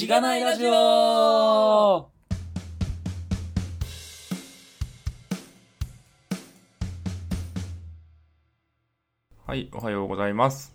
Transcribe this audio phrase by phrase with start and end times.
[0.00, 0.70] しがないラジオ
[9.46, 10.74] はい、おはようございます。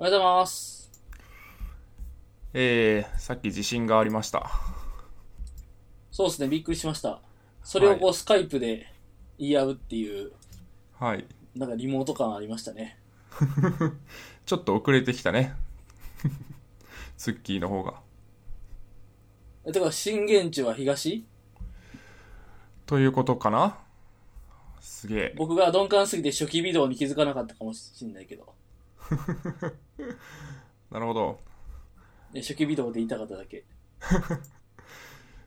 [0.00, 0.90] おはようございます。
[2.52, 4.50] えー、さっき地震がありました。
[6.10, 7.20] そうですね、びっくりしました。
[7.62, 8.92] それをこう、スカイプで
[9.38, 10.32] 言い合うっていう、
[10.98, 11.24] はい。
[11.54, 12.98] なんかリモート感ありましたね。
[14.46, 15.54] ちょっと遅れてきたね。
[17.16, 18.04] ツッキーの方が。
[19.66, 21.24] え、てか、震源地は東？
[22.86, 23.76] ということかな
[24.80, 25.34] すげえ。
[25.36, 28.54] 僕が鈍感すぎて初期微動に気づかなかったかもしれないけど。
[30.92, 31.40] なるほど。
[32.32, 33.64] ね初期微動で言いたかっただけ。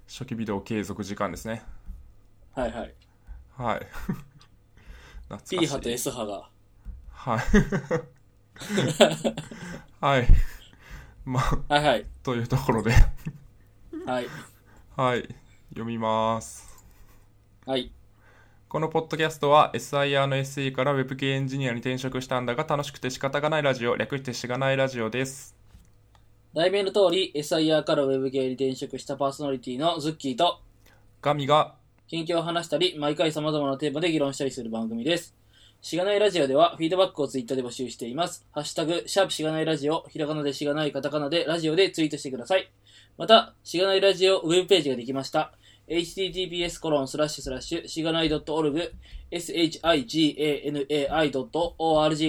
[0.05, 1.63] 初期ビデオ継続時間ですね。
[2.53, 2.95] はいはい。
[3.55, 3.87] はい。
[5.29, 6.49] 懐かし P い波と S 波が。
[7.11, 7.39] はい。
[10.03, 10.27] はい。
[11.23, 12.05] まあ、はいはい。
[12.23, 12.91] というところで、
[14.09, 14.27] はい。
[14.95, 15.35] はい。
[15.69, 16.83] 読みます。
[17.67, 17.91] はい。
[18.67, 25.55] このポッドキャストは SIR の SE から Web 系エンジニアに転職したんだが楽しくて仕方がないラジオ、略してしがないラジオです。
[26.55, 30.59] 題名の通り、SIR から Web 系に転職したパーソナリティのズッキーと、
[31.21, 31.75] ガミが、
[32.07, 35.35] 近況を話したり、毎回様々なテーマで議論したりする番組です。
[35.81, 38.43] しがないラジオでは、フィードバックをツイッターで募集しています。
[38.53, 42.71] ハッシュタグ、シャープしがないラジオ、ひらがなでしがない、カタカナでラジオでツイートしてください。
[43.19, 45.51] また、しがないラジオウェブページができました。
[45.89, 48.91] https コロンスラッシュスラッシュしがない .org
[49.29, 50.37] shiganai.org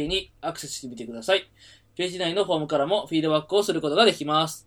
[0.09, 1.49] にアクセスしてみてください。
[1.97, 4.67] ページ内のフォームからもフィードバックをすることができます。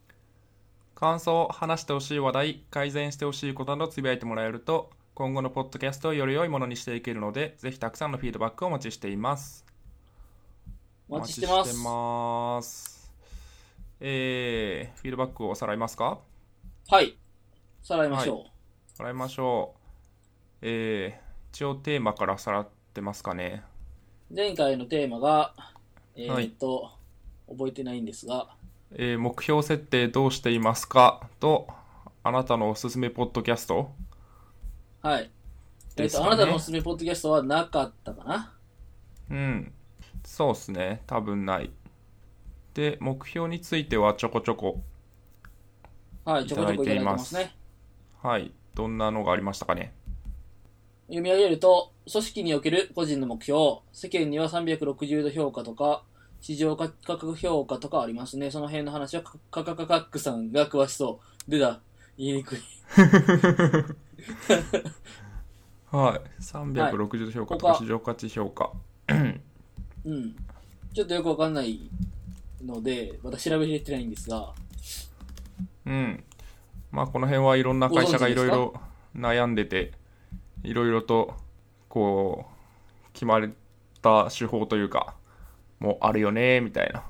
[0.96, 9.66] 感想、話してほしい話題、改善してほしいことなどつぶやいてもらえると、今後のポッドキャストをより良いものにしていけるので、ぜひたくさんのフィードバックをお待ちしています。
[11.10, 12.93] お待ちしてます。
[14.06, 16.20] えー、フィードバックをおさらいますか？
[16.90, 17.18] はい。
[17.82, 18.38] さらいましょう。
[18.40, 20.58] おさらいましょう。
[20.62, 23.64] えー、一応テーマからさらってますかね？
[24.30, 25.54] 前回のテーマが、
[26.18, 26.92] えーっと、
[27.48, 28.50] 覚えてないんですが、
[28.92, 31.30] えー目標設定どうしていますか？
[31.40, 31.68] と、
[32.24, 33.90] あなたのおすすめポッドキャスト？
[35.02, 35.32] はい。
[35.96, 38.54] えーっと、あなたのおすすめポッドキャストはなかったかな？
[39.30, 39.72] うん。
[40.26, 41.04] そうっすね。
[41.08, 41.72] 多分ない。
[42.74, 44.82] で、目標についてはちょこちょこ。
[46.26, 47.56] はい、ちょこちょこいただいてますね。
[48.22, 48.52] はい。
[48.74, 49.94] どんなのがありましたかね？
[51.08, 56.04] 読み上げると、組織における個人の目標、世間には360度評価とか、
[56.42, 58.50] 市場価格評価とかありますね。
[58.50, 61.52] その辺の話はカカカカカックさんが詳しそう。
[61.52, 61.82] でだ、
[62.18, 62.60] 言いにくい。
[65.92, 66.22] はい。
[66.42, 68.72] 360評価とか他市場価値評価。
[69.10, 70.36] うん。
[70.94, 71.90] ちょっとよくわかんない
[72.64, 74.54] ので、まだ調べれてないんですが、
[75.86, 76.24] うん。
[76.92, 78.74] まあ、この辺はいろんな会社がいろいごろ
[79.16, 79.92] 悩んでて、
[80.64, 81.34] いろいろと、
[81.90, 83.50] こう、決まっ
[84.02, 85.16] た手法というか、
[85.80, 87.04] もうあるよね、みたいな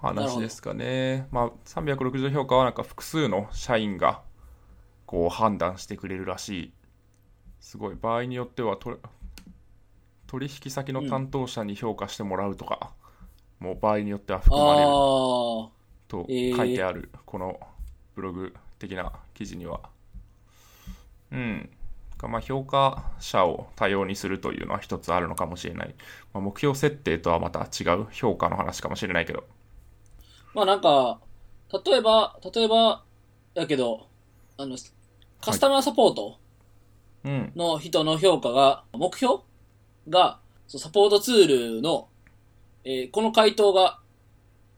[0.00, 1.26] 話ですかね。
[1.30, 4.22] まあ、360度評価はなんか複数の社員が、
[5.06, 6.72] こう判断してくれるらしい。
[7.60, 7.94] すごい。
[7.94, 8.98] 場合によってはと、
[10.26, 12.92] 取引先の担当者に評価してもらうとか、
[13.60, 14.86] もう場合によっては含まれる。
[14.86, 14.90] あ
[16.08, 17.60] とえー書いてある、この
[18.14, 19.80] ブログ的な記事には。
[21.32, 21.70] うん。
[22.26, 25.94] まあ、評価者を多様にするというのは一つあるのかもしれない。
[26.32, 29.40] まあ、目標設定とはまた違う評価の話かもしれないけど。
[29.40, 29.42] ー、
[30.54, 31.20] まあなんか、
[31.84, 33.04] 例えば、例えば、
[33.54, 34.08] だけど、
[34.56, 34.76] あの、
[35.40, 36.38] カスタマーサポート
[37.24, 37.52] うん。
[37.54, 39.42] の人の評価が、目標
[40.08, 42.08] が、サポートツールの、
[42.90, 43.98] えーこの回答が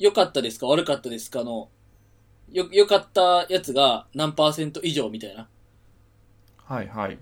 [0.00, 1.68] 良かったですか悪かったですかの、
[2.50, 5.48] よ、良かったやつが何パーセント以上みたいな
[6.64, 7.18] はいはい。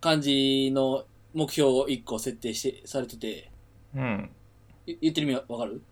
[0.00, 3.50] 感じの目標を1個設定して、されてて、
[3.96, 4.30] うん。
[4.86, 5.82] い言ってる意味わかる？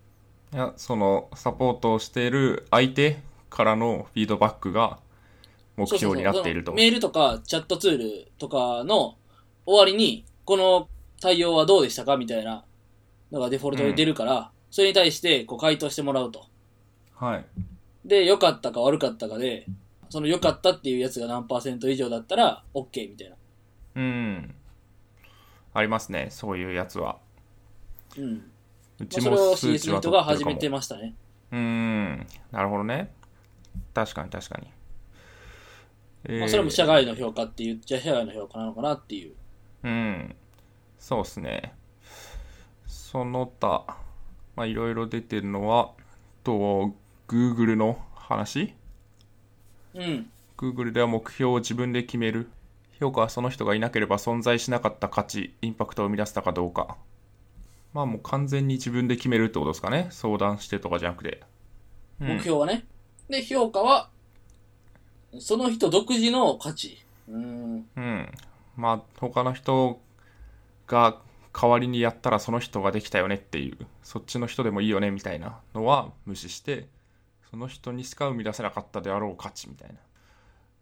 [0.52, 3.18] いや、その、サポートをしている相手
[3.50, 4.98] からのフィードバックが
[5.76, 6.88] 目標になっているとそうそうそう。
[6.88, 9.16] メールとかチャットツールとかの
[9.66, 10.88] 終わりに、この
[11.20, 12.64] 対応はどうでしたかみたいな
[13.32, 16.46] のがデフォルトで出るから、それに対してこう回答してもらうと。
[17.16, 17.44] はい。
[18.04, 19.66] で、良かったか悪かったかで、
[20.10, 23.36] その良かったっていうやつが何パーセント以上だったら、OK みたいな。
[23.94, 24.54] うん。
[25.74, 27.18] ありますね、そういうやつは。
[28.18, 28.24] うん。
[28.24, 28.28] う
[28.98, 31.14] まあ、ちそれをも数 CS 値はの人取ってるかもが始めてましたね。
[31.50, 33.12] うーん、なるほどね。
[33.94, 34.68] 確かに確かに。
[36.24, 39.34] えーまあ、それも社外の評価って言っちゃ社外の評価なのかなっていう。
[39.82, 40.36] うん、
[40.98, 41.74] そうっすね。
[43.12, 43.84] その他、
[44.56, 45.90] まあ、いろいろ出てるのは、
[46.44, 46.94] と、
[47.28, 48.74] Google の話？
[49.92, 50.30] うん。
[50.56, 52.48] Google では目標を自分で決める。
[52.98, 56.96] 評価はその人がいなければ存在しなかった価値、インパクトを生み出したかどうか。
[57.92, 60.06] まあもう完全に自分で決めるってことですかね？
[60.10, 61.42] 相談してとかじゃなくて。
[62.18, 62.86] うん目標はね。
[63.28, 64.08] で、評価は、
[65.38, 67.04] その人独自の価値。
[67.28, 67.86] うん。
[67.94, 68.32] うん。
[68.76, 70.00] まあ他の人
[70.86, 71.20] が
[71.52, 76.88] 代わりにやったらその人ができたよねっていう、そっちの人でもいいよねみたいなのは無視して、
[77.50, 79.96] その人にしか生み出せなかったであろう価値みたいな。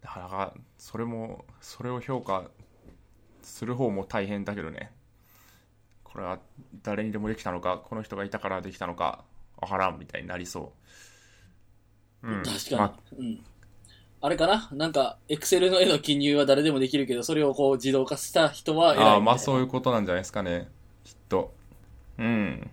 [0.02, 2.48] だから、それも、それを評価
[3.42, 4.92] する方も大変だけどね。
[6.04, 6.38] これは
[6.82, 9.24] 誰にでもできたのか、この人がいたからできたのか、
[9.60, 10.72] わからんみたいになりそ
[12.22, 12.28] う。
[12.28, 12.42] うん。
[12.42, 12.76] 確かに。
[12.76, 13.44] まうん。
[14.22, 14.68] あれかな？
[14.72, 19.12] なんか、エクセルの絵の記入は誰でもできるけど、それをこう自動化した人は偉いみたいな。
[19.12, 20.68] ああまあそういうことなんじゃないですかね。
[21.04, 21.54] きっと。
[22.18, 22.70] うん。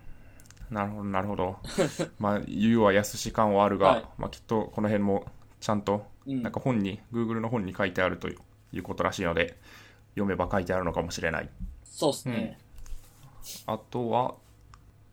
[0.69, 1.55] なるほどなるほど。
[2.19, 4.05] まあ言うは易し感はあるが、はい。
[4.17, 5.25] まあきっとこの辺も
[5.61, 6.43] ちゃんとうん。
[6.43, 8.35] なんか本に、Google の本に書いてあるとい
[8.73, 9.57] うことらしいので
[10.15, 11.49] 読めば書いてあるのかもしれない。
[11.85, 12.59] そうですね。
[13.65, 14.35] あとは？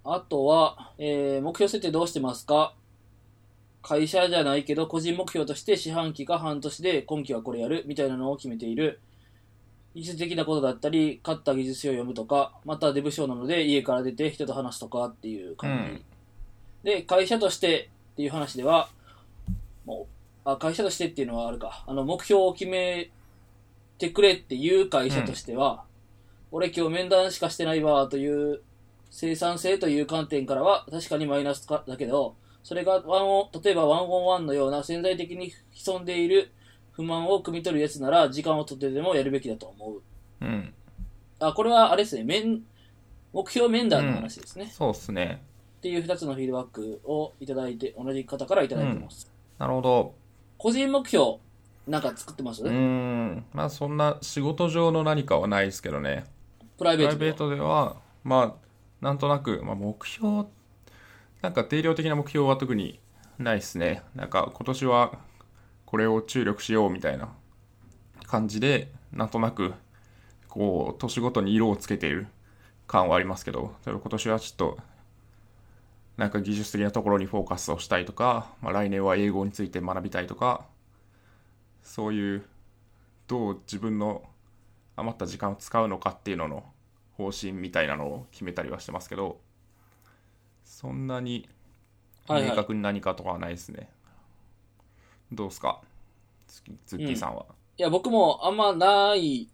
[0.05, 2.75] あとは、えー目標設定どうしてますか？
[3.85, 8.99] 会社じゃないけど、個人目標として四半期か半年で今期はこれやるみたいなのを決めている。
[9.95, 16.01] 技術的なことだったり、買った技術書を読むとか、またデブ賞なので家から出て人と話すとかっていう感
[16.83, 16.91] じ。
[16.91, 18.89] で、会社としてっていう話では、
[19.85, 20.09] も
[20.47, 21.85] う、あ、会社としてっていうのはあるか。
[21.87, 23.11] あの、目標を決め
[23.99, 25.85] てくれっていう会社としては、
[26.51, 28.63] 俺今日面談しかしてないわという
[29.11, 32.35] 生産性という観点からは確かにマイナスかだけど、
[32.65, 36.51] それがワンオン、例えばワンオンワンのような潜在的に潜んでいる
[36.93, 40.03] 不満を汲み取るやつなら時間をとってでもやるべきだと思う。
[40.41, 40.75] うん。
[41.41, 42.63] あ、これはあれですね、面、
[43.35, 44.71] 目標面談の話ですね。
[44.73, 45.43] そうっすね。
[45.79, 49.31] っていう二つのフィードバックをいただいて、同じ方からいただいてます。
[49.59, 50.15] なるほど。
[50.57, 51.37] 個人目標、
[51.87, 53.45] なんか作ってます、うーん。
[53.53, 56.25] まあそんな仕事上の何かはないですけどね。
[56.79, 60.47] プライベートでプライベートでは、まあ、なんとなく、まあ、目標、
[61.45, 62.99] なんか定量的な目標は特に
[63.39, 64.03] ないですね。
[64.15, 65.19] なんか今年は
[65.85, 67.29] これを注力しようみたいな
[68.27, 69.75] 感じで、なんとなく、
[70.49, 72.29] こう、年ごとに色をつけている
[72.87, 74.79] 感はありますけど、例えば今年はちょっと、
[76.17, 80.65] なんか技術的なところにフォーカスをしたいとか、まあ、来年は英語について学びたいとか、
[81.83, 82.47] そういう、
[83.27, 84.23] どう自分の
[84.97, 86.65] 余った時間を使うのかっていうのの
[87.19, 89.45] 方針みたいなのを決めたりはしてますけど
[90.65, 91.49] そんなに
[92.27, 92.51] はいはい。
[92.51, 93.89] 明確に何かとかはないですね、
[95.31, 95.81] どうですか？
[96.87, 97.47] ズッキーさんは、
[97.77, 99.49] いや、僕もあんまない、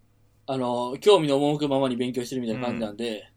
[0.47, 3.31] あの、興味の赴くままに勉強してるみたいな感じなんで、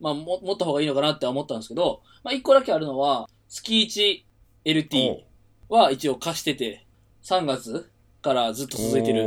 [0.00, 4.24] まあ、も、持った方がいいのかなって思ったんですけど、まあ、一個だけあるのは、月
[4.64, 5.22] 1LT
[5.68, 6.84] は一応貸してて、
[7.22, 7.88] 3月
[8.20, 9.24] からずっと続いてる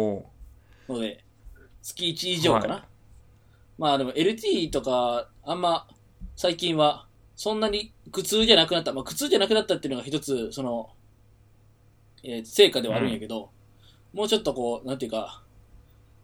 [0.89, 1.23] ので、
[1.81, 2.73] 月1以上かな。
[2.75, 2.83] はい。
[3.77, 5.87] まあでも LT とか、あんま
[6.35, 7.04] 最近は
[7.35, 8.93] そんなに苦痛じゃなくなった。
[8.93, 10.89] まあ苦痛じゃなくなったっていうのが一つ、その、
[12.23, 13.49] えー成果ではあるんやけど、
[14.13, 15.43] もうちょっとこう、なんていうか、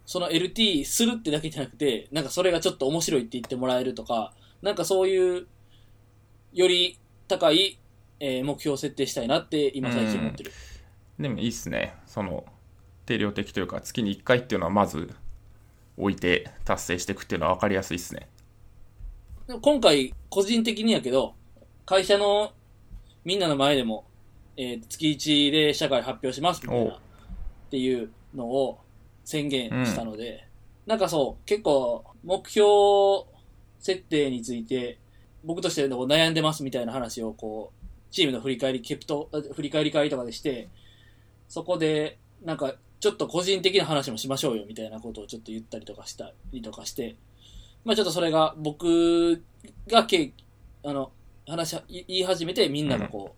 [0.06, 5.48] その LT するってだけじゃなくて、なんかそれがちょっと面白いって言ってもらえるとか、なんかそういう、
[6.54, 6.98] より
[7.28, 7.80] 高い、
[8.20, 10.52] えー目標を設定したいなって今最近思ってる。
[11.22, 12.46] でもいいっすねその
[13.06, 15.14] 定量的というか月に1回っていうのはまず
[15.98, 18.28] 置いて達成していくっていうのは分かりやすいっすね
[19.60, 21.36] 今回、個人的にやけど、
[21.86, 22.54] 会社の
[23.26, 24.06] みんなの前でも、
[24.58, 27.00] えー月1で社会発表しますみたいな、おっ
[27.72, 28.80] ていうのを
[29.26, 30.48] 宣言したので、
[30.86, 32.68] なんかそう、結構、目標
[33.80, 35.00] 設定について、
[35.44, 40.70] 僕としてこう悩んでますみたいな話を、こう、チームの振り返り、ケプト、あ振り返り会とかでして、
[41.48, 47.16] そこで、なんか、ちょっと個人的な話もしましょうよみたいなことをちょっと言ったりとかしたりとかして、
[47.84, 49.42] まあちょっとそれが僕
[49.88, 50.34] がけ
[50.84, 51.12] あの
[51.48, 53.36] 話し言い始めてみんながこ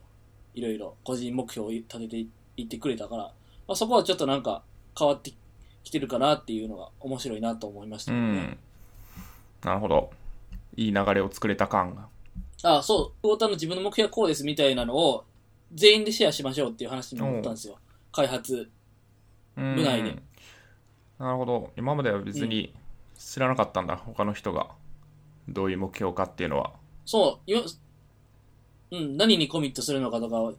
[0.56, 2.18] う、いろいろ個人目標を立てて
[2.58, 3.24] いってくれたから、
[3.68, 4.64] まあ、そこはちょっとなんか
[4.98, 5.32] 変わって
[5.84, 8.18] きてるかなっていうのが面白いなと思いましたね。
[8.18, 8.58] ん。
[9.64, 10.12] なるほど。
[10.76, 12.08] いい流れを作れた感が。
[12.64, 15.26] ああ、そう、久保田の自分の目標はこうですみたいなのを
[15.74, 17.78] 全員でシェアしましょうっていう話になったんですよ。
[18.12, 18.70] 開発。
[19.58, 20.16] うん部内で。
[21.20, 21.72] なるほど。
[21.78, 22.74] 今までは別に
[23.18, 24.70] 知らなかったんだ、他の人が
[25.48, 26.74] どういう目標かっていうのは
[27.06, 27.62] そう、よ
[28.92, 30.54] うん、何にコミットするのかとか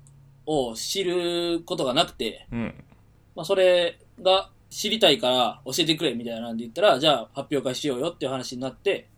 [0.47, 2.85] を知ることがなくて、うん
[3.35, 9.09] まあ、それが知りたいから教えてくれみたいなんで言ったら、じゃあ発表会しようよっていう話になって、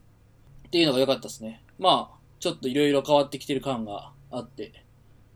[0.67, 1.63] っていうのが良かったですね。
[1.79, 4.85] まあ、ちょっといろいろ変わってきてる感があって。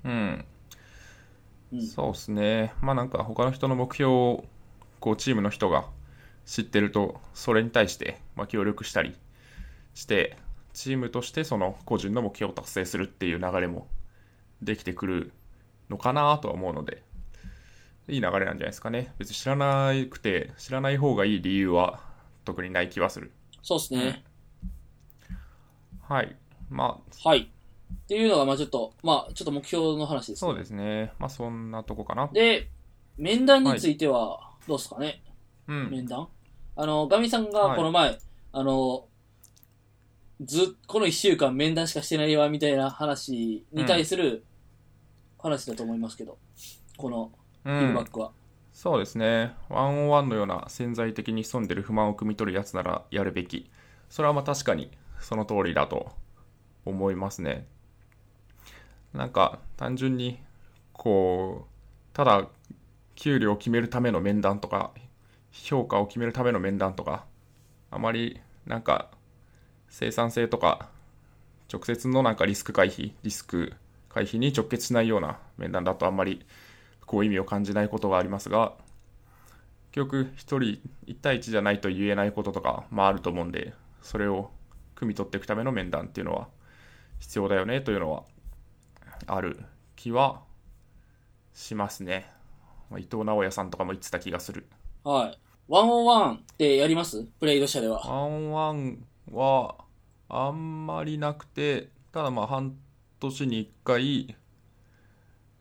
[0.04, 0.44] うん
[1.72, 1.86] うん。
[1.86, 2.74] そうですね。
[2.82, 4.44] まあなんか他の人の目標を
[4.98, 5.86] こうチームの人が
[6.50, 9.14] 知ってると、それに対してまあ協力したり
[9.94, 10.36] して、
[10.72, 13.86] チームとしてその個人の目標を達成するっていう流れも
[14.60, 15.32] できてくる
[15.88, 17.04] のかなとは思うので、
[18.08, 19.14] いい流れなんじゃないですかね。
[19.18, 22.00] 別に知らなくて、知らない方がいい理由は
[22.44, 23.30] 特にない気はする。
[23.62, 24.24] そうですね。
[26.02, 26.36] はい。
[26.68, 27.42] まあ、はい。
[27.42, 30.50] っていうのが、まあちょっと、まあちょっと目標の話です、ね。
[30.50, 31.12] そうですね。
[31.20, 32.28] まあそんなとこかな。
[32.32, 32.68] で、
[33.16, 35.22] 面談については、どうですかね、
[35.68, 35.90] うん。
[35.90, 36.28] 面談？
[36.80, 38.16] あの、ガミさんがはいこの前、
[38.52, 39.06] あの、
[40.40, 44.46] ず、この一週間面談しかしてないわ、みたいな話に対する
[45.38, 46.38] 話だと思いますけど、
[46.96, 47.32] この
[47.66, 48.32] うフィードんバックは。
[48.72, 49.52] そうですね。
[49.68, 53.70] ワンオンワンのような潜在的に潜んでる不満を汲み取るやつならやるべき。
[54.08, 56.10] それはまあ確かにその通りだと
[56.86, 57.66] 思いますね。
[59.12, 60.38] なんか単純に
[60.94, 62.48] こう、ただ
[63.16, 64.92] 給料を決めるための面談とか、
[65.52, 67.24] 評価を決めるための面談とか、
[67.90, 69.10] あまりなんか
[69.88, 70.88] 生産性とか
[71.72, 73.74] 直接のなんかリスク回避、リスク
[74.08, 76.44] 回避に直結しないような面談だとあんまり
[77.06, 78.72] こう意味を感じないことがありますが
[79.92, 84.50] 結局一人一対一じゃないと言えないこととかまああると思うんでそれを
[84.96, 86.48] 汲み取っていくための面談っていうのは
[87.18, 88.24] 必要だよねというのは
[89.26, 89.58] ある
[89.96, 90.40] 気は
[91.52, 92.30] しますね、
[92.92, 94.66] 伊藤直哉さんとかも言ってた気がする。
[95.04, 95.38] はい。
[95.68, 97.24] ワンオンワンってやります？
[97.38, 98.00] プレイド社では。
[98.00, 99.76] ワンワンは
[100.28, 102.74] あんまりなくてただまあ半
[103.20, 104.36] 年に1回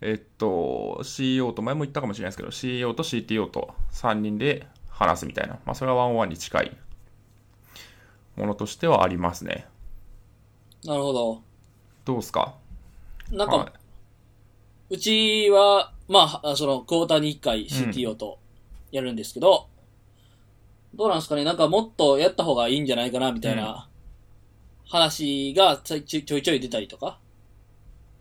[0.02, 6.78] えっと CEO と前も言ったかもしれないですけど CEO と CTO と3人で話すみたいな、まあ、それはワンワンに近い
[8.36, 9.68] ものとしてはありますね
[10.84, 11.42] なるほど。
[12.06, 12.56] どうですか？
[13.32, 13.74] なんか、は
[14.90, 18.40] うちは、まあ、その、クォーターに1回 CTO と
[18.92, 19.68] やるんですけど、
[20.94, 21.44] どうなんですかね？
[21.44, 23.90] なんかもっとやった方がいいんじゃないかなみたいな
[24.86, 27.20] 話がちょいちょい出たりとか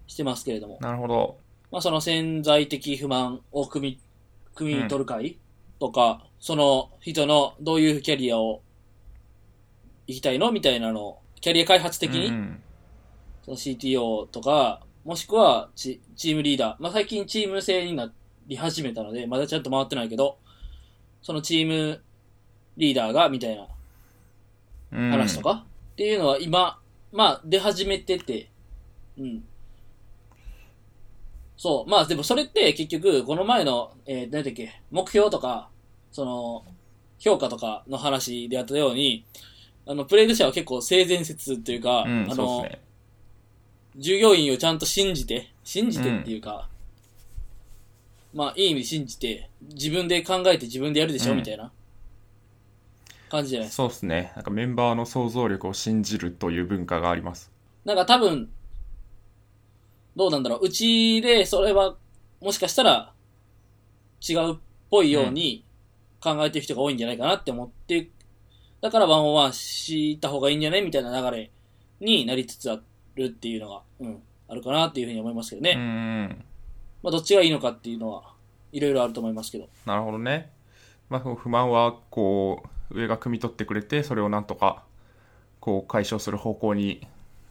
[0.07, 0.79] してますけれども。
[0.81, 1.39] いなるほど。
[1.71, 4.01] まあその潜在的不満を汲み、
[4.55, 5.39] 汲み取る会
[5.81, 8.63] とか、その人のどういうキャリアを
[10.07, 12.63] 行きたいのみたいなのを、キャリア開発的に、うん
[13.45, 16.83] その CTO とか、もしくはチチームリーダー。
[16.83, 18.13] まあ、最近チーム制にな
[18.47, 20.37] り始めたので、まだちゃんと回ってないけど、
[21.23, 22.01] そのチーム
[22.77, 23.67] リーダーが、みたいな
[24.93, 25.11] うん。
[25.11, 26.79] 話とか、っていうのは今、
[27.13, 28.49] まあ、出始めてて、
[29.19, 29.45] うん。
[31.57, 31.91] そう。
[31.91, 35.69] まあ、でもそれって結局、この前の、えー、何だっけ、目標とか、
[36.13, 36.65] その、
[37.19, 39.25] 評価とかの話であったように、
[39.87, 42.81] あの、プレイド社は結構性善説というか、うんあの、そうですね。
[43.97, 46.69] 従業員をちゃんと信じて、信じてっていうか、
[48.35, 51.39] まあ、いい意味で信じて、自分で考えて自分でやるでしょ、うん。
[51.39, 51.73] みたいな。
[53.31, 53.83] 感じじゃないですか。
[53.83, 54.33] そうですね。
[54.37, 57.51] なんかメンバーの想像力を信じるという文化があります。
[57.85, 58.51] なんか多分、
[60.17, 61.97] どうなんだろう、うちでそれは、
[62.41, 63.13] もしかしたら、
[64.27, 64.57] 違うっ
[64.91, 65.65] ぽいように
[66.21, 68.11] 考えてる人が多いんじゃないかなって思って、
[68.81, 71.51] だからワンオンワンした方がいいんじゃないみたいな流れ
[72.01, 72.81] になりつつあ
[73.17, 75.73] るっていうのが、うん、あるかなっていうふうに思いますけどね。
[75.77, 76.45] うんうん
[77.09, 78.35] まあ、どっちがいいのかっていうのは、
[78.71, 79.71] いろいろあると思いますけど。
[79.87, 80.51] なるほどね。
[81.09, 84.85] まあ、不満は、こう、上が汲み取ってくれて、それをなんとか、
[85.59, 87.07] こう、解消する方向に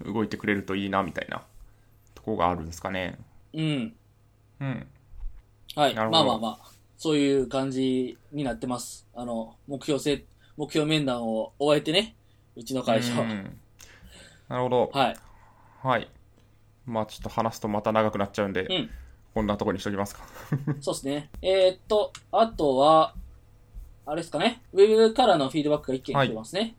[0.05, 1.41] 動いてくれるといいな、みたいな
[2.13, 3.17] ところがあるんですかね。
[3.53, 3.95] うん。
[4.59, 4.87] うん。
[5.75, 5.95] はい。
[5.95, 9.07] まあまあまあ、そういう感じになってます。
[9.15, 10.23] あの、目標せ、
[10.55, 12.15] 目標面談を終えてね、
[12.55, 13.21] うちの会社は。
[13.23, 13.57] うん
[14.49, 14.91] なるほど。
[14.93, 15.17] はい。
[15.81, 16.07] はい。
[16.85, 18.89] まあ、ちょっと話すとまた長くなっちゃうんで、うん。
[19.37, 20.23] こんなところにしときますか。
[20.81, 21.29] そうですね。
[21.43, 23.13] えーっと、あとは、
[24.03, 24.63] あれですかね。
[24.73, 26.75] ウェブからのフィードバックが一件来てますね。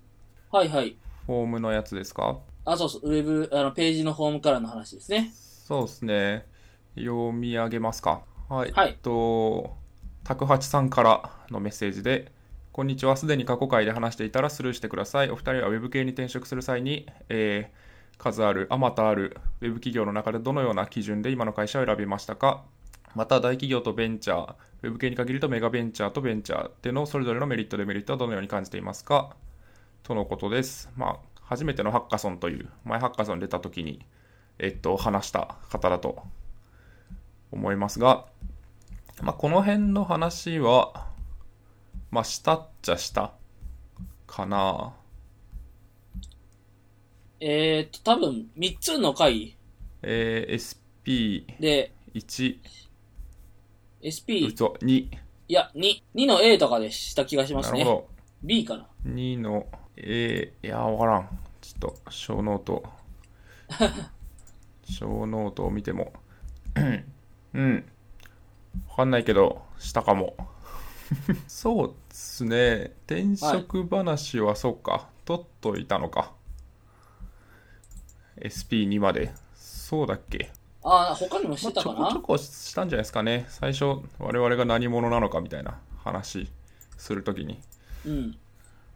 [0.50, 0.96] はい、はい、
[1.26, 2.40] フォームのやつですか？
[2.64, 3.02] あ、そうそう。
[3.08, 5.30] ウェブ、あの、ページのホームからの話ですね。
[5.32, 6.46] そうですね。
[6.96, 8.22] 読み上げますか。
[8.48, 8.72] はい。
[8.72, 9.76] はいえっと、
[10.24, 12.32] タクハチさんからのメッセージで、
[12.72, 13.16] こんにちは。
[13.16, 15.30] すでに過去回で話していたらスルーしてください。
[15.30, 17.87] お二人は Web 系に転職する際に、えー
[18.18, 22.64] 数ある、あまたある Web 企業の中でどのような基準で今の会社を選びましたか？
[23.14, 29.34] また大企業とベンチャー、Web 系に限るとメガベンチャーとベンチャーでのそれぞれのメリット、デメリットはどのように感じていますか？
[30.02, 30.90] とのことです。
[30.96, 34.04] まあ、初めてのハッカソンという、前ハッカソン出た時に、
[34.58, 36.22] えっと、話した方だと
[37.50, 38.26] 思いますが、
[39.22, 41.08] まあ、この辺の話は、
[42.10, 43.32] まあ、したっちゃした
[44.26, 44.92] かな。
[47.40, 49.56] えーっと、多分、3つの回
[50.02, 52.58] えー SP1、で、SP、
[54.46, 54.92] 嘘、2。
[54.96, 55.10] い
[55.48, 57.80] や、2、2の A とかでした気がしますね。
[57.80, 58.08] なるほど。
[58.42, 58.86] B かな。
[59.06, 59.66] 2の
[59.96, 61.28] A、いや、わからん。
[61.60, 62.84] ちょっと、小ノート。
[64.84, 66.12] 小ノートを見ても。
[67.54, 67.84] うん。
[68.88, 70.36] わかんないけど、したかも。
[71.48, 72.92] そうっすね。
[73.06, 75.08] 転職話はそうか。
[75.24, 76.32] 取っといたのか。
[78.44, 79.32] SP2 まで。
[79.54, 80.50] そうだっけ？
[80.82, 83.46] ああ、他にもしまあ、てたかな、ちょこちょこしたんじゃないですかね。
[83.48, 83.84] 最初、
[84.18, 86.48] 我々が何者なのかみたいな話
[86.96, 87.58] するときに。
[88.06, 88.38] うん。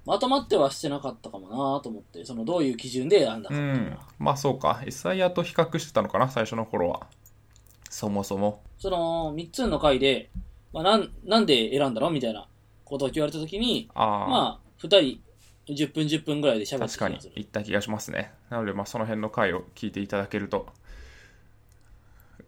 [0.05, 3.97] まとまってはしてなかったかもなと思って、そのどういう基準で選んだかうん。
[4.19, 4.81] まあそうか。
[4.85, 7.07] SIR と比較してたのかな、最初の頃は。
[7.89, 8.63] そもそも。
[8.79, 10.31] その3つの回で、
[10.73, 12.11] まあ、なんなんで選んだの？
[12.11, 12.49] みたいな
[12.85, 15.21] ことを言われたときに、ああ、まあ、2人
[15.69, 18.33] 10分10分ぐらいで喋って確かに気がする言った気がしますね。
[18.51, 20.67] なので、まあその辺の回を聞いていただけると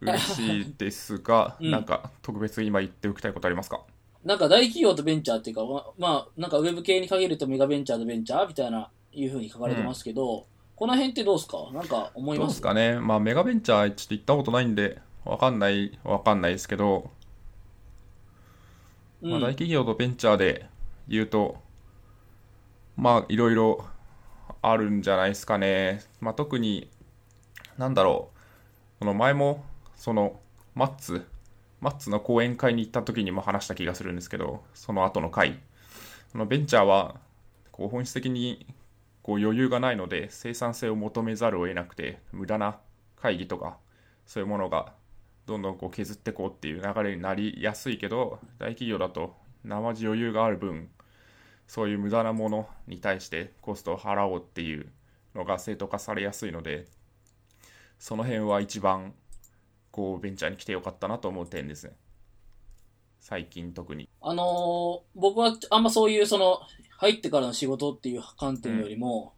[0.01, 1.71] 嬉しいですが、 うん。
[1.71, 3.83] なんか特別今言っておきたいことありますか？
[4.25, 11.69] なんか大企業とベンチャーっていうか、ままあ、なんかウェブ系に限るとメガベンチャーとベンチャーみたいな、いうふうに書かれてますけど、この辺ってどうですか？
[11.73, 12.99] なんか思いどうまですすかね。
[12.99, 17.11] まあメガベンチャーちょっと行ったことないんで、わかんない、わかんないですけど、
[19.23, 19.31] うん。
[19.31, 20.67] まあ、大企業とベンチャーで
[21.07, 21.63] 言うと、
[22.97, 23.85] まあ、いろいろ
[24.63, 26.03] あるんじゃないですかね。
[26.21, 26.91] まあ、特に、
[27.79, 28.31] なんだろ
[28.97, 29.65] う、この前も、
[29.97, 30.41] その、
[30.75, 31.27] マッツ、
[31.81, 35.61] マッツの講演会に行った時にも話した気がするんですけど、その後の回。
[36.33, 37.17] そのベンチャーは、
[37.73, 38.67] こう本質的に
[39.25, 42.79] こう余裕がないので生産性を求めざるを得なくて無駄な
[43.17, 43.79] 会議とか
[44.27, 44.93] そういうものが
[45.47, 49.35] どんどんこう削っていこうっていう流れになりやすいけど大企業だと
[49.65, 50.89] 生地余裕がある分
[51.67, 54.87] そういう無駄なものに対してコストを払おうっていう
[55.35, 56.87] のが正当化されやすいので
[57.99, 59.15] その辺は一番
[59.91, 61.95] こうベンチャーに来てよかったなと思う点ですね
[63.21, 66.61] 最近特にあのー僕はあんまそういうその、
[66.99, 69.35] 入ってからの仕事っていう観点よりも、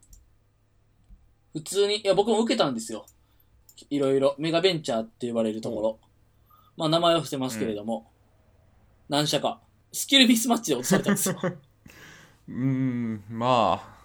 [1.53, 3.05] 普通に、いや僕も受けたんですよ。
[3.89, 5.99] いろいろ、メガベンチャーって呼ばれるところ。
[6.77, 8.11] まあ名前は伏せますけれども、
[9.09, 9.61] 何社か。
[9.91, 11.37] スキルミスマッチで落とされたんですよ。
[12.47, 13.97] うーんまあ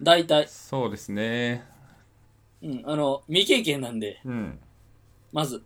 [0.00, 0.46] 大体。
[0.48, 1.64] そうですね
[2.62, 4.58] うん、あの、未経験なんで、うん
[5.32, 5.62] まず。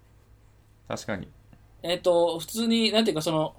[0.88, 1.29] 確かに
[1.83, 3.55] えっ、と、普通に、なんていうかその、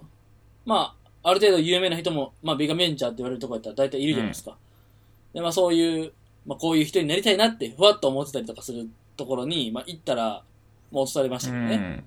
[0.66, 4.58] まあ、ある程度有名な人も、まあ、ベガベンチャーって言われるとこやったら大体いるじゃないですか。
[5.34, 6.14] で、まあそういう、
[6.46, 10.44] まあこういう人になりたいなって、ふわっと思ってたりとかするところに、まあ行ったら、
[10.92, 11.76] もう落とされましたけどね。
[11.76, 12.04] うん、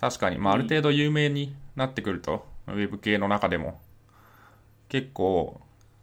[0.00, 3.80] 確かに、まあ、ある程度有名になってくると、ウェブ系の中でも
[4.88, 5.60] 結構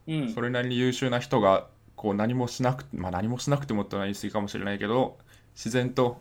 [0.08, 0.34] うん。
[0.34, 5.17] それなりに優秀な人がこう何もしなくまあ何もしなくてもってのは言い過ぎかもしれないけど
[5.56, 6.19] 自然と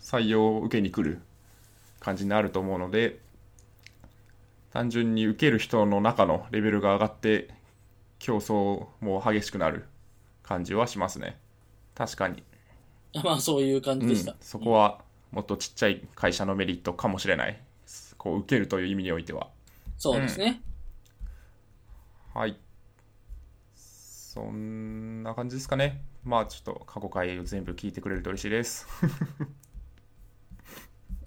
[0.00, 1.20] 採用を受けに来る
[2.00, 3.20] 感じになると思うので
[4.72, 7.48] 単純に受ける人の中のレベルが上がって
[8.18, 9.84] 競争も激しくなる
[10.42, 11.38] 感じはしますね。
[11.94, 12.42] 確かに。
[13.24, 17.60] まあそういう感じでしん、そこはもっとちっちゃい会社のメリットかもしれない。
[18.16, 19.48] こう受けるという意味においては。
[19.96, 20.62] そうですね。
[22.32, 22.56] はい。
[23.74, 26.02] そんな感じですかね。
[26.22, 28.86] まあちょっと過去回を全部聞いてくれると嬉しいです。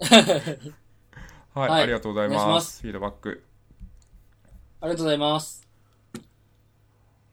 [1.54, 1.82] はい、はい。
[1.82, 2.76] ありがとうございお願いしまます。
[2.76, 3.44] すフィードバック。
[4.80, 5.68] ありがとうございます。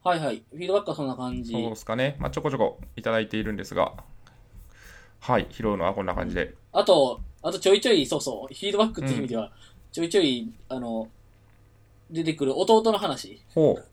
[0.04, 0.44] はいはい。
[0.50, 1.54] フィードバックはそんな感じ。
[1.54, 2.18] そうですかね。
[2.20, 3.94] まあちょこちょこいただいているんですが。
[5.22, 5.48] はい。
[5.50, 6.54] 拾うのはこんな感じで。
[6.74, 9.52] あと、あとちょいちょい、そうそう、フィードバックっていう意味では、
[9.92, 11.08] ちょいちょい、あの、
[12.12, 13.42] 出てくる弟の話。
[13.54, 13.86] ほう。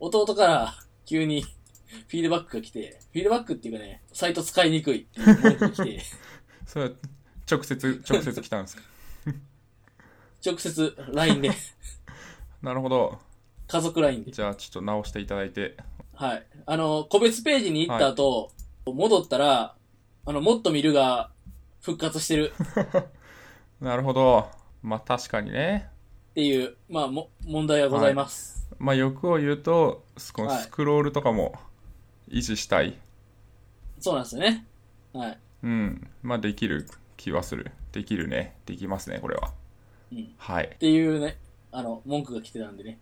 [0.00, 0.74] 弟から
[1.06, 6.02] 急にフィードバックが来て、フィードバックっていうかね、サイト使いにくいっていう文句が来て、
[6.66, 6.90] それは
[7.50, 8.82] 直接直接来たんですか？
[10.44, 11.50] 直接 LINE で、
[12.62, 13.18] なるほど。
[13.66, 14.32] 家族 LINE で。
[14.32, 15.76] じゃあちょっと直していただいて。
[16.14, 16.46] はい。
[16.66, 18.52] あの、個別ページに行った後、
[18.86, 19.74] 戻ったら、
[20.26, 21.30] あの、もっと見るが
[21.80, 22.52] 復活してる。
[23.80, 24.48] なるほど。
[24.82, 25.88] まあ確かにね
[26.34, 28.66] っていう、まあ、も、問題がございます。
[28.80, 31.54] まあ欲を言うとこのはいスクロールとかも
[32.28, 32.98] 維持したい、
[34.00, 34.66] そうなんですよね。
[35.12, 35.38] はい。
[35.62, 39.52] うんまあできる気はするできるねできますねこれは
[40.10, 40.34] うん。
[40.36, 41.38] はいっていうね、
[41.70, 42.98] あの、文句が来てたんでね。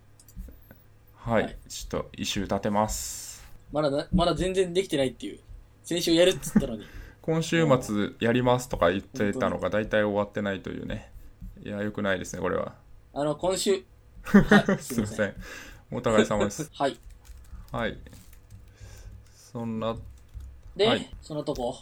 [1.15, 3.43] はい、はいちょっと一周立てます
[3.73, 5.41] まだな、まだ全然できてないっていう。
[5.85, 6.85] 先週やるっつったのに。
[7.23, 11.09] 今週末やりますとか言ってたのが大体終わってないというね
[11.65, 12.75] いやよくないですねこれは
[13.15, 13.85] あの、今週、
[14.23, 15.35] はい、す すいません。
[15.91, 16.71] お互い様です。
[16.73, 16.97] はい。
[17.71, 17.99] はい。
[19.35, 19.95] そんな
[20.75, 21.15] で、はい。
[21.21, 21.77] そのとこ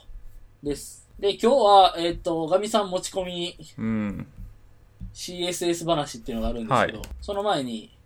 [0.61, 1.09] です。
[1.21, 3.57] で、今日は、えっ、と、ガミさん持ち込み。
[3.79, 4.27] うん。
[5.15, 7.09] CSS 話っていうのがあるんですけど、はい。
[7.21, 7.97] その前に、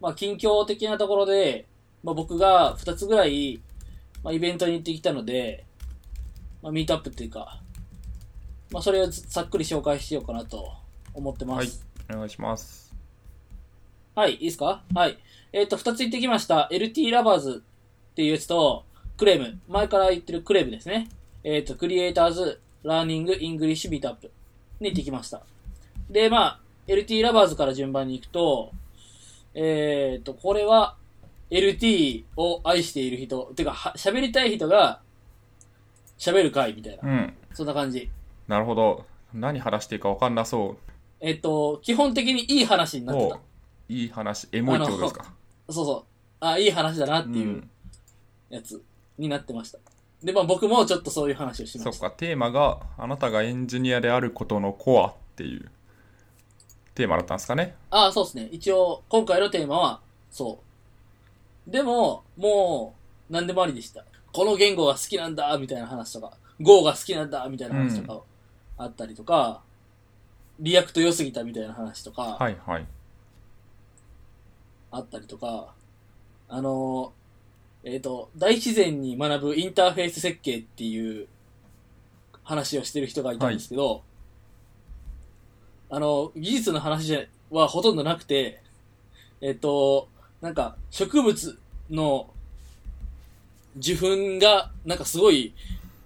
[0.00, 1.66] まあ、近況的なところで、
[2.04, 3.60] まあ、僕が2つぐらい、
[4.22, 5.64] まあ、イベントに行ってきたので、
[6.62, 7.60] まあ、ミートアップっていうか、
[8.70, 10.72] まあ、それをざっくり紹介しようかなと
[11.14, 11.89] 思ってます。
[12.10, 12.94] お願いします。
[14.14, 14.82] はい、いいですか？
[14.94, 15.18] はい。
[15.52, 16.68] えっ、と、二つ言ってきました。
[16.72, 17.62] LT ラバーズ
[18.12, 18.84] っていうやつと、
[19.16, 19.58] CLEM。
[19.68, 21.08] 前から言ってる CLEM ですね。
[21.44, 24.30] えっ、と、 Creators Learning English Meetup
[24.80, 25.42] に行ってきました。
[26.10, 28.72] で、まあ、LT ラバーズから順番に行くと、
[29.54, 30.96] えっ、と、これは、
[31.50, 35.00] LT を愛している人、てか、は喋りたい人が、
[36.18, 37.08] 喋る会みたいな。
[37.08, 37.34] うん。
[37.54, 38.10] そんな感じ。
[38.46, 39.06] なるほど。
[39.32, 40.76] 何話していいか分かんなそ
[41.20, 43.06] えっ、と、基本的にいい話にう。
[43.06, 43.40] なってたお。
[43.88, 45.24] いい話、エモいってことですか？
[45.68, 46.06] そうそ
[46.40, 46.44] う。
[46.44, 47.70] あ、いい話だなっていううん
[48.48, 48.82] やつ
[49.18, 49.78] になってました。
[50.22, 51.92] で、まあ僕もちょっとそういう話をしました。
[51.92, 55.70] そっか、テーマがあなたがエンジニアであることのコアっていう
[56.94, 57.74] テーマだったんですかね？
[57.90, 58.48] ああ、そうですね。
[58.50, 60.60] 一応、今回のテーマは、そ
[61.66, 61.70] う。
[61.70, 62.94] でも、も
[63.28, 64.04] う、何でもありでした。
[64.32, 68.22] この言語が好きなんだ、みたいな話とか、Go が好きなんだ、みたいな話とか
[68.78, 69.62] あったりとか、
[70.60, 72.86] React 良すぎたみたいな話とか、はいはい。
[74.90, 75.72] あったりとか、
[76.48, 81.28] あのー、えっ、と、大自然に学ぶインターフェース設計っていう
[82.44, 84.02] 話をしてる人がいたんですけど、
[85.88, 88.62] あの、技術の話はほとんどなくて、
[89.40, 90.08] えっ、と、
[90.42, 91.58] なんか植物
[91.90, 92.28] の
[93.78, 95.54] 受粉がなんかすごい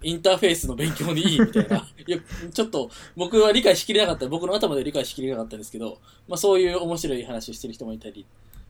[0.04, 1.76] インターフェースの勉強にいいみたいな。
[2.06, 2.18] いや、
[2.52, 8.26] ちょっと僕は理解しきれなかった、僕の頭で理解しきれなかったんですけど、まあそういう面白い話をしてる人もいたり、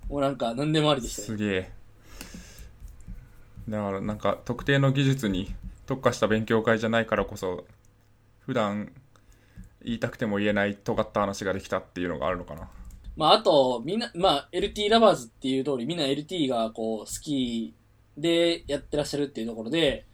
[0.08, 1.26] もうなんか何でもありでしたね。
[1.26, 1.72] すげえ。
[3.68, 5.54] だからなんか特定の技術に
[5.86, 7.64] 特化した勉強会じゃないからこそ、
[8.40, 8.92] 普段
[9.82, 12.68] 言いたくても言えない尖った話ができたっていうのがあるのかな。
[13.16, 17.74] まああと、みんな、まあ LT ラバーズっていう通り、みんな LT がこう好き
[18.16, 20.06] でやってらっしゃるっていうところで、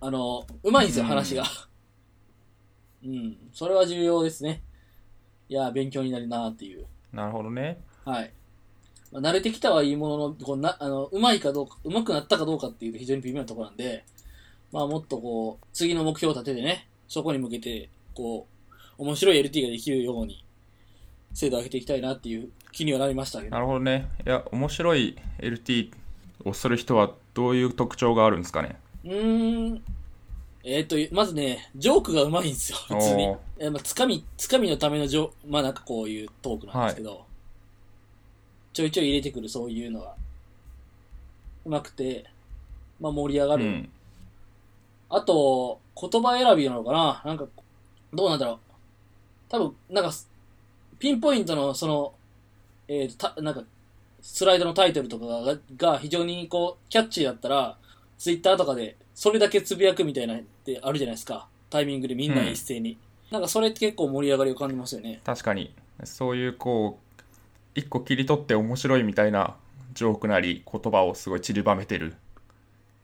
[0.00, 1.44] あの、うまいんですよ、うん話が。
[3.04, 3.36] うん。
[3.52, 4.62] それは重要ですね。
[5.48, 6.86] いや、勉強になるなっていう。
[7.12, 7.80] なるほどね。
[8.04, 8.32] はい。
[9.12, 14.04] まあ、慣れてきたはいいものの、こうな、あの、うまいかどうか、うまくなったかどうかっていうと非常に微妙なところなんで、
[14.70, 18.46] まあもっとこう、次の目標を立ててね、そこに向けて、こ
[18.98, 20.44] う、面白い LT ができるように、
[21.32, 23.50] 精度を上げていきたいなっていう気にはなりましたけど。
[23.50, 24.10] なるほどね。
[24.26, 25.92] いや、面白い LT
[26.44, 28.78] をする人はどういう特徴があるんですかね。
[29.04, 29.82] うーん。
[30.64, 33.34] えっ、と、まずね、ジョークがうまいんですよ、普通に。
[33.58, 37.24] えまあ、つかみ、つかみのためのジョまあなんかこういうトークなんですけど、
[38.72, 40.14] ちょいちょい入れてくるそういうのが、
[41.64, 42.26] うまくて、
[43.00, 43.64] まあ盛り上がる。
[43.64, 43.88] うん。
[45.10, 47.46] あと、言葉選びなのかななんか、
[48.12, 48.58] どうなんだろう。
[49.48, 50.12] 多分、なんか、
[50.98, 52.14] ピンポイントの、その、
[52.88, 53.62] えーと、た、なんか、
[54.20, 57.78] スライドのタイトルとかがが非常にこう、キャッチーだったら、
[58.18, 61.48] ツイッターとかで、それだけつぶやくみたいなってあるじゃないですか。
[61.70, 62.98] タイミングでみんな一斉に。
[63.30, 65.20] なんかそれって結構盛り上がりを感じますよね。
[65.24, 65.72] 確かに。
[66.04, 67.22] そういうこう、
[67.74, 69.56] 一個切り取って面白いみたいな
[69.94, 72.16] ジョークなり言葉をすごい散りばめてるっ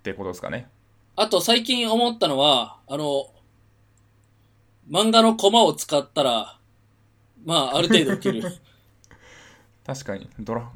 [0.02, 0.68] てことですかね。
[1.16, 3.28] あと最近思ったのは、あの、
[4.90, 6.58] 漫画のコマを使ったら、
[7.44, 8.42] まあ、ある程度受ける
[9.86, 10.28] 確かに。
[10.40, 10.68] ドラ、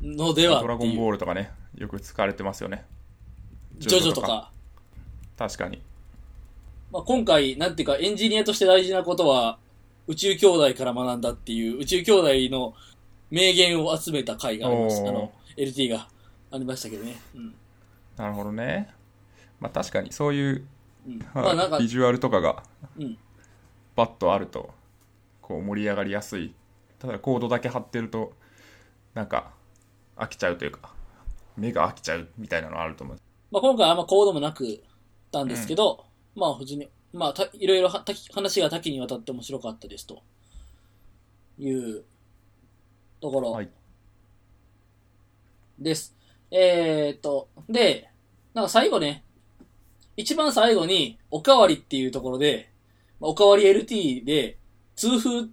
[0.00, 0.96] のではドラゴン。
[0.96, 2.84] ボールとかね、よく使われてますよね。
[3.88, 4.50] ジョジョとか。
[5.36, 5.82] 確かに。
[6.90, 9.58] まあ、今回、なんていうか、エンジニアとして大事なことは、
[10.06, 12.74] 宇宙兄弟から学んだっていう、宇宙兄弟の
[13.30, 15.08] 名言を集めた回がありました。
[15.08, 16.08] あの、LT が
[16.50, 17.16] ありましたけどね。
[17.34, 17.54] うん。
[18.16, 18.90] なるほどね。
[19.58, 20.66] まあ確かにそういう、
[21.06, 22.62] うん、ままあ、なんかあ、ビ、ジュアルとかが
[22.98, 23.16] うん。
[23.96, 24.70] バッとあると、
[25.40, 26.54] こう盛り上がりやすい。
[26.98, 28.32] ただコードだけ貼ってると、
[29.14, 29.52] なんか
[30.16, 30.92] 飽きちゃうというか、
[31.56, 33.18] 目が飽きちゃうみたいなのあると思う。
[33.52, 34.82] まあ、今回あんまコードもなく
[35.30, 40.22] たんですけど、まあ、普通に、まあ、たいろいろはた話が多岐にわたって面白かったですと
[41.58, 42.02] いう
[43.20, 43.68] ところはい。
[45.78, 46.16] です。
[46.50, 48.08] えーっと、で、
[48.54, 49.22] なんか最後ね、
[50.16, 52.70] 一番最後に、おかわりっていうところで、
[53.20, 54.58] まあおかわり LT で、
[54.96, 55.48] 痛風、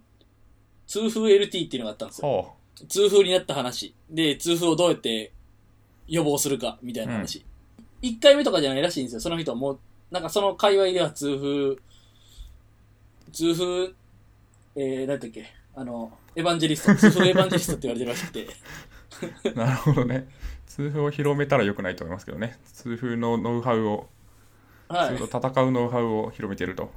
[0.86, 2.28] 痛風 LT っていうのがあったんですよ。
[2.28, 2.52] ほ
[2.88, 3.94] 痛風になった話。
[4.08, 5.32] で、痛風をどうやって
[6.06, 7.44] 予防するか、みたいな話。
[8.02, 9.20] 一、回目とかじゃないらしいんですよ。
[9.20, 9.78] その人はもう、
[10.10, 11.76] なんかその界隈では痛風、
[13.32, 13.94] 痛風、
[14.76, 19.50] えー、なんだっけ、あの、エヴァンジェリスト、痛風エヴァンジェリストって言われてるらしくて。
[19.50, 19.54] う。
[19.58, 20.28] なるほどね。
[20.66, 22.58] 痛風を広めたら良くないと思いますけどね。
[22.72, 24.08] 痛風のノウハウを、
[24.88, 25.16] はい。
[25.16, 26.90] 痛風と戦うノウハウを広めてると。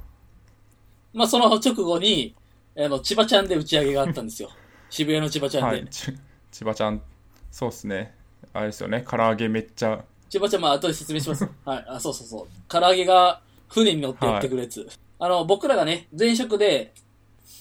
[1.12, 2.34] まあその直後に、
[2.76, 4.50] あの、千葉ちゃんで打ち上げがあったんですよ。
[4.90, 5.76] 渋谷の千葉ちゃんで。
[5.76, 5.88] はい。
[5.88, 6.12] ち
[6.50, 7.02] 千葉ちゃん、
[7.50, 8.14] そうっすね。
[8.52, 9.04] あれですよね。
[9.08, 11.48] 唐揚げめっちゃ、千葉ちゃん、まあ、後で説明します。
[11.64, 11.84] はい。
[11.88, 12.46] あ、そうそうそう。
[12.68, 14.88] 唐揚げが船に乗ってやってくるやつ。
[15.18, 16.92] あの、僕らがね、前職で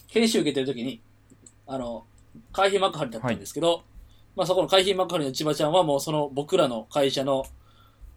[0.07, 1.01] 研修受けてる時に、
[1.67, 2.05] あの、
[2.51, 3.83] 海浜幕張だったんですけど、
[4.35, 7.45] まあそこの海浜幕張の千葉ちゃんはもうその僕らの会社の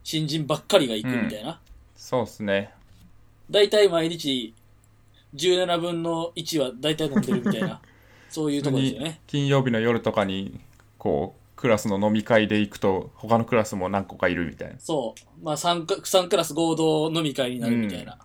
[0.03, 1.61] 新人ばっかりが行くみたいな。
[1.95, 2.73] そうっすね。
[3.51, 4.55] だいたい毎日
[5.35, 7.81] 17分の1はだいたい飲んでるみたいな、
[8.29, 9.21] そういうところですよね。
[9.27, 10.61] 金曜日の夜とかに、
[10.99, 14.79] こう、クラスの飲み会で行くと、他のクラスも何個かいるみたいな。
[14.79, 15.45] そう。
[15.45, 18.19] まあ3か、三クラス合同飲み会になるみたいな。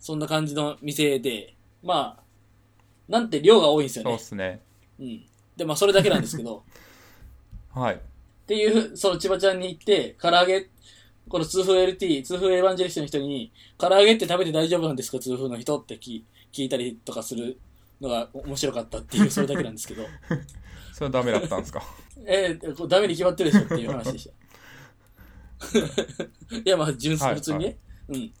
[0.00, 2.22] そんな感じの店で、まあ、
[3.08, 4.20] なんて量が多いんですよねそうっ。
[4.20, 4.60] すね。
[4.98, 5.24] うん。
[5.56, 6.64] で、まあそれだけなんですけど、
[7.72, 7.94] はい。
[7.94, 7.98] っ
[8.46, 10.68] ていう、その千葉ちゃんに行って、唐揚げ、
[11.28, 17.58] この痛風 LT、痛風エヴァンジェリストの人に、唐揚げって食べて大丈夫なんですか痛風の人って聞聞いたりとかする
[18.00, 20.04] のが面白かったっていう、それだけなんですけど、
[20.92, 21.82] それはダメだったんですか？
[22.26, 24.34] えー、これダメに決まってるでしょっていう話でした。
[26.56, 27.78] いや、まあ、純粋、はい普通にね。
[28.08, 28.16] うん。
[28.16, 28.32] い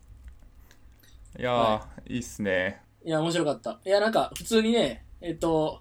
[1.38, 2.82] やー、、はいいっすね。
[3.04, 3.80] いや、面白かった。
[3.84, 5.80] いや、なんか、普通にね、えっと、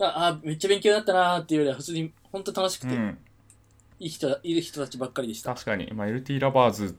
[0.00, 3.18] あ、あめっちゃ勉強になったなーっていうよりは、普通に、本当楽しくて、うん。
[4.00, 5.54] いい人、いい人たちばっかりでした。
[5.54, 6.96] 確かに、まあ、LT ラバーズ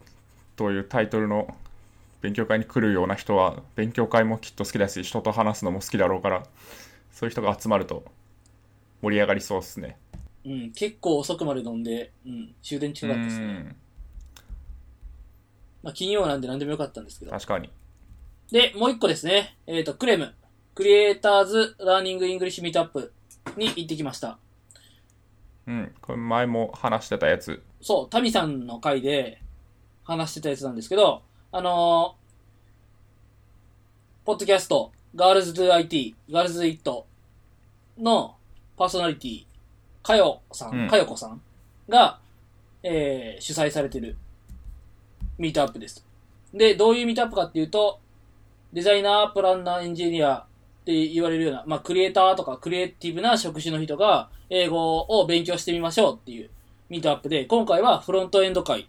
[0.56, 1.56] というタイトルの
[2.22, 6.44] 勉強会に来るような人は、勉強会もきっと好きだし、人と話すのも好きだろうから、
[7.12, 8.06] そういう人が集まると
[9.02, 9.98] 盛り上がりそうっすね。
[10.46, 13.46] うん、結構遅くまで飲んで、うん、終電近かったですね。
[13.46, 13.76] うん
[15.84, 17.32] まあ、金曜なんで何でもよかったんですけど。
[17.32, 17.70] 確かに。
[18.52, 19.58] で、もう一個ですね。
[19.68, 23.14] えっ、と、 CLEM。Creators Learning English Meetup
[23.58, 24.40] に行ってきました。
[25.68, 25.94] うん。
[26.02, 27.62] これ前も話してたやつ。
[27.82, 29.42] そう、タミさんの回で
[30.04, 32.24] 話してたやつなんですけど、あのー
[34.26, 37.06] ポッドキャスト、ガールズ do IT、ガールズ it
[37.98, 38.38] の
[38.78, 39.46] パーソナリティ、
[40.04, 41.42] かよさうんん、かよこさん
[41.90, 42.20] が、
[42.84, 44.18] えー主催されてる
[45.38, 46.06] ミートアップです。
[46.54, 48.00] で、どういうミートアップかっていうと、
[48.74, 50.46] デザイナー、プランナー、エンジニアっ
[50.86, 56.50] て言われるような、まあ、クリエイターとかクリエイティブな職種の人が、英語を勉強してみましょうっていう
[56.90, 58.88] ミートアップで、今回はフロントエンド会。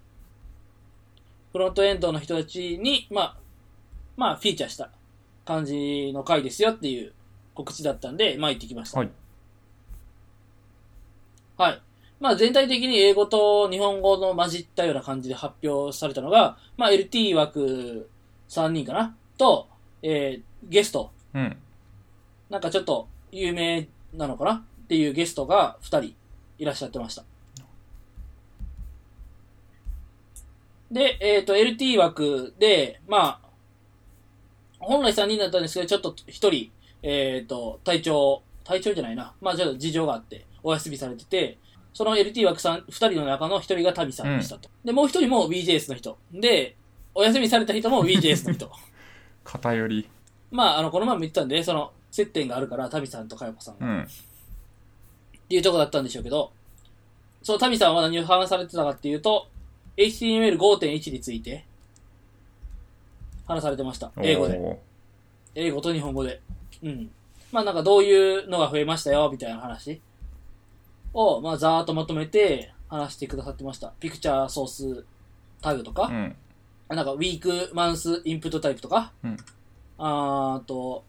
[1.52, 3.36] フロントエンドの人たちに、まあ、
[4.16, 4.90] まあ、フィーチャーした
[5.44, 7.12] 感じの会ですよっていう
[7.54, 8.98] 告知だったんで、まあ行ってきました。
[8.98, 9.10] はい。
[11.56, 11.82] はい。
[12.20, 18.08] まあ全体的に英語と日本語の混じったような感じで発表されたのが、まあ LT 枠
[18.48, 19.16] 3人かな？
[19.36, 19.68] と、
[20.02, 21.56] えー、ゲスト、うん。
[22.50, 24.52] なんかちょっと有名なのかな？
[24.84, 26.14] っていうゲストが2人
[26.58, 27.24] いらっしゃってました。
[30.94, 33.48] で、えっ、と、LT 枠で、まあ、
[34.78, 36.70] 本来3人だったんですけど、ちょっと1人、
[37.02, 39.34] えっ、と、体調、体調じゃないな。
[39.40, 41.58] まあ、ちょっと事情があって、お休みされてて、
[41.92, 44.68] その LT 枠さん、2人の中の1人がタビさんでしたと。
[44.84, 46.18] で、もう1人も BJS の人。
[46.32, 46.76] で、
[47.14, 48.70] お休みされた人も BJS の人。
[49.44, 50.08] 偏り。
[50.50, 53.86] まあ、あの、この前も言ってたんで、その、接点があるから、タビさんとかよこさんが。
[53.86, 54.02] うん。
[54.02, 54.06] っ
[55.48, 56.50] ていうとこだったんでしょうけど、
[57.42, 59.48] そのタミさんは何を話されてたかっていうと、
[59.96, 61.64] HTML5.1 について
[63.46, 64.10] 話されてました。
[64.22, 64.80] 英語で。
[65.54, 66.40] 英語と日本語で。
[66.82, 67.10] うん。
[67.52, 70.00] まあなんかどういうのが増えましたよ、みたいな話
[71.14, 73.92] を、まあざーっとまとめて話してくださってました。
[74.00, 75.04] ピクチャーソース
[75.62, 76.36] タグとか、うん。
[76.88, 79.36] なんか week month input type とか、うん
[79.96, 81.04] あと、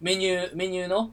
[0.00, 1.10] メニュー、メニューの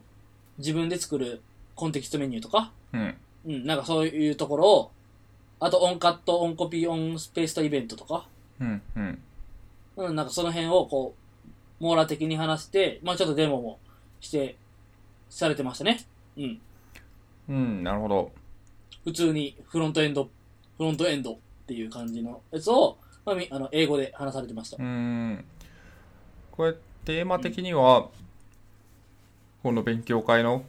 [0.58, 1.40] 自分で作る
[1.74, 3.16] コンテキストメニューとか、うん。
[3.46, 4.90] うん、なんかそういうところを、
[5.58, 8.26] あと oncut、 oncopy、 onpaste イベントとか、
[8.60, 8.82] うん。
[8.96, 9.18] うん。
[9.96, 11.14] うん、なんかその辺をこ
[11.80, 13.78] う、網羅的に話して、まあちょっとデモも
[14.20, 14.56] して、
[15.30, 16.04] されてましたね。
[16.36, 16.60] うん。
[17.50, 17.82] うん。
[17.84, 18.32] なるほど。
[19.04, 20.30] 普通にフロントエンド、フ
[20.84, 21.36] ロントエンドっ
[21.66, 24.82] ていう感じのやつを、まあ、みあの英語で話されてましたう。
[24.86, 25.44] ん。
[26.52, 28.08] これ、テーマ的には、
[29.62, 30.64] この勉強会の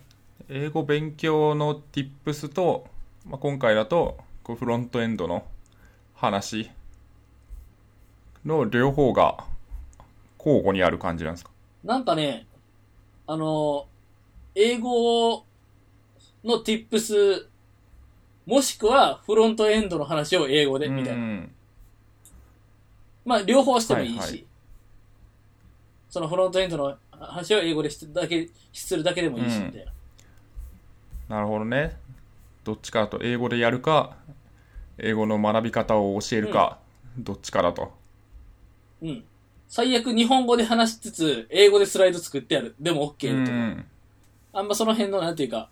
[0.50, 2.86] 英語勉強の tips と、
[3.26, 5.46] まあ、今回だとこうフロントエンドの
[6.16, 6.70] 話
[8.46, 9.46] の両方が
[10.40, 11.52] 交互にある感じなんですか？
[11.84, 12.48] なんかね、
[13.28, 13.88] あの、
[14.56, 15.46] 英語
[16.44, 17.48] の tips、
[18.46, 21.22] もしくはフロントエンドの話を英語で、みたいな。
[21.22, 21.52] うん
[23.24, 24.46] まあ、両方してもいいし、はいはい
[26.10, 29.86] そのフロントエンドの話を英語でしだけするだけでもいいし、うんみたい
[31.30, 31.38] な。
[31.38, 31.96] なるほどね
[32.66, 34.18] どっちかだと英語でやるか
[34.98, 36.80] 英語の学び方を教えるか、
[37.18, 37.94] どっちかだと
[39.02, 39.24] うん。
[39.70, 42.76] 最悪日本語で話しつつ、英語でスライド作ってある。
[42.78, 43.58] でも OK とか。
[43.58, 43.86] うん
[44.54, 45.70] あんまその辺の、なんていうか、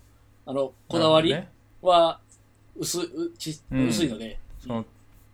[0.50, 1.32] あの、こだわり
[1.80, 2.20] は
[2.76, 4.84] 薄,、うちうん薄いので、ほどねその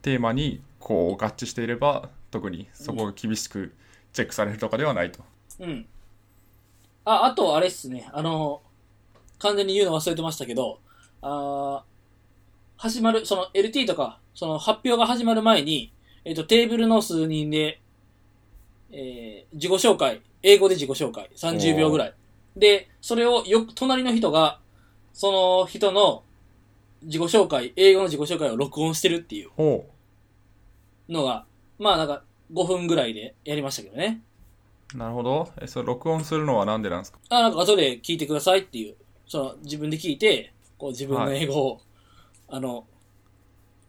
[0.02, 3.72] テーマにこう合致していれば特にそこが厳しく
[4.12, 5.20] チェックされるとかではないと、
[5.61, 5.87] うん。
[7.07, 8.11] あ、あと、あれっすね。
[8.12, 8.61] あの、
[9.38, 10.81] 完全に言うの忘れてましたけど、
[11.22, 11.83] あー
[12.76, 15.94] 始まる、その LT とか、その発表が始まる前に、
[16.26, 17.81] えっ、と、テーブルの数人で、
[18.90, 22.14] えー自己紹介、英語で自己紹介、30秒ぐらい。
[22.55, 24.61] で、それをよく、隣の人が、
[25.18, 26.24] その人の
[27.02, 29.50] 自己紹介、英語の自己紹介を録音してるっていう。
[29.57, 29.88] ほ
[31.09, 31.46] のが、
[31.79, 34.20] まあなんか5分ぐらいでやりましたけどね。
[34.94, 35.48] うなるほど。
[35.59, 37.18] えそれ録音するのはなんでなんですか？
[37.31, 38.94] あ、なんか後で聞いてくださいっていう、
[39.26, 41.81] その自分で聞いて、こう自分の英語を、
[42.48, 42.87] あの、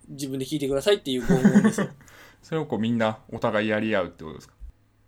[0.08, 1.28] 自分で聞いてくださいっていう
[1.62, 1.90] ですよ。
[2.42, 4.54] それをこうみんなお互いやり合うってことですか？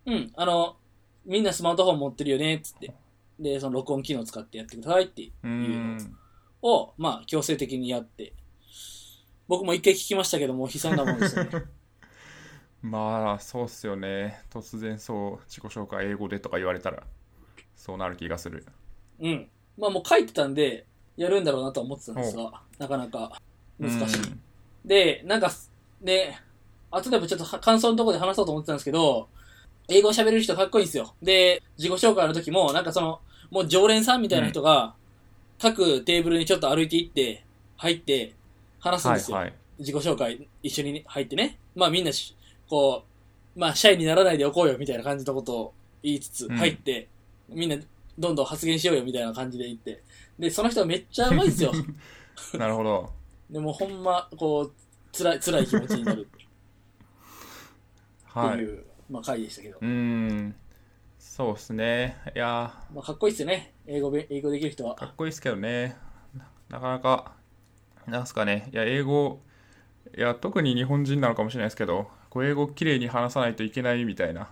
[0.04, 0.76] うん、あの、
[1.24, 2.92] みんなスマートフォン持ってるよね、っつって。
[3.40, 6.16] で、その録音機能使ってやってくださいっていうのん
[6.62, 8.32] を、まあ、強制的にやって。
[9.48, 11.50] 僕も一回聞きましたけども、悲惨なもんですよね。
[12.82, 17.02] まあそうっすよね突然そう自己紹介英語でとか言われたら
[17.76, 18.64] そうなる気がする
[19.20, 19.50] うん。
[19.76, 23.38] まあもう書いてたんで、やるんだろうなとは思ってたんですが、なかなか
[23.78, 24.22] 難しい。
[24.22, 24.40] うん
[24.84, 25.50] で、なんか、
[26.00, 26.34] で、
[26.90, 29.28] 後でもちょっとは感想のところで話そうと思ってたんですけど、
[29.88, 31.14] 英語喋れる人かっこいいんですよ。
[31.22, 34.94] で、自己紹介の時も、なんかその、もう常連さんみたいな人が、
[35.60, 37.44] 各テーブルにちょっと歩いていって、
[37.76, 38.34] 入って、
[38.80, 39.36] 話すんですよ。
[39.36, 41.58] はいはい自己紹介一緒にね入ってね。
[41.74, 42.36] まあみんなし、
[42.68, 43.04] こ
[43.56, 47.08] う、まあシャイにならないでおこうよみたいな感じのことを言いつつ、うん入って、
[47.48, 47.76] みんな
[48.18, 50.02] どんどん発言しようよみたいな感じで言って。
[50.38, 51.72] で、その人はめっちゃうまいんですよ。
[52.58, 53.10] なるほど
[53.50, 54.72] でもほんま、こう、
[55.16, 56.46] 辛い、辛い気持ちになる って
[58.24, 59.78] はいいう、まあ回でしたけど。
[59.80, 60.54] うーん
[61.20, 63.74] そうっすねいやまあかっこいいっすよね。
[63.86, 64.94] 英語べ、英語できる人は。
[64.94, 65.94] かっこいいですけどね
[66.34, 67.32] ななかなか
[68.06, 69.40] なんすかねいや英語
[70.16, 74.48] いや特に日本人なのかもしれないですけどこう英語をきれいに話さないといけないみたいな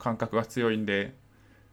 [0.00, 1.14] 感覚が強いんで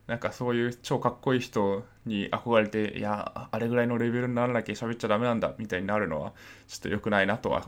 [0.06, 6.34] なんかそういう超かっこいい人に憧れていやあれぐらいのレベルにならなきゃ喋っちゃダメなんだみたいになるのは
[6.68, 7.68] ちょっと良くないなとは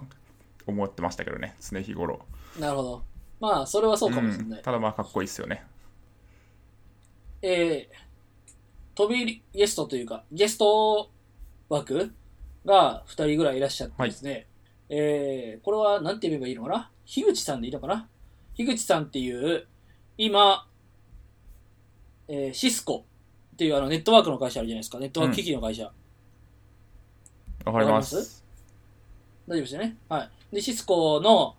[0.67, 2.19] 思ってましたけどね常日頃
[2.59, 3.03] なるほど。
[3.39, 4.57] まあ、それはそうかもしれない。
[4.59, 5.63] うんただまあかっこいいっすよね
[7.41, 11.11] えー、飛び入りゲストというか、ゲスト
[11.69, 12.13] 枠
[12.65, 14.47] が2人ぐらいいらっしゃってですね、
[14.89, 16.91] えー、これは何て言えばいいのかな？
[17.05, 18.07] 樋口さんでいいのかな？
[18.55, 19.67] 樋口さんっていう、
[20.17, 20.67] 今、
[22.27, 23.05] えー、シスコ
[23.53, 24.99] っていうあのネットワークの会社あるじゃないですか。
[24.99, 25.83] ネットワーク機器の会社。
[25.83, 25.93] わか
[27.65, 28.43] りまわかります？
[29.47, 29.97] 大丈夫ですよね？
[30.09, 30.55] はい。
[30.55, 31.55] で、シスコの、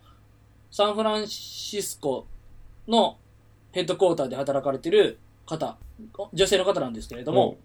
[0.71, 2.27] サンフランシスコ
[2.87, 3.19] の
[3.73, 5.79] ヘッドクォーターで働かれてる方、
[6.33, 7.57] 女性の方なんですけれども、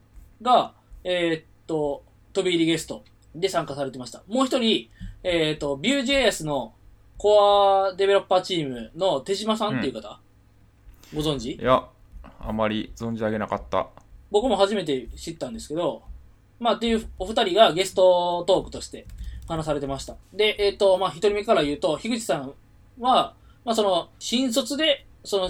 [0.42, 3.04] が、えーっと、飛び入りゲスト
[3.36, 4.24] で参加されてました。
[4.28, 4.90] もう一人、
[5.24, 6.74] えーっと、Vue.js の
[7.18, 10.20] コアデベロッパーチームの手島さんっていう方、
[11.14, 11.54] ご存知？
[11.54, 11.88] いや
[12.40, 13.88] あまり存じ上げなかった
[14.32, 16.02] 僕も初めて知ったんですけど、
[16.60, 19.06] まあ、っていうお二人がゲストトークとして
[19.48, 20.16] 話されてました。
[20.34, 22.54] で、えっ、と、まあ、一人目から言うと、樋口さん
[23.00, 25.50] は、まあ、その、新卒で、その、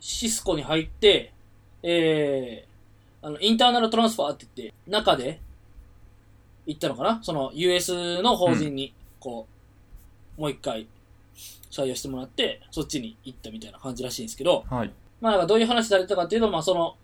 [0.00, 1.32] シスコに入って、
[1.82, 5.40] えー、あの、インターナルトランスファーって言って、中で、
[6.66, 7.20] 行ったのかな？
[7.22, 9.46] その、US の法人に、こ
[10.36, 10.88] う、もう一回、
[11.70, 16.96] 採用してもらって、そっちに行ったみたいな感じらしいんですけど、はいまあ、なんかどういう話されてたかっていうと、まあ、その、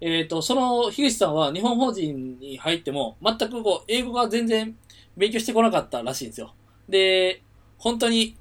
[0.00, 4.76] えっ、と、その、樋口さんは日本法人に入っても、全くこう、英語が全然
[5.16, 6.54] 勉強してこなかったらしいんですよ。
[6.88, 7.42] で、
[7.78, 8.36] 本当に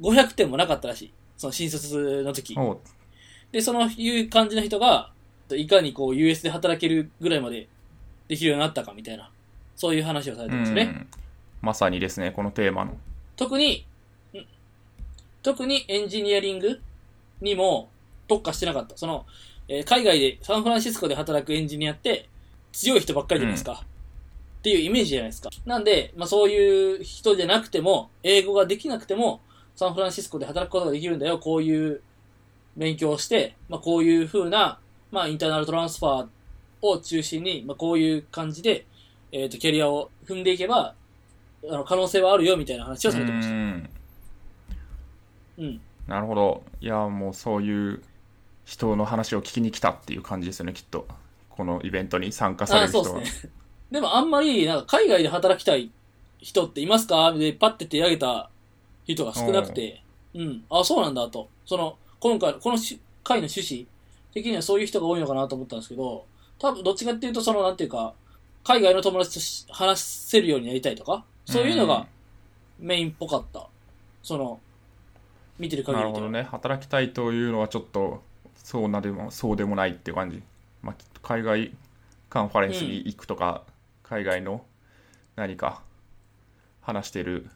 [0.00, 1.12] 500点もなかったらしい。
[1.36, 2.56] その新卒の時。
[3.52, 5.10] で、そのいう感じの人が、
[5.50, 7.68] いかにこう、US で働けるぐらいまで
[8.28, 9.30] できるようになったかみたいな、
[9.76, 10.82] そういう話をされてますね。
[10.82, 11.06] うん
[11.60, 12.96] まさにですねこのテーマの
[13.34, 13.84] 特に、
[14.32, 14.46] ん？
[15.42, 16.80] 特にエンジニアリング
[17.40, 17.88] にも
[18.28, 18.96] 特化してなかった。
[18.96, 19.26] その、
[19.66, 22.28] えー海外で、サンフランシスコで働くエンジニアって
[22.70, 23.82] 強い人ばっかりじゃないですか。
[24.58, 25.50] っていうイメージじゃないですか。
[25.66, 29.40] なんで、まあそういう人じゃなくても、英語ができなくても、
[29.74, 31.38] サンフランシスコで働くことができるんだよ。
[31.40, 32.02] こういう
[32.78, 34.78] 勉強をして、まあこういう風な、
[35.10, 36.26] まあインターナルトランスファー
[36.80, 38.86] を中心に、まあこういう感じで、
[39.32, 40.94] えっ、と、キャリアを踏んでいけば、
[41.68, 43.54] あの、可能性はあるよみたいな話をされてました。
[43.54, 43.90] うん
[45.58, 45.80] うん。
[46.06, 48.02] なるほどいやもうそういう
[48.64, 51.06] 人の話を聞きに来たっていう感じですよねきっと
[51.50, 53.52] このイベントに参加されある人はそうですね。
[53.90, 55.90] でもあんまり、なんか海外で働きたい
[56.38, 57.32] 人っていますか？
[57.32, 58.50] で、パッて手挙げた
[59.06, 60.04] 人が少なくて、
[60.34, 60.64] うん。
[60.70, 61.48] あ、そうなんだと。
[61.64, 63.86] その、今回、このし回の趣旨
[64.32, 66.24] 的にはそういう人が多いのかなと思ったんですけど、
[66.58, 68.14] 多分どっちかっていうと、その、なんていうか、
[68.64, 72.06] 海外の友達とし話せるようになりたいとか、そういうのが
[72.78, 73.68] メインっぽかった。
[74.22, 74.60] その、
[75.58, 76.42] 見てる限りなるほどね。
[76.42, 78.22] 働きたいというのはちょっと
[78.56, 80.42] そうなでもそうでもないっていう感じ、
[80.82, 81.72] まあ、きっと海外
[82.28, 83.62] カンファレンスに行くとか、
[84.02, 84.64] 海外の
[85.36, 85.82] 何か
[86.80, 87.48] 話してる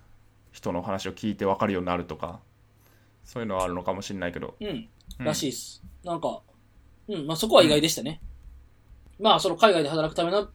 [0.53, 2.41] 人の話を聞いて分かるようになるとか
[3.25, 4.89] そういうのはあるのかもしれないけど、うん、
[5.21, 5.25] うん。
[5.25, 5.83] らしいっす。
[6.05, 6.41] なんか、
[7.09, 8.21] うん、まあそこは意外でしたね。
[9.21, 10.49] まあその海外で働くための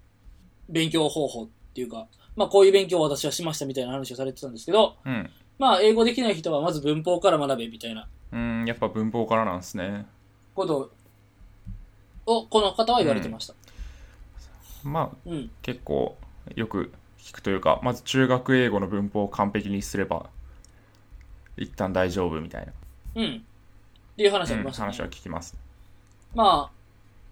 [0.69, 5.29] 勉強方法っていうか、まあこういう勉強を私はしましたみたいな話をされてたんですけど、うん。
[5.57, 8.65] まあ英語できない人はまず文法から学べみたいなうん。
[8.65, 10.05] やっぱ文法からなんですね。
[10.53, 10.91] こと
[12.25, 13.53] を、この方は言われてました。
[14.83, 16.17] まあうん、結構
[16.55, 20.29] よく聞くというかまず中学英語の文法を完璧にすれば
[21.57, 22.73] 一旦大丈夫みたいな、
[23.15, 23.35] うん。
[23.35, 24.91] っていう話あうんりましたね。
[24.91, 25.57] 話は聞きます
[26.33, 26.73] まあ、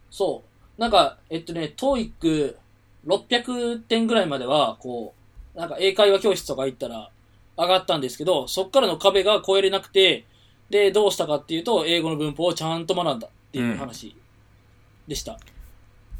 [0.09, 0.43] そ
[0.77, 0.81] う。
[0.81, 5.13] なんか、えっとね、TOEIC600 点ぐらいまでは、こ
[5.55, 7.09] う、なんか英会話教室とか行ったら
[7.57, 10.25] 上がったんですけど、そっからの壁が越えれなくて、
[10.69, 14.15] で、どうしたかっていうと、英語の文法をちゃんと学んだっていう話
[15.07, 15.37] でした。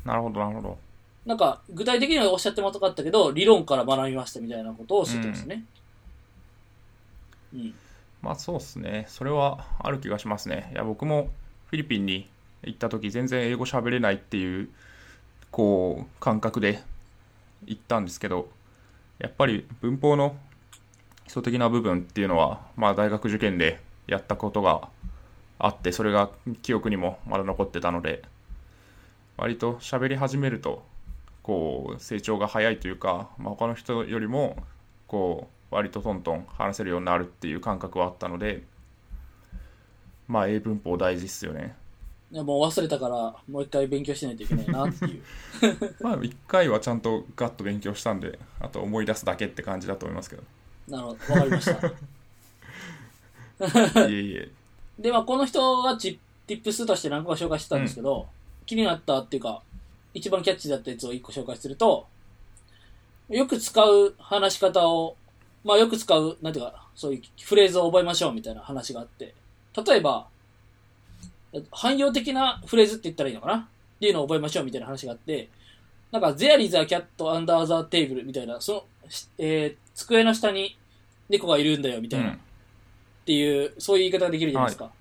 [0.06, 0.78] なるほどなるほど
[1.26, 5.66] なんか、具体的にはおっしゃってもらかったけど、理論から学びましたみたいなことをおってますね。
[7.54, 7.74] うん。
[8.26, 9.06] まあそうっすね。
[9.08, 10.72] それはある気がしますね。
[10.74, 11.30] いや、僕も
[11.68, 12.28] フィリピンに
[12.64, 14.70] 行った時全然英語喋れないっていう、
[15.52, 16.82] こう、感覚で
[17.68, 18.50] 行ったんですけど、
[19.20, 20.36] やっぱり文法の
[21.26, 24.90] 基礎的な部分っていうのは、まあ大学受験でやったことが
[25.60, 26.32] あって、それが
[26.64, 28.24] 記憶にもまだ残ってたので、
[29.38, 30.84] 割と喋り始めると、
[31.44, 34.58] こう、成長が早いというか、まあ、他の人よりも、
[35.06, 38.64] こう、割とトントン話せるようになるっていう感覚はあったので、
[40.26, 41.76] まあ、英文法大事っすよね。
[42.32, 45.22] いやもう忘れたから、もう一回勉強しないといけないなっていう。
[46.00, 50.44] まあ、一回はちゃんとガッと勉強したんで、あと思い出すだけって感じだと思いますけど。
[50.88, 51.74] なるほど、わかりました。
[54.08, 54.50] いえいえ。
[54.98, 56.18] で、まあ、この人がチ
[56.48, 58.30] ップスとして何個か紹介してたんですけど、
[58.66, 59.62] 気になったっていうか、
[60.14, 62.08] 一番キャッチーだったやつを一個紹介すると、
[63.30, 65.16] よく使う話し方を、
[65.66, 69.34] まあ、よく使う、なんていうか、そういうフレーズを覚えましょうみたいな話があって、
[69.86, 70.28] 例えば、
[71.72, 73.56] 汎用的なフレーズって言ったらいいのかな？
[73.56, 73.68] っ
[74.00, 75.50] ていうのを覚えましょうみたいな話があって、
[76.12, 80.78] なんか、there is a cat under the table みたいな、その、しえー机の下に
[81.30, 82.34] 猫がいるんだよみたいな、うん。
[82.34, 82.38] っ
[83.26, 84.92] ていう、そういう言い方ができるじゃないですか。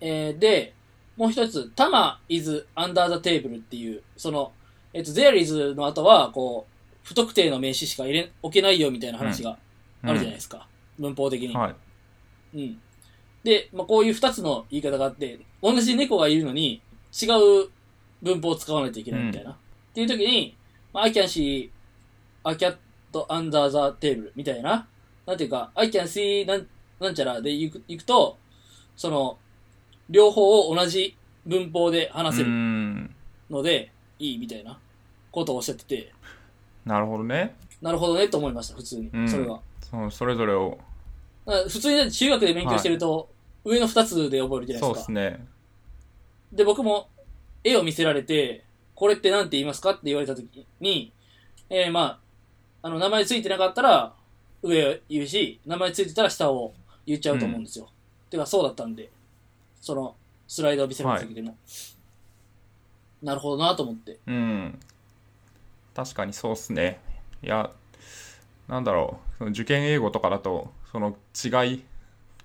[0.00, 0.74] えーで、
[1.16, 4.52] もう一つ、タマ is under the table っていう、その、
[4.92, 9.58] えっ、と、there is の後は、こう、不特定の名詞しか入れ、置けないよみたいな話が
[10.02, 10.68] あるじゃないですか。
[10.98, 11.54] 文法的に。
[11.54, 11.74] はい。
[12.58, 12.78] うん。
[13.44, 16.82] で、まあ、こういう二つの言い方があって、同じ猫がいるのに、
[17.20, 17.68] 違う
[18.22, 19.50] 文法を使わないといけないみたいな。
[19.52, 19.56] っ
[19.94, 20.56] ていう時に、
[20.92, 21.70] まあ、I can see
[22.44, 22.76] a cat
[23.12, 24.86] under the table みたいな。
[25.26, 26.66] なんていうか、I can see なん
[27.00, 28.38] なんちゃらで行く行くと、
[28.96, 29.38] その、
[30.08, 33.14] 両方を同じ文法で話せうるん。
[33.50, 34.78] ので、いいみたいな
[35.30, 36.12] ことをおっしゃってて、
[36.84, 37.54] なるほどね。
[37.80, 39.18] なるほどねと思いました、普通にう。
[39.20, 39.60] んそれは。
[39.92, 40.78] そのそれぞれを、
[41.44, 43.28] 普通に中学で勉強してると、
[43.62, 44.94] 上の二つで覚えるじゃないそうでか。
[44.94, 45.46] ですすね。
[46.50, 47.10] で、僕も
[47.62, 48.64] 絵を見せられて、
[48.94, 51.12] これって何て言いますかって言われたときに、
[51.68, 52.20] えー、ま
[52.82, 54.14] あ、あの、名前ついてなかったら
[54.62, 56.72] 上を言うし、名前ついてたら下を
[57.04, 57.90] 言っちゃうと思うんですよ。
[58.30, 59.10] てか、そうだったんで、
[59.82, 60.16] その、
[60.48, 61.54] スライドを見せられた時でも。
[63.22, 64.18] なるほどなと思って。
[64.26, 64.78] うん。
[65.94, 66.98] 確かにそうっすね。
[67.42, 67.70] いや、
[68.72, 71.84] なんだろう、その受験英語とかだと、その違い、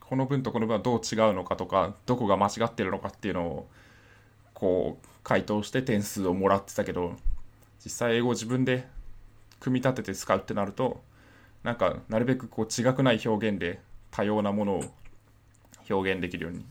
[0.02, 3.68] この文とこの文はどう違うのかとか、どこが間違ってるのかっていうのを、
[4.54, 7.16] こう、回答して点数をもらってたけど、
[7.82, 8.90] 実際英語を自分で
[9.62, 11.02] 組み立てて使うってなると、
[11.64, 13.80] なんか、なるべくこう違くない表現で
[14.12, 14.84] 多様なものを
[15.90, 16.66] 表現できるように、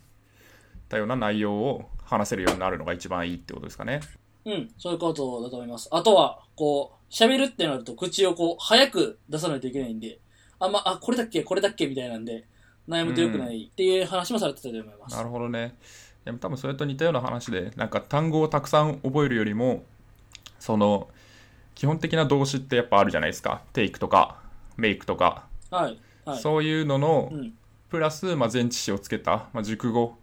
[0.91, 4.01] 多様な内容を話せるようになるのが一番いいってことですかね。
[4.45, 5.89] うん、そういうことだと思います。
[5.93, 10.19] あとは、こう、喋るってなると口をこう、早く出さないといけないんで、
[10.59, 12.47] あんま、あ、これだっけこれだっけみたいなんで、
[12.89, 15.17] 悩むと良くないっていう話もされてたと思います。
[15.17, 15.77] なるほどね。
[16.25, 19.85] でも多分それと似たような話で、なんか単語をたくさん覚えるよりも、
[20.59, 21.09] その、
[21.75, 23.63] 基本的な動詞ってやっぱあるじゃないですか。
[23.73, 24.41] テイクとか、
[24.77, 25.99] メイクとか、はい。
[26.25, 26.39] はい。
[26.41, 27.55] そういうののう、ん。
[27.91, 30.17] プラス、まあ、前置詞をつけた、まあ、熟語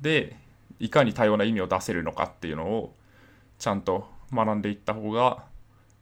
[0.00, 0.36] で、
[0.78, 2.94] いかに多様な意味を出せるのかっていうのを、
[3.58, 5.44] ちゃんと学んでいった方が、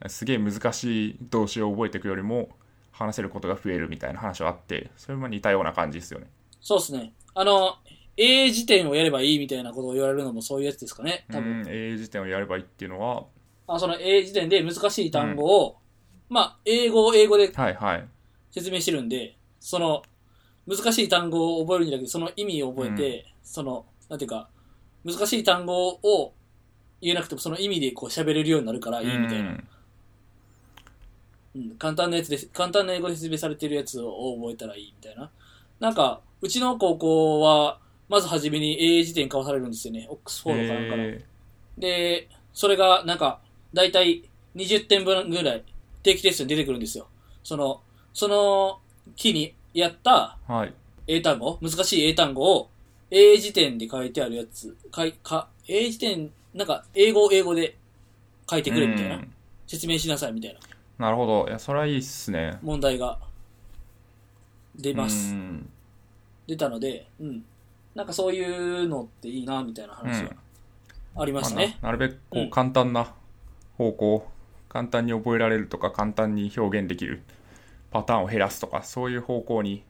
[0.06, 2.50] すげえ難しい動詞を覚えていくよりも、
[2.98, 6.26] 話せることが増えるみたいな話はあって、それも似たような感じですよね。
[6.60, 7.12] そうですね。
[7.34, 7.76] あの、
[8.16, 11.24] 英辞典をやればいいみたいなことを言われるのもそういうやつですかね。
[11.30, 11.60] 多分。
[11.60, 13.26] うん、英辞典をやればいいっていうのは、
[13.68, 15.76] あその英辞典で難しい単語を、
[16.28, 18.08] まあ、英語を英語ではいはい。
[18.50, 20.02] 説明してるんで、その、
[20.66, 24.48] 難しい単語を覚えるんじゃなくて、その意味を覚えて、その、なんていうか、
[25.04, 26.34] 難しい単語を
[27.00, 29.50] 言えなくてもその意味でこう喋れるようになるからいいみたいな。
[29.50, 29.68] うん
[31.58, 32.48] うん、簡単なやつです。
[32.52, 35.30] 簡単な英語で説明されてるやつを覚えたらいいみたいな。
[35.80, 40.06] なんか、うちの高校は、まずはじめに英英辞典交わされるんですよね。
[40.08, 41.02] オックスフォードかなんかの。
[41.02, 41.24] え
[41.76, 43.40] で、それがなんか、
[43.74, 44.24] だいたい
[44.56, 45.64] 20点分ぐらい
[46.02, 47.08] 定期テストに出てくるんですよ。
[47.42, 47.82] その、
[48.14, 48.80] その
[49.16, 50.38] 期にやった。
[51.06, 52.70] 英単語、難しい英単語を
[53.10, 57.76] 英辞典で書いてあるやつ、かい、か、英辞典、なんか英語を英語で
[58.48, 59.16] 書いてくれみたいな。
[59.16, 59.32] うん
[59.68, 60.60] 説明しなさいみたいな
[60.98, 61.46] なるほど。
[61.48, 62.58] いや、それはいいっすね。
[62.62, 63.18] 問題が
[64.76, 65.34] 出ます。
[65.34, 65.70] うん
[66.46, 67.44] 出たので、うん。
[67.94, 70.30] なんかそういうのっていいな、みたいな話が
[71.16, 71.78] ありましたね。
[71.82, 73.12] まあななるべくこううん簡単な
[73.76, 74.26] 方向、
[74.70, 77.22] 簡単に覚えられるとか簡単に表現できる
[77.90, 79.84] パターンを減らすとかそういう方向に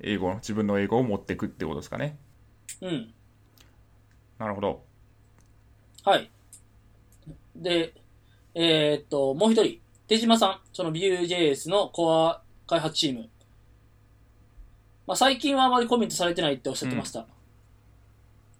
[0.00, 2.16] 英語自分の英語を持っていくってことですかね
[2.80, 3.12] うん。
[4.38, 4.82] なるほど
[6.04, 6.30] はい。
[7.54, 7.94] で、
[8.54, 13.28] えーっと、もう一人、手島さん、その Vue.js のコア開発チーム。
[15.06, 17.26] まあ、最近はあまりコメントされてないっておっしゃってました。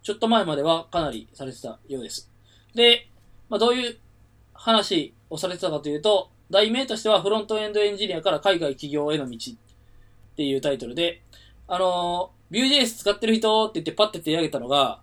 [0.01, 2.29] ちょっと前まではかなりされてたようです。
[2.75, 3.07] で、
[3.49, 3.97] まあ、どういう
[4.53, 11.21] 話をされてたかというと、題名としてはフロントエンドエンジニアから海外企業への道っていうタイトルで、
[11.67, 15.01] あのー、Vue.js 使ってる人って言ってパッて手挙げたのが、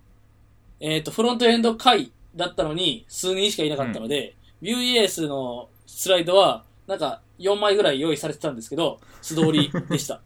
[0.79, 10.21] えっ、と、フロントエンド会だったのに数人しかいなかったので、Vue.js のスライドはなんか4枚ぐらい用意されてたんですけど、素通りでした。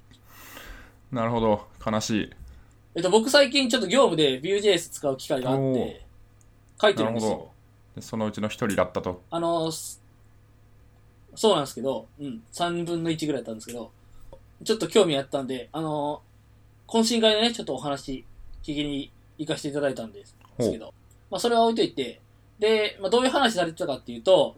[1.11, 1.67] なるほど。
[1.85, 2.31] 悲しい。
[2.95, 6.07] えっと、僕最近ちょっと業務で Vue.js 使う機会があって、
[6.81, 7.31] 書いてるんですよ。
[7.31, 7.51] なるほ。
[7.97, 9.23] でそのうちの一人だったと。
[9.31, 10.03] あの、す
[11.35, 13.91] そうなんですけど、うん、3分の1ぐらいだったんですけど、
[14.65, 16.23] ちょっと興味あったんで、あの、
[16.87, 18.25] 懇親会でね、ちょっとお話
[18.63, 20.95] 聞きに行かせていただいたんですけど、
[21.31, 22.21] まあそれは置いといて、
[22.59, 24.57] で、まあどういう話されてたかっていうと、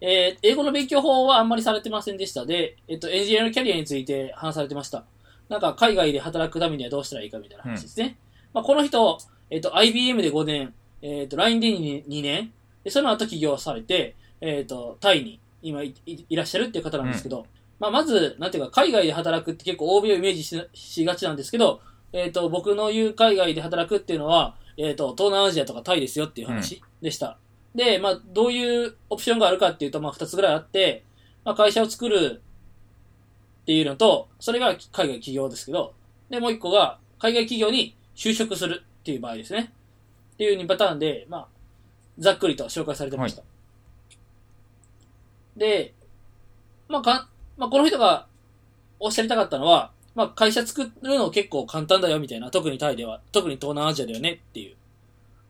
[0.00, 2.44] えー英語の勉強法はあんまりされてませんでした。
[2.44, 5.04] で、えっと、エンジニアのキャリアについて話されてました。
[5.48, 8.18] なんか、海外で働くためにはどうしたらいいかみたいな話ですね。
[8.52, 9.18] まあこの人、
[9.50, 12.52] えっと、IBM で5年、えっと、LINE で 2, 2年、
[12.84, 17.46] で、その後起業されて、えっと、タイに今いいいらっしゃるっていう方なんですけど、
[17.78, 21.80] まあまず、なんていうか、海外で働くって結構欧米をイメージししがちなんですけど、
[22.12, 27.38] えっと、僕の言う海外で働くっていうのは、えっと、東南アジアとかタイですよっていう話でした。
[27.76, 31.04] で、まあ、どういうオプションがあるかっていうと、まあ、二つぐらいあって、
[31.44, 32.40] まあ、会社を作る
[33.62, 35.92] っていうのと、それが海外企業ですけど、
[36.30, 39.72] で、もう一個が、海外企業に就職するっていう場合ですね。
[40.34, 41.48] っていう2パターンで、まあ、
[42.18, 43.42] ざっくりと紹介されてました。
[45.54, 45.92] で、
[46.88, 48.26] まあ、か、まあ、この人が
[48.98, 54.76] おっしゃりたかったのは、まあ、会社作るの結構簡単だよみたいな、特にタイでは、特に東南アジアだよねっていう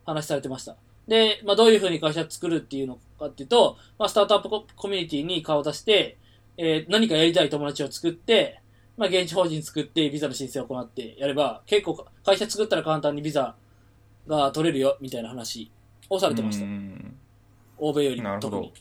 [0.04, 0.76] 話されてました。
[1.08, 6.16] で、まあ、どういうふうに会社作るっていうのかっていうと、まあ、スタートアップココミュニティに顔を出して、
[6.56, 8.60] えー何かやりたい友達を作って、
[8.96, 13.54] まあ、現地法人作ってビザの申請を行ってやれば、結構会社作ったら簡単にビザ
[14.26, 15.70] が取れるよみたいな話
[16.08, 16.68] をされてましたう。
[16.68, 17.16] ん
[17.78, 18.72] 欧米よりなるほど特に。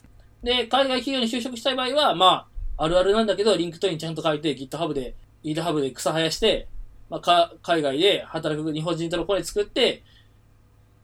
[0.43, 2.47] で、海外企業に就職したい場合は、ま
[2.78, 6.67] あ、あるあるなんだけど、 LinkedIn ちゃんと書いて、GitHub で、GitHub で草生やして、
[7.09, 10.03] まあ、か海外で働く日本人とのコネ作って、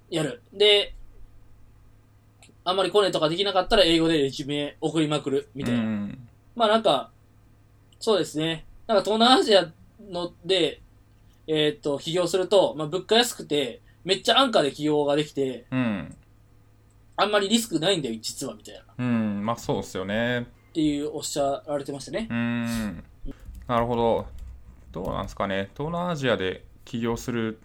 [0.10, 0.42] やる。
[0.54, 0.96] で、
[2.64, 5.80] あんまりコネとかできなかったら英語でレジュメ送りまくる、みたいな。
[5.80, 7.12] うんまあなんか、
[8.00, 8.66] そうですね。
[8.88, 9.72] なんか東南アジア
[10.10, 10.82] ので、
[11.48, 16.16] えーっと、起業すると、まあ物価安くて、めっちゃ安価で起業ができて、うん
[17.18, 18.82] あんまりリスクないんだよ、実は、みたいな。
[18.82, 22.28] っうんまあそうですよねていうおっしゃられてましたね。
[22.30, 23.04] うん
[23.68, 24.26] なるほど
[24.92, 27.60] どうなんですかね東南アジアで起業するっ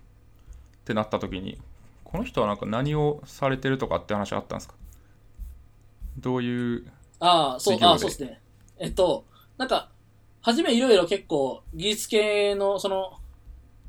[0.85, 1.59] てなった時に
[2.05, 4.75] この人はなんか何をされてるとかって話あったんですか？
[6.19, 6.87] どういう
[7.21, 8.41] ああ、そう、ああ、そうですね。
[8.79, 9.25] えっと、
[9.59, 9.91] なんか、
[10.43, 13.19] 初めいろいろ結構、技術系の、その、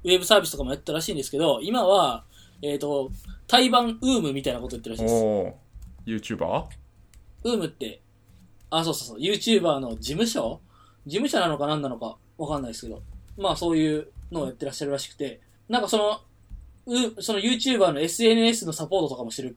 [0.03, 2.23] ウェブサービスとかもやったらしいんですけど、今は、
[2.61, 3.11] えっと、
[3.47, 5.13] 対バンウームみたいなこと言ってるらしいです。
[5.13, 5.59] おお
[6.05, 6.65] YouTuber?
[7.43, 8.01] ウームって、
[8.69, 10.59] あ、そうそうそう、YouTuber の事務所？
[11.05, 13.01] 事務所なのか何なのかわかんないですけど、
[13.37, 16.21] まあそういうのをやってらっしゃるらしくて、なんかその、
[16.85, 19.55] う、その YouTuber の SNS のサポートとかもしてる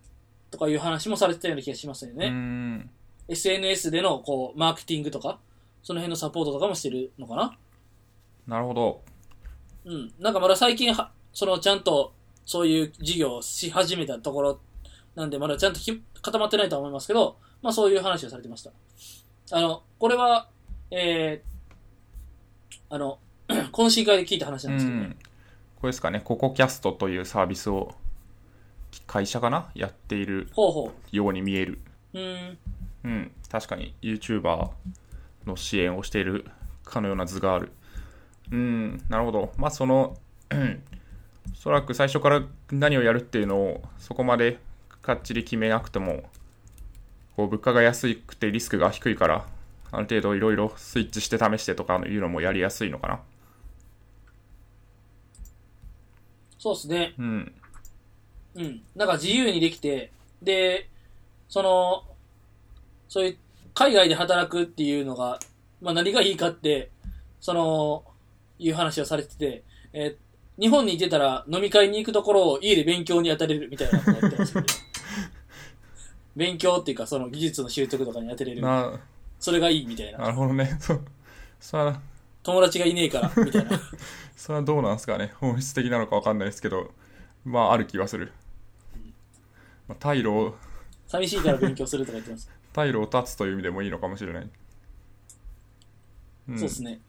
[0.51, 2.89] とかいう話もされてたような気がしますよね。
[3.29, 5.39] SNS でのこう、マーケティングとか、
[5.83, 7.57] その辺のサポートとかもしてるのかな？
[8.47, 9.03] なるほど
[9.85, 10.13] うん。
[10.19, 12.13] なんかまだ最近は、そのちゃんと
[12.45, 14.61] そういう授業をし始めたところ
[15.15, 18.73] なんで、まだちゃんとひ固まってないとは思いますけど、まあそういう話をされてました。
[19.53, 20.49] あの、これは、
[20.91, 23.19] えー、あの、
[23.73, 25.05] 懇親会で聞いた話なんですけどね。
[25.07, 25.19] うん、こ
[25.85, 27.95] れですかね、ココキャストというサービスを
[29.07, 29.70] 会社かな？
[29.74, 30.49] やっている
[31.12, 31.80] ように見える。
[32.14, 32.18] う。
[32.18, 32.59] うーん。
[33.05, 34.70] うん、確かに YouTuber
[35.47, 36.45] の支援をしている
[36.84, 37.72] かのような図がある。
[38.51, 39.53] うん、なるほど。
[39.57, 40.16] まあその、
[40.51, 40.82] うん
[41.53, 44.59] おそらく最初から何をやるっていうのをそこまで
[45.03, 46.22] かっちり決めなくても、
[47.36, 49.47] こう物価が安くてリスクが低いから、
[49.91, 53.20] ある程度いろいろスイッチして試してとかいうのもやりやすいのかな。
[56.59, 57.14] そうですね。
[57.18, 57.53] うん。
[58.61, 58.83] うん。
[58.95, 60.89] なんか自由にできて、で、
[61.49, 62.05] その、
[63.09, 63.37] そういう、
[63.75, 65.39] 海外で働くっていうのが、
[65.81, 66.91] まあ何がいいかって、
[67.41, 68.05] その、
[68.59, 70.31] いう話をされてて、えー
[70.61, 74.67] 日本にいてたら飲み会に行くところを家で勉強に当たれるみたいなことやってますけど
[76.37, 78.61] 勉強っていうかその技術の習得とかに当てれる。
[78.61, 79.01] な、
[79.39, 80.19] それがいいみたいな。
[80.19, 80.77] なるほどね。
[80.79, 81.01] そう。
[81.59, 82.01] それは、
[82.43, 83.71] 友達がいねえから、みたいな。
[84.37, 85.33] それはどうなんですかね。
[85.37, 86.93] 本質的なのかわかんないですけど、
[87.45, 88.33] まあある気はする。
[89.91, 90.55] まあ、退路を、
[91.09, 92.49] 寂しいから勉強するとか言ってます。
[92.72, 94.49] 退路を断つという意味でもいいのかもしれない。
[96.49, 97.01] うんそうですね。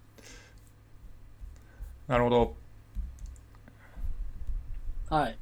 [2.07, 2.55] なるほど。
[5.09, 5.37] はい。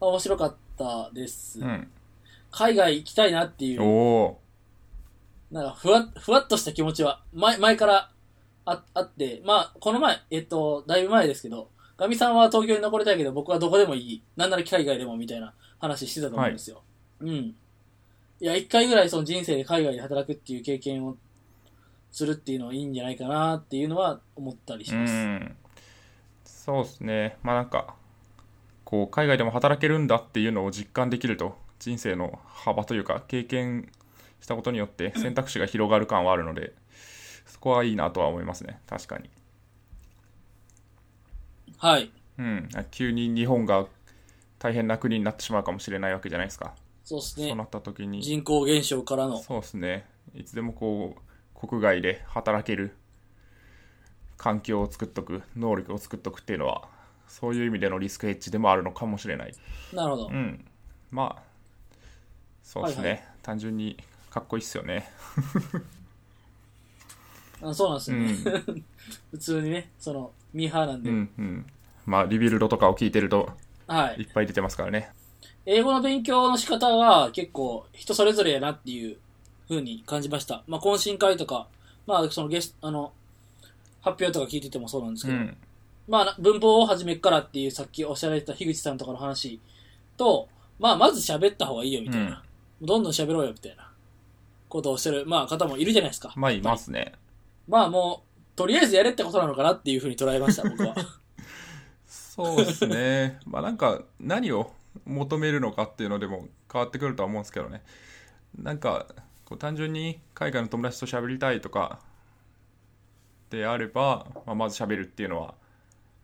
[0.00, 1.60] あ面白かったです。
[1.60, 1.90] うん。
[2.50, 4.40] 海外行きたいなっていうお、お
[5.50, 8.10] なんかふわっ、ふわっとした気持ちは、前、前から
[8.64, 14.22] ああって、まあ、この前、えっと、だいぶ前ですけど、ガミさんは東京に残りたいけど、僕はどこでもいい。
[14.36, 16.82] なんなら海外でもみたいな話してたと思うんですよ。
[17.20, 17.28] うん。
[17.30, 17.54] い
[18.40, 21.16] や、一回ぐらいその人生で海外で働くっていう経験を
[22.12, 25.12] するっていうのはいいんじゃないかなっていうのは思ったりしうます。
[25.12, 25.56] ん。
[26.44, 27.36] そうですね。
[27.42, 27.94] まあなんか、
[28.84, 33.90] こう、海外でも働けるんだっていうのを実感できると、人生の幅というか、経験
[34.40, 36.72] したことによって選択肢が広がる感はあるので、
[37.46, 38.80] そこはいいなとは思いますね。
[38.86, 39.30] 確かに。
[41.78, 42.10] はい。
[42.38, 42.68] うん。
[42.90, 43.86] 急に日本が
[44.58, 46.74] 大変な国になってしまうかもしれないわけじゃないですか。
[47.04, 47.64] そうですねそうな。
[47.64, 48.22] った時に。
[48.22, 50.06] 人口減少からの、そうですね。
[50.34, 52.94] いつでもこう、国外で働ける
[54.36, 56.88] 環境を作っとく、能力を作っとくっていうのは、
[57.28, 59.54] そういう意味でのリスクヘッジでもあるのかもしれない。
[59.92, 60.30] なるほどう。
[60.30, 60.64] ん。
[61.10, 61.42] まあ、
[62.62, 63.08] そうですね。
[63.08, 63.96] はい単純に
[64.28, 65.08] かっこいいっすよね。
[67.62, 68.62] あそうなんですよね。
[68.66, 68.84] うん
[69.32, 71.08] 普通にね、その、ミーハーなんで。
[71.08, 71.66] うんうん。
[72.04, 73.56] まあ、リビルドとかを聞いてると
[73.88, 74.24] はいい。
[74.24, 75.10] っぱい出てますからね。
[75.66, 79.18] 英語の勉強の仕方は結構人それぞれやなっていう
[79.68, 80.62] 風に感じました。
[80.66, 81.66] まあ、懇親会とか、
[82.06, 83.12] まあ、そのゲスト、あの、
[84.00, 85.56] 発表とか聞いててもそうなんですけど、うん。
[86.08, 89.60] まあ、文法を始めっからっていうさっきおっしゃられた樋口さんとかの話
[90.16, 92.42] と、まあ、まず喋った方がいいよみたいな。
[92.80, 93.90] どんどん喋ろうよみたいな
[94.68, 96.32] ことをしてる、まあ、方もいるじゃないですか。
[96.36, 97.12] まあ、いますね。
[97.66, 100.94] まあ、もう、とりあえずやれってことなのかなっていう風に捉えました、僕は。
[102.44, 103.40] そうですね。
[103.46, 104.72] まあなんか何を
[105.04, 107.82] 求めるのかっていうのでも変わってくるとは思うんですけどね。
[108.56, 109.06] なんか
[109.44, 111.98] こう単純に海外の友達と喋りたいとか
[113.50, 115.54] であれば、まあ、まず喋るっていうのは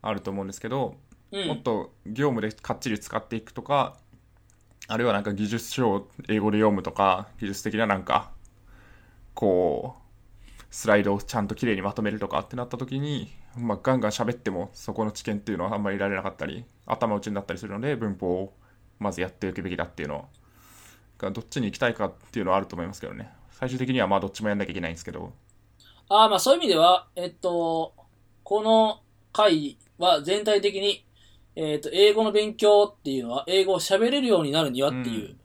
[0.02, 0.96] あると思うんですけど、
[1.32, 1.48] うん。
[1.48, 3.96] もっと業務でかっちり使っていくとか、
[4.86, 8.30] あるいはなんか技術書を英語で読むとか、技術的ななんか、
[9.32, 18.52] こう、スライドをちゃんときれいにまとめるとかってなった時に、まあ、ガンガン喋ってもそこの知見っていうのはあんまり得られなかったり、頭打ちになったりするので、文法を
[18.98, 20.28] まずやっておくべきだっていうの
[21.18, 23.30] が、どっちに行きたいかっていうのはあると思いますけどね。
[23.50, 25.32] 最終的にはまあどっちもやんなきゃいけないんですけど。
[26.08, 27.94] ああ、まあそういう意味では、えっと、
[28.42, 29.00] この
[29.32, 31.06] 回は全体的に、
[31.56, 35.36] えっと、英語の勉強っていうのは、英語を喋れるようになるにはっていうう、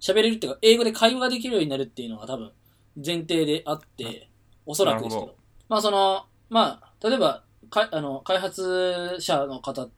[0.00, 2.52] 喋、れるっていうか、英語で会話ができるようになるっていうのが多分、
[3.04, 4.30] 前提であって、
[4.64, 5.36] おそらくですけど。
[5.68, 9.88] まあその、まあ、例えば、かあの、開発者の方、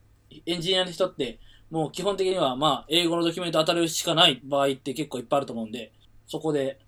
[0.47, 1.39] エンジニアの人って、
[1.71, 5.93] もう基本的には、まあ、英語のドキュメント当たるしかない場合って結構いっぱいあると思うんで、
[6.27, 6.79] そこで、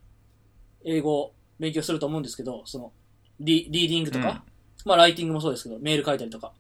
[0.85, 2.93] 英語を勉強すると思うんですけど、その、
[3.39, 4.43] リリーディングとか、うん
[4.87, 6.53] まあ、ライティングもそうですけど、メール書いたりとか、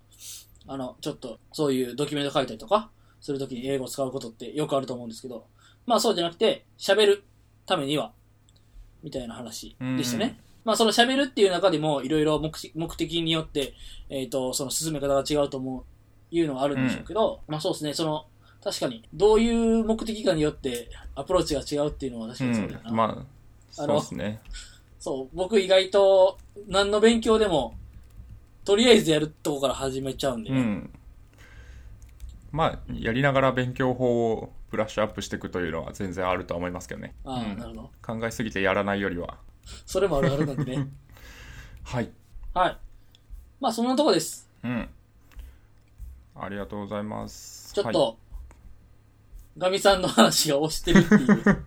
[0.66, 2.90] あの、ちょっと、そういうドキュメント書いたりとか、
[3.20, 5.46] するときに英語を使うことってよくあると思うんですけど、
[5.86, 7.24] まあそうじゃなくて、喋る
[7.66, 8.12] ためには、
[9.02, 10.38] みたいな話でしたね。
[10.64, 13.74] まあその喋るっていう中でも、いろいろ目的によって、
[14.08, 15.84] えっ、と、その進め方が違うと思う、
[16.34, 18.26] いうのがあるんでしょうけど、まあそうですね、その、
[18.62, 22.90] 確かに、どういう目的かによってアプローチが違うっていうのは確かうにそうだよな。
[22.90, 22.94] ん。
[22.94, 23.26] まあ、
[23.70, 24.40] そうですね。
[24.98, 26.38] そう、僕意外と
[26.68, 27.74] 何の勉強でも、
[28.64, 30.60] とりあえずやるとこから始めちゃうんでね。
[30.60, 30.90] うん。
[32.52, 37.90] まあやりながら勉強法をブラッシュアップしていくというのは全然あるとは思いますけどねああ、うんなるほど。
[38.02, 39.36] 考えすぎてやらないよりは
[39.86, 40.88] それもあるあるなんでね。
[41.84, 42.10] はい
[42.54, 42.78] はい。
[43.60, 44.48] まあ、そんなとこです。
[44.62, 44.88] うん
[46.34, 48.18] ありがとうございますはいちょっと、
[49.58, 51.64] ガミさんの話が押してるっていう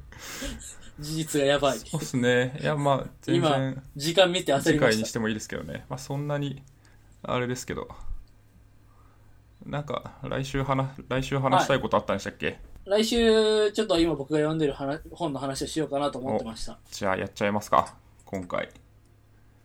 [1.00, 1.80] 事実がやばい。
[1.80, 4.94] そうですねいやまあ全今然、時間見て焦次りまし。
[4.94, 6.64] 回にしたてもいいですけどねまあそんなに
[7.22, 7.88] あれですけど
[9.66, 16.78] なんか来週話来週話したいことあったんでしたっけ、来週、ちょっと今僕が読んでる話本の話をしようかなと思ってました。
[16.92, 17.96] じゃあやっちゃいますか。
[18.26, 18.70] 今回。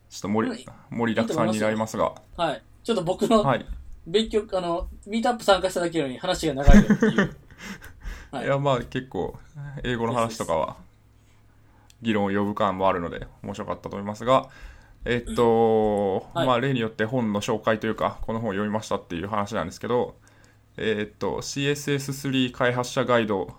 [0.09, 2.15] ちょっと盛りはい盛りだくさんになりますが。
[2.37, 2.63] はい。
[2.85, 3.67] ちょっと僕のはい。
[4.07, 7.37] 勉強、あの、ミートアップ参加しただけなのに話が長いよっていう。
[8.31, 8.47] はい。
[8.47, 9.37] いやまあ結構
[9.83, 10.77] 英語の話とかは
[12.01, 14.49] 議論を呼ぶ感もあるので面白かったと思いますが。
[15.05, 16.47] えっと、はい。
[16.47, 20.17] まあ例によって本の紹介というかこの本を読みましたっていう話なんですけど
[20.79, 23.55] えっと CSS3 開発者ガイド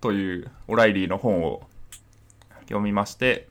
[0.00, 1.62] というオライリーの本を
[2.62, 3.48] 読みまして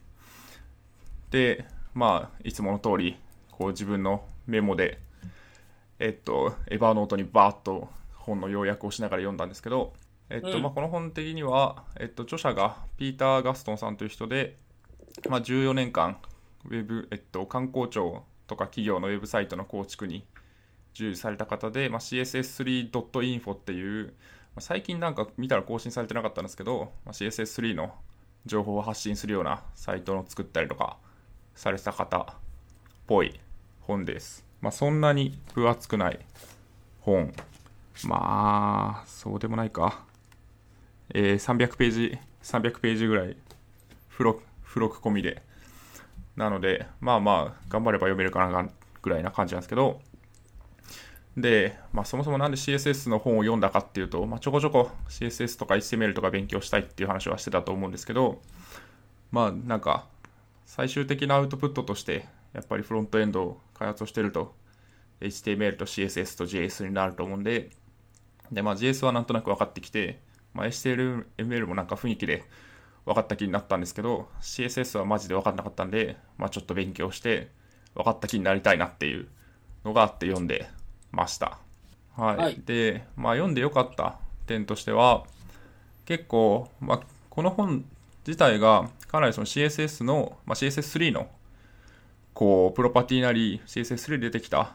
[1.31, 3.17] でまあいつもの通り
[3.51, 4.99] こう自分のメモで
[5.99, 9.93] えっとエヴァーノートにバーッと本の要約をしながら読んだんですけど
[10.29, 10.61] えっとうん。
[10.61, 14.57] まあ、この本的には、えっと、著者がピーター・ガストンさんという人で、
[15.29, 16.17] まあ、14年間
[16.65, 20.25] ウェブ、えっと、観光庁とか企業のウェブサイトの構築に
[20.95, 24.11] 従事された方で、まあ、CSS3.info っていう、ま
[24.57, 27.93] あ最近なんか見たら更新されてなかったんですけど、まあ、CSS3 の
[28.45, 30.97] 情報を発信するようなサイトを作ったりとか
[31.53, 32.25] された方っ
[33.07, 33.39] ぽい
[33.81, 34.45] 本です。
[34.61, 36.19] まあ、そんなに分厚くない
[37.01, 37.33] 本。
[38.05, 40.05] まあ、そうでもないか。
[41.13, 43.35] えー300ページ、300ページぐらい、
[44.09, 45.43] 付録、付録込みで。
[46.37, 48.69] なので、まあまあ、頑張れば読めるかな
[49.01, 50.01] ぐらいな感じなんですけど、
[51.37, 58.41] で、まあそもそもなんで CSS の本を読んだかっていうと、まあちょこちょこ CSS とか HTML とか勉強したいっていう話はしてたと思うんですけど、
[59.31, 60.07] まあなんか、
[60.65, 64.55] 最終的なアウトプットとして、やっぱりフロントエンドを開発をしてると、
[65.21, 67.69] HTML と CSS と JS になると思うんで、
[68.51, 70.21] で、まあ JS はなんとなく分かってきて、
[70.53, 72.45] まあ HTML もなんか雰囲気で
[73.05, 77.51] 分かった気になったんですけど、CSS はマジで分かんなかったんで、まあちょっと勉強して、
[77.93, 79.27] 分かった気になりたいなっていう
[79.83, 80.69] のがあって読んで
[81.15, 81.57] ました。
[82.15, 82.37] はい。
[82.37, 85.23] はいで、まあ読んでよかった点としては、
[86.05, 86.99] 結構、まあ
[87.29, 87.85] この本
[88.25, 91.27] 自体がかなりその CSS の、まあ、CSS3 の
[92.33, 94.73] こうプロパティなり CSS3 で出てきた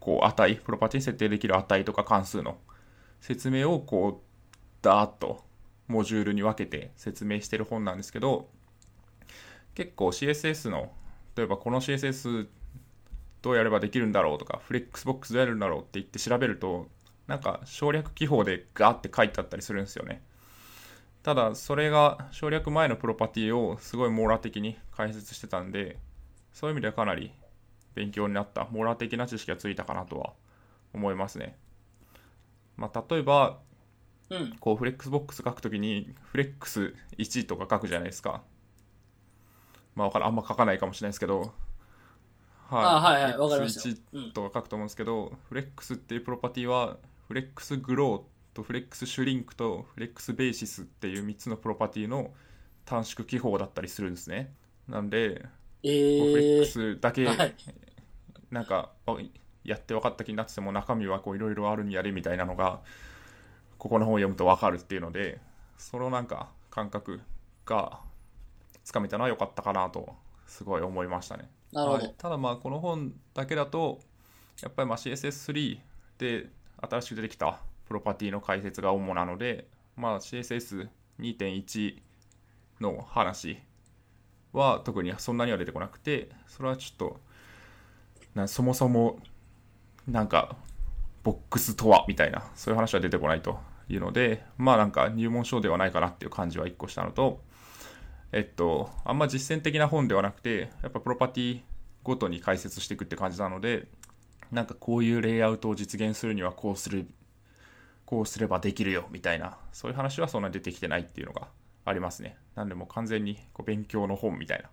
[0.00, 2.58] こう値プロパティに設定できる値とか関数の
[3.20, 4.24] 説明をこう
[4.82, 5.44] ダーッと
[5.88, 8.48] モジュールに分けて説明してる本なんですけど
[9.74, 10.92] 結構 CSS の
[11.36, 12.48] 例えばこの CSS
[13.44, 16.88] どうやればできるんだろうとかフレックスボックスどうやるんだろうって言って調べると
[17.26, 20.22] なんか省略記法でガーって書いてあったりするんですよね。
[21.22, 25.98] ただそれが省略前のプロパティをすごい網羅的に解説してたんで
[26.54, 27.32] そういう意味ではかなり
[27.94, 30.32] 勉強になった網羅的な知識がついたかなとは
[30.94, 31.56] 思いますね。
[32.78, 33.58] まあ、例えば
[34.30, 34.56] うん。
[34.58, 38.42] こうフレックスボックス書くときにフレックス1とか書くじゃないですか。
[39.94, 41.52] まあわからんあんま書かないかもしれないですけど
[42.70, 46.96] あはいはいわかりました1とか書くと思うんですけど、フレックスっていうプロパティは
[47.28, 52.32] flex-grow と flex-shrink と flex-basis っていう3つのプロパティの
[52.84, 54.52] 短縮記法だったりするんですね
[54.88, 55.44] なんで
[55.82, 56.66] えこうフレックー。
[56.66, 57.54] スだけはい。
[58.50, 59.16] なんかあ
[59.64, 62.80] やって分かった気になってても中身はこういろいろあるんやでみたいなのが
[63.78, 65.40] ここの本を読むと分かるっていうので
[65.78, 67.20] そのなんか感覚
[67.66, 68.00] が
[68.84, 70.14] つかめたのは良かったかなと
[70.46, 71.50] すごい思いましたね。
[71.74, 72.04] なるほど。
[72.04, 74.00] はいただまあこの本だけだと
[74.62, 75.78] やっぱりまあ CSS3
[76.18, 76.46] で
[76.80, 79.66] 新しく出てきたプロパティの解説が主なので、
[79.96, 81.98] まあ、CSS2.1
[82.80, 83.58] の話
[84.52, 87.20] は特にそんなには出てこなくてそれはちょっと
[88.34, 89.18] なそもそも
[90.08, 90.56] なんか
[91.22, 93.58] ボックスとはみたいなそういう話は出てこないと
[93.88, 97.40] いうのでまあなんか入門書ではないかなっていう感じは1個したのと
[98.36, 101.60] えっとあんま実践的な本ではなくてやっぱプロパティ
[102.02, 103.86] ごとに解説していくって感じなので
[104.50, 107.06] なんかこういうレイアウトを実現するにはこうする
[108.04, 111.46] こうすればできるよみたいなそういう話はそんなに出てきてないっていうのが
[111.84, 114.68] ありますねなんでもう完全にこう勉強の本みたいな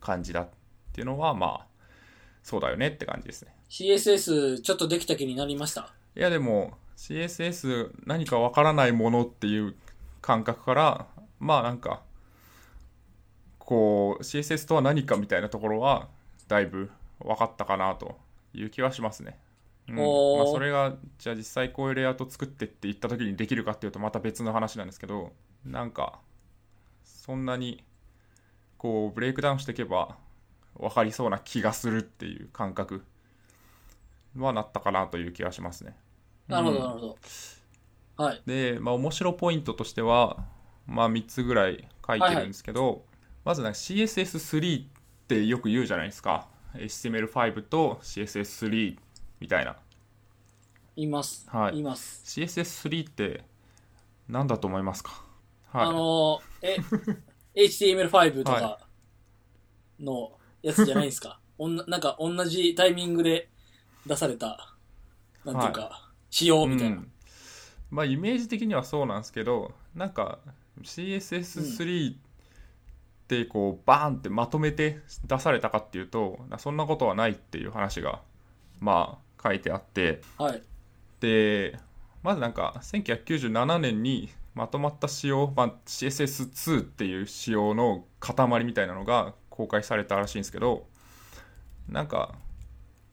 [0.00, 0.48] 感じだっ
[0.92, 1.66] ていうのはまあ
[2.42, 5.92] そうだよねって感じですね CSS ちょっとできた気になりました？
[6.16, 9.74] いやでも CSS 何かわからないものっていう
[10.20, 11.06] 感覚から
[11.38, 12.02] まあなんか
[13.64, 16.08] こう CSS とは何かみたいなところは
[16.48, 16.90] だいぶ
[17.20, 18.18] 分かったかなと
[18.52, 19.38] いう気はしますね
[19.86, 20.06] うんまあ、
[20.46, 25.32] それがじゃあ実際こういうレイアウト作ってって言った時にできるかっていうとまた別の話なんですけど
[25.66, 26.20] なんか
[27.04, 27.84] そんなに
[28.78, 30.16] こうブレイクダウンしていけば
[30.78, 33.04] 分かりそうな気がするっていう感覚
[34.36, 35.94] はなったかなという気がしますね。
[36.48, 37.16] なるほど、うんなるほど。
[38.16, 38.42] はい。
[38.46, 40.44] で、まあ、面白ポイントとしては、
[40.86, 43.04] まあ、3つぐらい書いてるんですけど、
[43.44, 44.86] まずなんか CSS3 っ
[45.28, 48.96] てよく言うじゃないですか HTML5 と CSS3
[49.40, 49.76] みたいな
[50.96, 51.46] 言います。
[51.50, 52.22] はい言います。
[52.40, 53.44] CSS3 って
[54.28, 55.22] 何だと思いますか？
[55.72, 56.66] はいあのー、
[57.54, 58.78] え、 HTML5 とか
[60.00, 60.32] の
[60.62, 61.40] やつじゃないですか？
[61.58, 63.48] おんななんか同じタイミングで
[64.06, 64.74] 出された、
[65.44, 66.96] なんていうか、仕様みたいな。
[66.96, 67.10] うん
[67.90, 70.40] まあイメージ的にはそうなんですけどなんか
[70.82, 72.16] CSS3 っ
[73.26, 78.20] てこうバーンってまとめて出されたかっていうとそんなことはないっていう話が
[78.80, 80.62] まあ書いてあってはい。
[81.20, 81.78] で
[82.22, 90.86] まずなんか1997年にまとまった仕様、まあ、CSS2 っていう仕様の塊みたいなのが公開されたらしいんですけど
[91.88, 92.34] なんか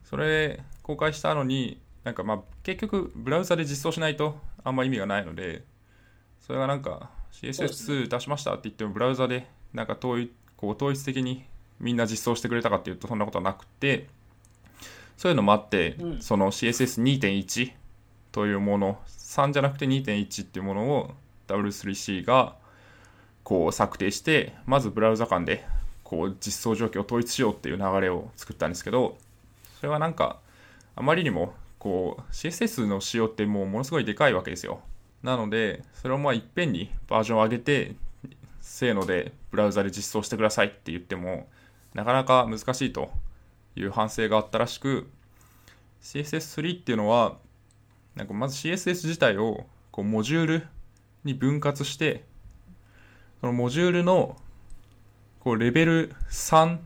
[0.04, 5.64] それ公開したのになんかまあ結局ブラウザで実装しないとあんま意味がないので
[6.40, 11.44] それがなんかそうですね CSS2 出しましたって言ってもブラウザでなんか統一こう統一的に
[11.80, 14.08] みんな実装してくれたかっていうとそんなことはなくて
[15.18, 16.22] そういうのもあって、うん。
[16.22, 17.74] その CSS2.1
[18.32, 21.12] というもの3じゃなくて2.1っていうものを
[21.48, 22.56] W3C が
[23.44, 25.66] こう策定してまずブラウザ間で
[26.04, 29.18] こう実装状況を統一しようっていう流れを作ったんですけど
[29.80, 30.40] それはなんか
[30.96, 34.82] あまりにもこう CSS の仕様ってもうものすごいでかいわけですよ。
[35.24, 37.96] なのでそれをまあいっぺんにバージョンを上げて
[38.62, 41.48] せーのでブラウザで実装してくださいって言っても
[41.94, 43.12] なかなか難しいと
[43.76, 45.10] いう反省があったらしく
[46.02, 47.38] CSS3 っていうのは
[48.16, 50.68] なんかまず CSS 自体をこうモジュール
[51.24, 52.24] に分割して
[53.42, 54.38] そのモジュールの
[55.40, 56.78] こうレベル3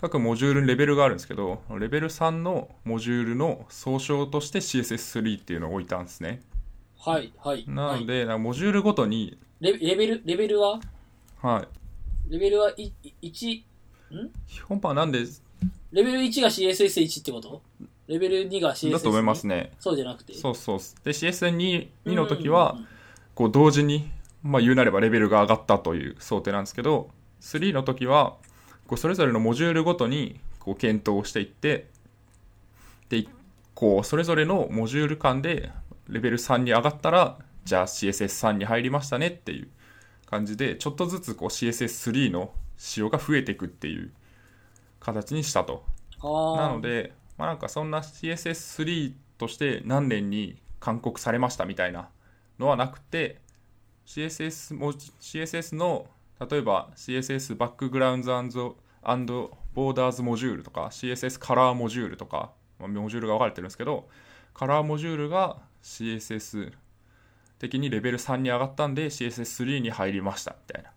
[0.00, 6.40] 各モジュールにレベルがあるんですけどレベル3のモジュールの総称として CSS3 っていうのを置いたんですね
[6.98, 7.64] はい、はい。
[7.68, 10.80] なはいので、なんかモジュールごとに、レレベル、レベルは？
[11.42, 11.66] は
[12.28, 12.92] い、レベルはい
[13.22, 13.62] い1、
[14.68, 15.24] 本版はなんで？
[15.90, 17.62] レベル1が CSS1 ってこと？
[18.06, 18.92] レベル2が CSS2?
[18.92, 19.72] だと思いますね。
[19.80, 20.34] そうじゃなくて？
[20.34, 20.78] そうそう。
[21.04, 22.78] で CSS2 2の時うんは
[23.34, 24.10] こう同時に、
[24.42, 28.34] まあ、言うなればレベルが上がったという想定なんですけど3の時は
[28.86, 31.88] こうそれぞれのモジュールごとにこう検討していって
[33.08, 33.26] で
[33.74, 35.70] こうそれぞれのモジュール間で
[36.08, 37.38] レベル3に上がったら
[37.68, 39.68] じゃあ CSS3 に入りましたねっていう
[40.24, 44.10] 感じでちょっとずつこう CSS3 の仕様が増えていくっていう
[45.00, 45.84] 形にしたと。
[46.22, 52.08] なので、まあ、なんかそんな CSS3 として何年に勧告されましたみたいな
[52.58, 53.38] のはなくて
[54.06, 56.06] CSS, も CSS の
[56.40, 58.76] 例えば CSS バックグラウンド
[59.74, 64.08] ボーダーズモジュールとか CSS カラーモジュールとか、まあ、モジュールが分かれてるんですけど
[64.54, 66.72] カラーモジュールが CSS
[67.58, 70.90] 的にレベル3に上がったんで CSS3 に入りましたみたいな。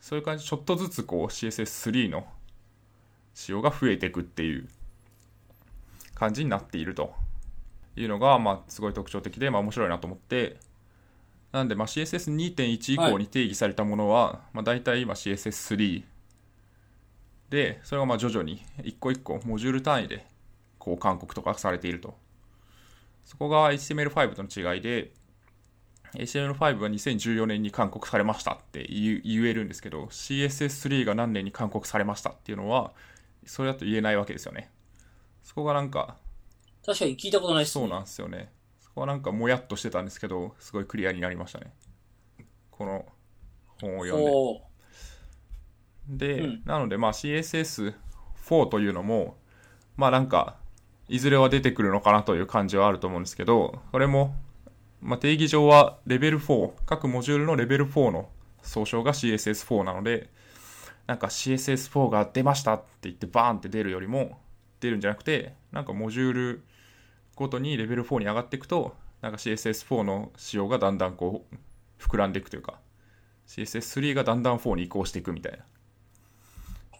[0.00, 2.26] そういう感じちょっとずつこう CSS3 の
[3.34, 4.68] 仕様が増えていくっていう
[6.14, 7.14] 感じになっていると。
[7.96, 10.56] いうのが、まあ、すごい特徴的で、まあ、面白いなと思って。
[11.52, 16.02] なんで、まあ、CSS2.1 以降に定義されたものは、まあ、大体今 CSS3
[17.50, 20.24] でそれがまあ徐々に一個一個モジュール単位で
[20.78, 22.16] こう勧告とかされていると。
[23.26, 25.12] そこが HTML5 との違いで
[26.14, 32.92] HTML5 は2014年に勧告されましたって言えるんですけど CSS3 が何年に勧告されましたっていうのは
[33.46, 34.70] それだと言えないわけですよね。
[35.42, 36.16] そこがなんか
[36.84, 37.82] 確かに聞いたことないっすね。
[37.82, 38.52] そうなんですよね。
[38.80, 41.72] そこはなんかもやっとしてたんですけどすごいクリアになりましたね。
[42.70, 43.06] この
[43.80, 44.22] 本を読
[46.08, 46.36] んで。
[46.36, 46.62] で、うん。
[46.64, 49.38] なのでまあ CSS4 というのも
[49.96, 50.56] まあなんか
[51.08, 54.34] いずれは出てくるのかなという感じはあると思うんですけどこれも、
[55.02, 58.28] まあ、定義上はレベル4各モジュールのレベル4の
[58.62, 60.30] 総称が CSS4 なので
[61.08, 64.38] なんか CSS4 が出ましたって言ってバーンって出るよりも
[64.80, 66.64] 出るんじゃなくてなんかモジュール
[67.34, 71.56] ごとにレベル4に上がっていくとなんか CSS4 の仕様がだんだんこう
[72.02, 72.78] 膨らんでいくというか
[73.48, 75.58] CSS3 がだんだん4に移行していくみたいな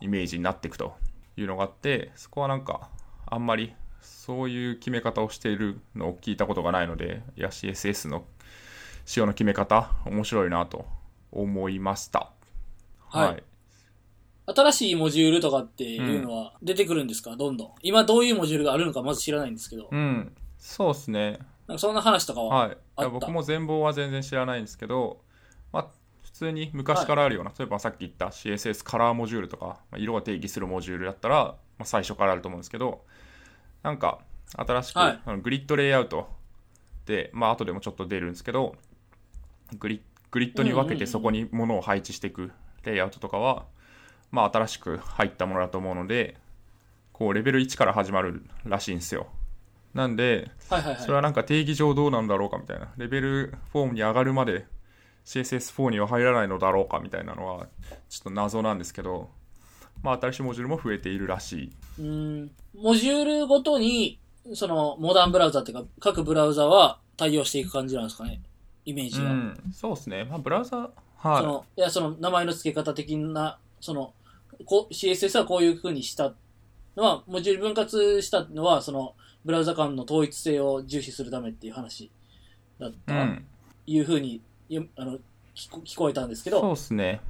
[0.00, 0.96] イメージになっていくと
[1.36, 2.88] いうのがあってそこはなんか
[3.26, 8.24] あんまりそういう決め方をしているのを聞いたことがないのでいや CSS の
[9.05, 10.84] 仕様の決め方面白いなと
[11.30, 12.30] 思いました
[13.09, 13.53] はいあ
[14.46, 17.70] 新しいモジュールとかっていうのは出てくるんですか、どんどん。
[17.82, 19.88] 今どういうモジュールがあるのかまず知らないんですけど。
[19.90, 20.32] うん。
[20.59, 21.38] そうですね。
[21.68, 22.66] なんかそんな話とかは。
[22.66, 22.72] はい。
[22.72, 22.76] い
[23.11, 25.20] 僕も全貌は全然知らないんですけど、
[25.72, 25.86] まあ、
[26.22, 33.05] 普通に昔からあるような、例えばさっき言った CSS カラーモジュールとか、まあ色を定義するモジュールだったら、まあ、最初からあると思うんですけど、
[33.83, 34.20] なんか、
[34.55, 36.28] 新しく、はいあのグリッドレイアウト
[37.07, 38.76] で、まあ、後でもちょっと出るんですけど、
[39.78, 42.53] グリグリッドに分けてそこに物を配置していく
[42.85, 43.66] レイアウトとかは、
[44.30, 46.37] まあ、新しく入ったものだと思うので、
[47.12, 49.26] こう、レベル1から始まるらしいんですよ。
[49.95, 50.51] なんで。
[51.01, 52.93] それはなんか定義上どうなんだろうかみたいな。
[52.97, 54.66] レベル4に上がるまで
[55.24, 57.66] CSS4 には入らないのだろうかみたいなのは
[58.09, 59.30] ちょっと謎なんですけど、
[60.03, 62.03] まあ新しいモジュールも増えているらしい。
[62.03, 62.51] うん。
[62.74, 64.18] モジュールごとに、
[64.55, 68.40] その、モダンブラウザっていうか、各ブラウザは対応していく感じなんですかね。
[68.84, 69.30] イメージが。
[69.30, 70.24] うん、そうですね。
[70.24, 70.90] まあブラウザ、
[71.22, 74.12] そはの、いや、その、名前の付け方的な、その、
[74.64, 76.34] こう CSS はこういう風にした
[76.97, 79.14] のは、モジュール分割したのは、その、
[79.45, 82.11] ブラウザ間の統一性を重視するためっていう話
[82.78, 82.93] だっい。
[82.93, 83.45] うた、ん、
[83.86, 85.18] いう風に、よあの、
[85.55, 87.20] 聞こえたんですけど、そうですね。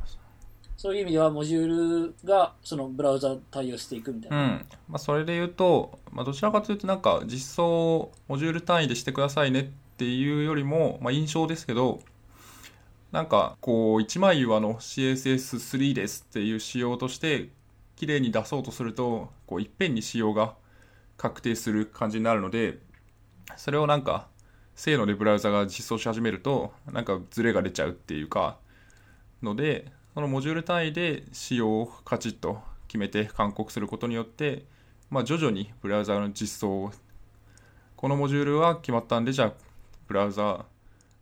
[0.83, 4.41] そういう意味では、モジュールが、その、ブラウザ対応していくみたいなう。
[4.41, 4.66] ん。
[4.89, 7.66] まあそれで言うと、まあどちらかというとなんか実装
[7.99, 9.64] をモジュール単位でしてくださいねっ
[9.97, 12.01] ていうよりも、まあ印象ですけど、
[13.12, 17.51] なんかこう一枚岩の CSS3 ですっていう仕様として
[17.95, 20.55] 綺麗に出そうとするとこういっぺんに仕様が
[21.16, 22.80] 確定する感じになるので
[23.57, 24.26] それをなんか
[24.74, 28.57] せーのでブラウザが実装し始めるとなんかズレが出ちゃうっていうか
[29.43, 34.64] のでそのモジュール単位で仕様をカチッと決めて勧告することによって、
[35.10, 36.92] まあ、徐々にブラウザの実装を。
[37.96, 39.52] このモジュールは決まったんでじゃあ
[40.08, 40.66] ブラウザ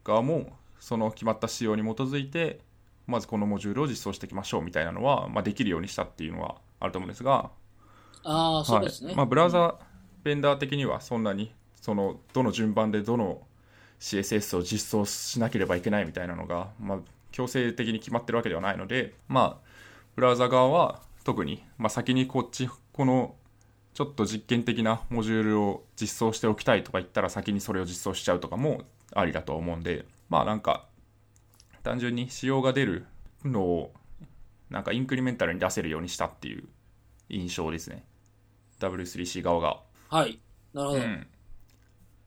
[0.02, 2.60] 側もその決まった仕様に基づいて
[3.06, 7.50] まずこのモジュールを実装していきましょうみたいなのは、まあ、できるようにしたっていうのはあると思うんですが、
[8.24, 9.08] ああ、そうですね。
[9.08, 9.16] はい。
[9.16, 9.76] まあ、ブラウザ
[10.22, 13.42] ベンダー的にはそんなにそのどの順番でどの
[13.98, 16.98] CSS を実装しなければいけないみたいなのが、まあ、
[17.32, 19.66] 強制的に決まってるわけではないので、まあ、
[20.16, 23.34] ブラウザ側は特に、まあ、先にこっちこの
[23.94, 28.82] ちょっと実験的なモジュールを実装しておきたいとか言ったら先にそれを実装しちゃうとかも
[29.14, 30.86] ありだと思うんでまあなんか
[31.82, 33.06] 単純に仕様が出る
[33.44, 33.92] のを
[34.70, 36.64] なんかインクリメンタルに出せるようにしたっていう
[37.28, 38.04] 印象ですね
[38.80, 40.40] W3C 側がはい。
[40.72, 41.00] なるほど。
[41.02, 41.26] うん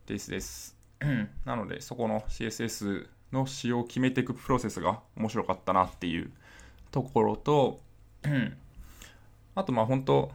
[0.06, 0.78] ですです
[1.45, 6.32] なのでそこの CSS の仕様を決めていくプロセスが面白かったなっていう
[6.92, 7.80] ところと
[9.56, 10.32] あとまあ本当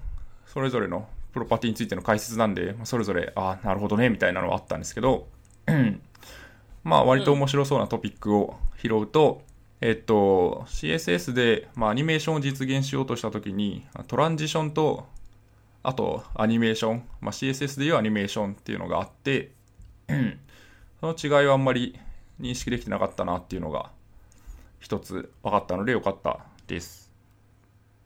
[0.47, 5.29] それぞれのプロパティについての解説なんでそれぞれああなるほどねみたいなのはあったんですけど
[6.85, 9.43] まあ割と面白そうなトピックを拾うと、
[9.81, 15.07] えっと CSS で、まあ、アニメーションを実現しようとしたときにトランジションと
[15.83, 19.51] あとアニメーション、まあ、CSS でいうアニメーションっていうのがあって
[21.01, 21.99] その違いはあんまり
[22.41, 23.91] 認識できてなかったなっていうのが
[24.81, 27.11] 一つ分かったのでよかったです。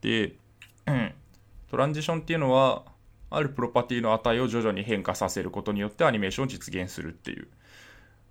[0.01, 0.35] で、
[1.71, 2.83] トランジションっていうのは
[3.31, 7.49] あるプロパティの値を徐々に変化させることによってアニメーションを実現するっていう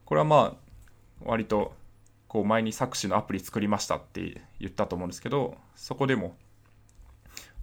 [0.06, 1.74] これはまあ割と
[2.28, 6.36] こう前に作詞のアプリ作りましたって言ったと思うんですけどそこでも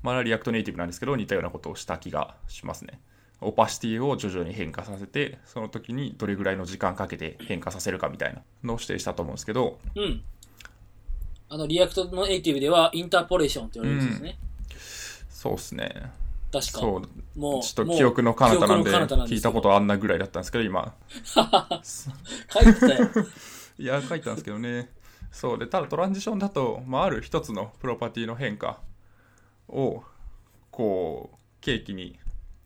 [0.03, 3.01] まあ React Native なんですけど似たようなことをした気がしますね。
[3.41, 10.23] opacity を徐々に変化させてその時にどれぐらいの時間かけて変化させるかみたいなのを指定したと思うんですけどうん。
[11.51, 14.39] あの、 React の Native では、 interpolation って言われるんですね。
[15.31, 15.89] そうですね
[16.53, 16.81] 確か。
[16.81, 17.03] そ
[17.37, 23.09] うもう、ちょっと記憶の彼方なんで聞いたことあんなぐらいだったんですけど今 書いてたよ。
[23.79, 24.91] いや書いたんですけどね
[25.31, 28.81] そうでただトランジションだと、まあ、ある一つのプロパティの変化
[29.69, 30.03] を
[30.73, 32.19] こう契機に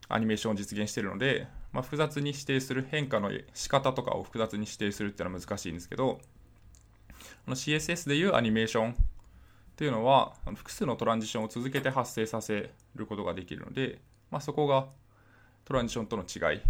[0.08, 6.20] アニメーションを実現しているので、まあ、複雑に指定する変化の仕方とかを複雑に指定するっていうのは難しいんですけど
[7.46, 8.94] あの CSS でいうアニメーションっ
[9.76, 14.00] ていうのは複数のトランジションを続けて発生させることができるので、
[14.30, 14.86] まあ、そこが
[15.64, 16.60] トランジションとの違い。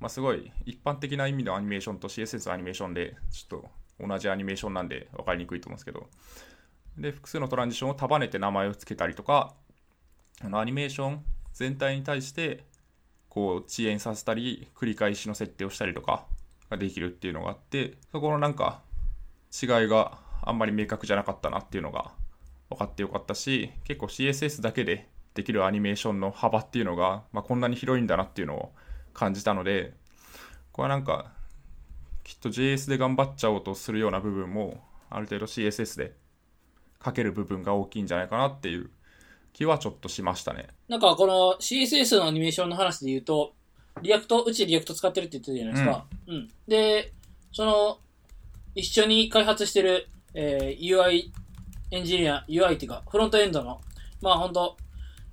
[0.00, 6.08] まあ、すごい一般的な意味のアニメーションと CSS のアニメーションでちょっと同じアニメーションなんで分かりにくいと思うんですけど。
[6.98, 9.54] で複数のトランジションを束ねて名前を付けたりとか
[10.42, 11.24] あのアニメーション
[11.56, 12.64] 全体に対して
[13.30, 16.26] こう遅延させたり繰り返しの設定をしたりとか
[16.70, 18.82] ができるっていうのがあってそこのなんか
[19.50, 22.12] 違いがあんまり明確じゃなかったなっていうのが
[22.68, 28.72] 分かってよかったし結構 CSS だけでできるアニメーションの幅っていうのが、まあ、こんなに広いんだなっていうのを
[29.14, 29.94] 感じたので
[30.72, 31.32] これはなんか
[32.22, 36.12] きっと JS で頑張っちゃおうとするような部分もある程度 CSS で
[37.02, 38.90] 書ける部分が大きいんじゃないかなっていう
[39.56, 40.66] 気はちょっとしましたね。
[40.86, 43.54] なんかこの CSS のアニメーションの話で言うと、
[44.02, 46.04] React、うち React 使ってるって言ってたじゃないですか。
[46.26, 46.50] うん。
[46.68, 47.14] で、
[47.52, 47.98] その、
[48.74, 51.30] 一緒に開発してる、えー UI
[51.90, 53.80] エンジニア、UI っていうか、フロントエンドの、
[54.20, 54.76] まあ本当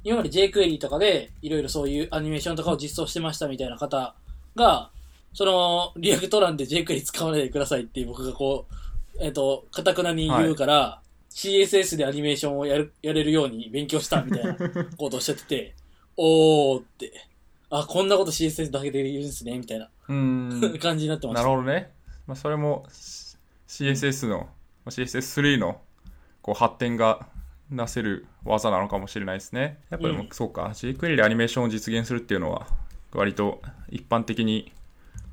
[0.06, 4.16] 今まで jQuery とかで、いろいろそういうアニメーションとかを実装してましたみたいな方
[4.56, 4.90] が、
[5.34, 11.02] その、 React なんで jQuery 使わないでくださいって僕がこう、えっ、と、かたくなに言うから、
[11.34, 14.54] CSS でアニメーションをやる、やれるように勉強したみたいな
[14.98, 15.76] ことをおっしゃってて、
[16.16, 17.12] おーって、
[17.72, 19.90] あ、こんなこと CSS だけでいけるんですね、みたいな。
[20.08, 21.44] 感じになってましなた。
[21.44, 21.92] るほどね。
[22.28, 22.86] まあ、それも
[23.68, 24.46] CSS の、ま
[24.86, 25.82] あ CSS3 の
[26.44, 27.28] こう発展が
[27.72, 29.80] なせる技なのかもしれないですね。
[29.90, 32.68] やっぱりもううんそうか、jQuery でアニメーションを実現するっていうのは、
[33.12, 34.72] 割と一般的に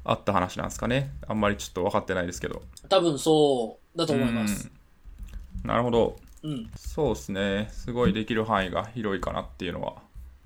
[0.04, 1.12] あった話なんですかね。
[1.28, 2.62] あんまりちょっと分かってないですけど。
[2.88, 4.70] 多分そうだと思います。
[4.72, 4.79] うん
[5.64, 6.16] なるほど。
[6.42, 6.70] うん。
[6.76, 7.68] そうですね。
[7.72, 9.96] すごいできる範囲が広いかなっていうのは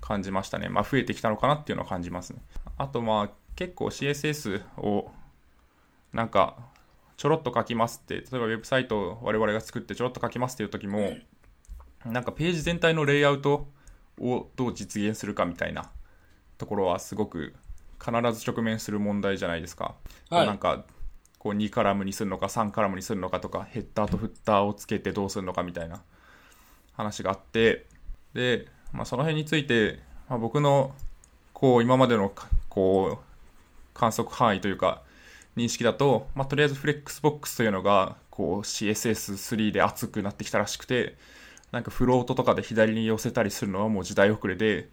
[0.01, 0.69] 感じましたね。
[0.69, 2.41] まあ増えてきたのかなっていうのは感じますね。
[2.77, 5.11] あとまあ結構 CSS を
[6.13, 6.57] なんか
[7.17, 11.11] ちょろっと書きますって、例えばウェブサイトを我々が作ってちょろっと書きますっていう時も、
[12.05, 13.67] なんかページ全体のレイアウト
[14.19, 15.89] をどう実現するかみたいな
[16.57, 17.53] ところはすごく
[17.99, 19.95] 必ず直面する問題じゃないですか。
[20.29, 20.85] はいなんか
[21.45, 26.01] こう2カラムにするのか3カラムにするのかとかヘッダーとフッターをつけてどうするのかみたいな
[26.93, 27.85] 話があって
[28.33, 30.95] で、まあ、その辺について、まあ、僕の
[31.53, 32.33] こう今までの
[32.67, 33.25] こう
[33.93, 35.03] 観測範囲というか
[35.55, 41.15] 認識だと、まあ、とりあえずフレックスボックスというのがこう CSS3 で熱くなってきたらしくて
[41.71, 44.89] なんか float とかで左に寄せたりするのはもう時代遅れで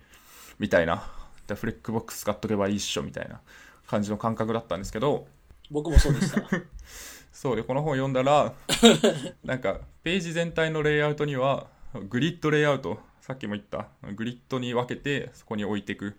[0.58, 1.10] みたいな。
[1.54, 3.40] フレックボックス使っとけばいいっしょみたいな
[3.86, 5.26] 感じの感覚だったんですけど
[5.72, 6.42] 僕もそうでした。
[7.32, 8.54] そうでこの本を読んだら
[9.42, 11.66] なんかページ全体のレイアウトには
[12.08, 16.14] grid layout さっきも言ったグリッドに分けてそこに置いていく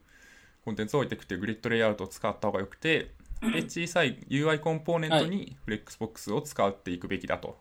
[0.65, 7.57] コンテンツを置いていくっていう grid layout を使った方がよくてで 小さい UI コンポーネントにフレックスボックスを使っていくべきだと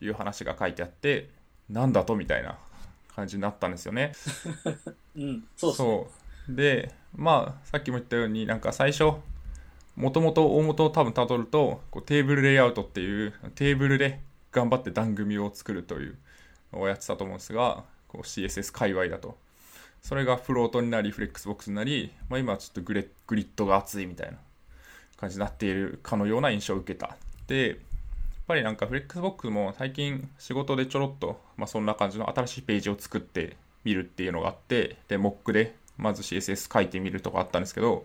[0.00, 1.30] いう話が書いてあって
[1.70, 2.58] なんだとみたいな
[3.14, 4.12] 感じになったんですよね。
[5.16, 5.48] うん。
[5.56, 5.88] そうですね。
[5.88, 6.10] そ
[6.50, 9.14] うでまあさっきも言ったようになんか最初
[9.96, 14.20] もともと大元を多分たどるとこうテーブルレイアウトっていうテーブルで
[14.52, 16.18] 頑張って段組みを作るという
[16.72, 19.36] のをやってたと思うんですがこう CSS 界隈だと。
[20.02, 24.36] それが float になりフレックスボックスになり、まあ、今はちょっとグレグリッドが熱いみたいな
[25.16, 27.16] 感じになっているかのような印象を受けた。
[27.46, 27.76] でやっ
[28.46, 38.04] ぱりなんかフレックスボックスも最近仕事でちょろっと、まあ、そんな感じの新しいページを作ってみるっていうのがあってで Mock でまず CSS 書いてみるとかあったんですけど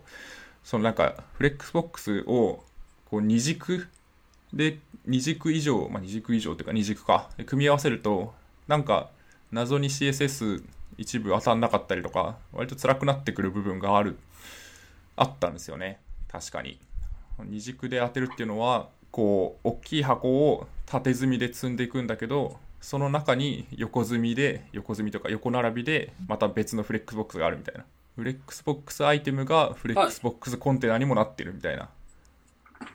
[0.64, 2.62] そのなんかフレックスボックスを
[3.10, 3.88] こう二軸
[4.52, 7.28] で二軸以上、まあ、二軸以上というか二軸か。
[7.46, 8.34] 組み合わせると
[8.68, 9.10] なんか
[9.52, 10.62] 謎に CSS
[10.98, 14.18] 一部当たんなかったりとか割と辛くなってくる部分がある
[15.16, 15.98] あったんですよね。
[16.30, 16.78] 確かに。
[17.44, 27.84] 二軸で当てるっていうのはこう大きい箱を縦積みで積んでいくんだけどその中に横積みで横積みとか横並びでまた別のフレックスボックスがあるみたいな。
[28.16, 31.88] Flexbox item が Flexbox container にもなってるみたいな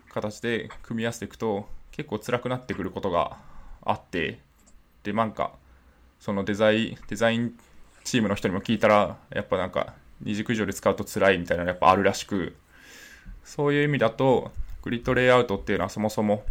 [0.09, 3.37] 形で組み合わせていくと結構辛くなってくることが
[3.83, 4.39] あって
[5.03, 5.51] でなんか
[6.19, 7.57] そのデザインデザイン
[8.03, 12.55] チームの人にも聞いたらやっぱなんか二軸以上で使うと辛いみたいなのやっぱあるらしく
[13.43, 14.51] そういう意味だと
[14.81, 16.43] grid layout っていうのはそもそも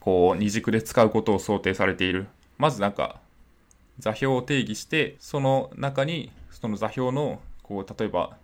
[0.00, 2.26] こう二軸で使うことを想定されている。
[2.58, 3.20] まずなんか
[3.98, 8.36] 座標を定義してその中にその座標のこう例えば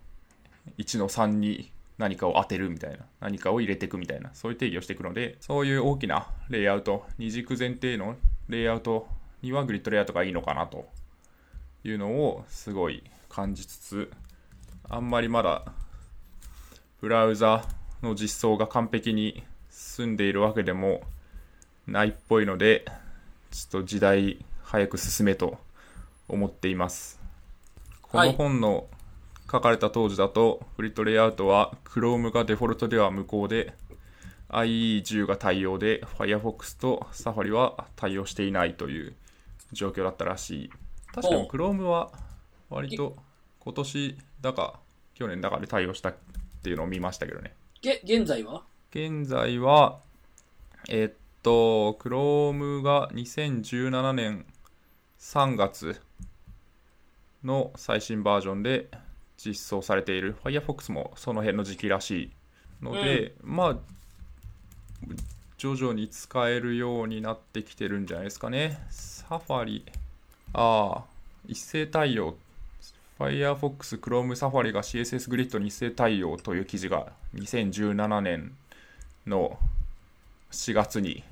[0.79, 8.17] 1の3に何かを当てるみたいな何かを入れていくみたいなそういう定義をしていくのでそういう大きなレイアウト二軸前提の
[8.49, 9.07] レイアウト
[9.43, 10.87] にはグリッドレイアウトがいいのかなと
[11.85, 14.11] いうのをすごい感じつつ
[14.89, 15.65] あんまりまだ
[17.01, 17.65] ブラウザ
[18.03, 21.03] の実装が完璧に進んでいるわけでも
[21.87, 22.85] ないっぽいので
[23.51, 25.59] ちょっと時代早く進めと
[26.29, 27.21] 思っています。
[28.03, 28.87] この本の
[29.53, 33.75] 書かれた当時だと、グリッドレイアウトは Chrome がデフォルトでは無効で
[34.49, 39.15] IE10 が対応で Firefox と Safari は対応していないという
[39.73, 40.71] 状況だったらしい。
[41.15, 42.11] 確かに Chrome は
[42.71, 43.17] 割と
[43.61, 44.81] 今年だか
[45.15, 46.15] 去年だかで対応したっ
[46.63, 47.55] ていうのを見ましたけどね。
[47.83, 48.63] げ、現在は？
[48.91, 49.99] 現在は、
[50.89, 54.47] えっと、Chrome が2017年
[55.19, 56.01] 3月
[57.45, 58.89] の最新バージョンで
[59.45, 62.31] 実装されている Firefox もその辺の時期らしい
[62.83, 63.77] ので、まあ、
[65.59, 68.79] 徐々に使えるようになってきてるんじゃないですかね。
[68.91, 69.83] Safari、
[70.53, 71.05] ああ、
[71.47, 72.37] 一斉対応
[73.19, 78.53] Firefox、Chrome、Safari が CSS グリッドに一斉対応という記事が2017年
[79.27, 79.59] の
[80.51, 81.25] 4月に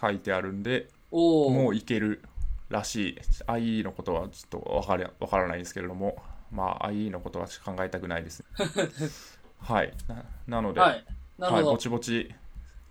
[0.00, 0.88] 書いてあるんで。
[1.12, 2.22] もういける
[2.68, 3.18] らしい。
[3.48, 6.22] IE のことはちょっとわかりわからないんですけれども、
[6.52, 8.46] まあ IE のことは考えたくないですね。
[9.60, 9.92] はい。
[10.08, 11.04] ななので、はい。
[11.38, 11.62] はい。
[11.62, 12.34] ぼちぼち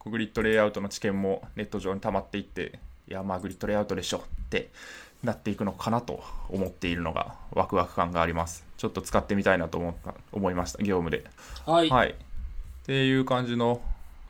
[0.09, 4.69] グリッドレイアウトの知見もネット上に溜まっていっていやまあグリッドレイアウトでしょって
[5.23, 11.23] なっていくのかなと思っているのがワクワク感がありますちょっと使ってみたいなと思った思いました業務で
[11.65, 11.89] はい。
[11.89, 13.81] はいっていう感じの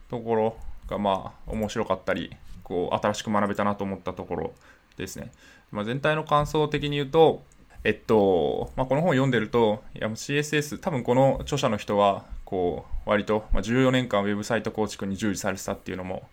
[0.10, 0.57] ところ
[0.88, 4.53] がまあ面白かったりこう新しく学べたなと思ったところ
[4.97, 5.31] ですね、
[5.72, 7.41] まあ、全体の感想的に言うと
[7.84, 16.27] えっと、まあ、この本を読んでると、いや CSS、多分この著者の人は、こう、割と、まあ、14年間ウェブサイト構築に従事されてたっていうのも、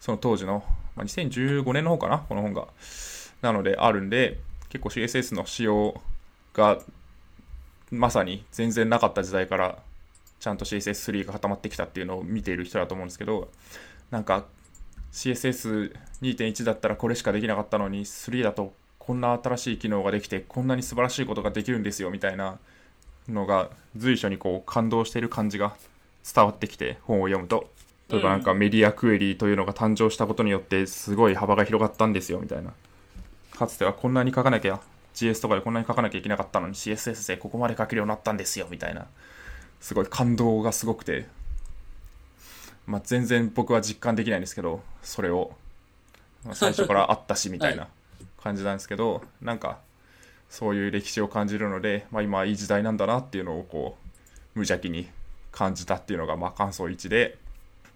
[0.00, 0.62] その当時の、
[0.94, 2.68] まあ、2015年の方かな、この本が。
[3.40, 4.38] なので、あるんで、
[4.68, 6.00] 結構 CSS の仕様
[6.54, 6.78] が、
[7.90, 9.78] まさに全然なかった時代から、
[10.38, 13.50] ちゃんと CSS3 が固まってきたっていうのを見ている人だと思うんですけど、
[14.10, 14.44] なんか、
[15.12, 18.74] CSS2.1 だったらこれしかできなかったのに、3だと
[19.04, 22.60] こんな新しい機能ができて、こんなに素晴らしいことができるんですよ、みたいな
[23.28, 25.74] のが、随所にこう感動している感じが
[26.32, 27.68] 伝わってきて、本を読むと。
[28.08, 32.72] 例えばなんかメディアクエリーというのが誕生したことによって、すごい幅が広がったんですよ、みたいな。
[33.50, 34.80] かつてはこんなに書かなきゃ、
[35.16, 39.06] GS とかでこんなに書かなきゃいけなかったのに CSS でここまで書けるようになったんですよ、みたいな。
[39.80, 41.26] すごい感動がすごくて、
[42.86, 45.56] まあ、全然僕は実感できないんですけど、それを、
[46.44, 47.88] まあ最初からあったし、みたいな
[48.42, 49.78] 感じなんですけど、なんか、
[50.48, 54.08] そういう歴史を感じるので、まあ、今いい時代なんだなっていうのをこう、
[54.54, 55.08] 無邪気に
[55.50, 57.38] 感じたっていうのが、まあ、感想1で、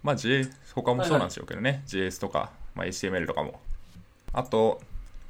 [0.02, 3.60] まあ、J、他もそうなんでしょうけどね、JS とか、まあ、HTML とかも。
[4.32, 4.81] あと、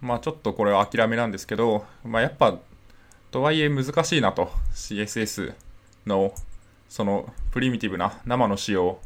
[0.01, 2.59] まあ、ちょっとこれは諦めなんですけど、まあ、やっぱ、
[3.31, 5.55] とはいえ難しいなと、CSS
[6.07, 6.33] の、
[6.89, 9.01] その、プリミティブな生の仕様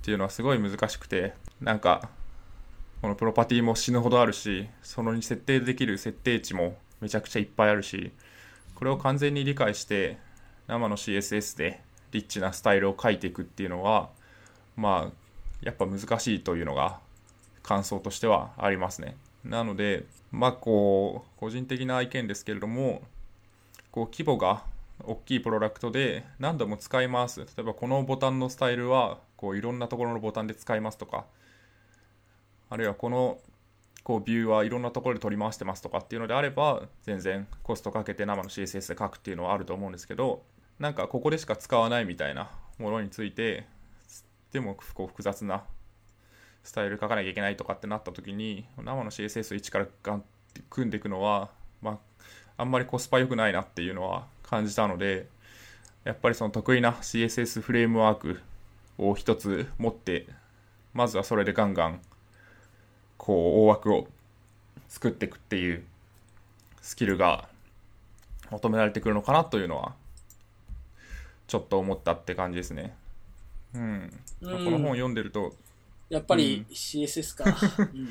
[0.00, 2.08] っていうのはすごい難しくて、なんか、
[3.00, 8.12] このプロパティも死ぬほどあるし、そのに設定できる設定値もめちゃくちゃいっぱいあるし、
[8.74, 10.18] これを完全に理解して、
[10.66, 11.80] 生の CSS で
[12.12, 14.10] リッチなスタイルを書いていくっていうのは、
[14.76, 15.12] まあ、
[15.62, 16.98] やっぱ難しいというのが
[17.62, 19.16] 感想としてはありますね。
[19.44, 23.02] なので、まあこう、個人的な意見ですけれども、
[23.90, 24.62] こう規模が
[25.02, 27.40] 大きいプロダクトで何度も使います。
[27.40, 31.24] 例えばこのボタンのスタイルは、こういろんなところのボタンで使いますとか、
[32.70, 33.38] あるいはこの
[34.02, 40.42] こうビューはいろんなところで取り回してますとかっていうのであれば全然コストかけて生の CSS で書くっていうのはあると思うんですけど
[40.78, 43.66] なんかここでしか使わないみたいなものについて
[44.52, 45.64] でもこう複雑な
[46.62, 50.22] スタイル書かなきゃいけないとかってなった時に生の CSS を一からガンっ
[50.54, 51.50] て組んでいくのは、
[51.82, 51.98] まあ、
[52.56, 55.26] あんまりコスパ良くないなっていうのは感じたので
[56.04, 58.40] やっぱりその得意な CSS フレームワーク
[58.98, 60.26] を一つ持って
[60.92, 62.00] まずはそれでガンガン
[63.20, 64.08] こう大枠を
[64.88, 65.84] 作っていくっていう
[66.80, 67.48] スキルが
[68.50, 69.92] 求められてくるのかなというのは
[71.46, 72.96] ちょっと思ったって感じですね。
[73.74, 74.10] うん、
[74.40, 75.52] うんこの本を読んでると
[76.08, 77.44] やっぱり CSS か。
[77.92, 78.06] うん。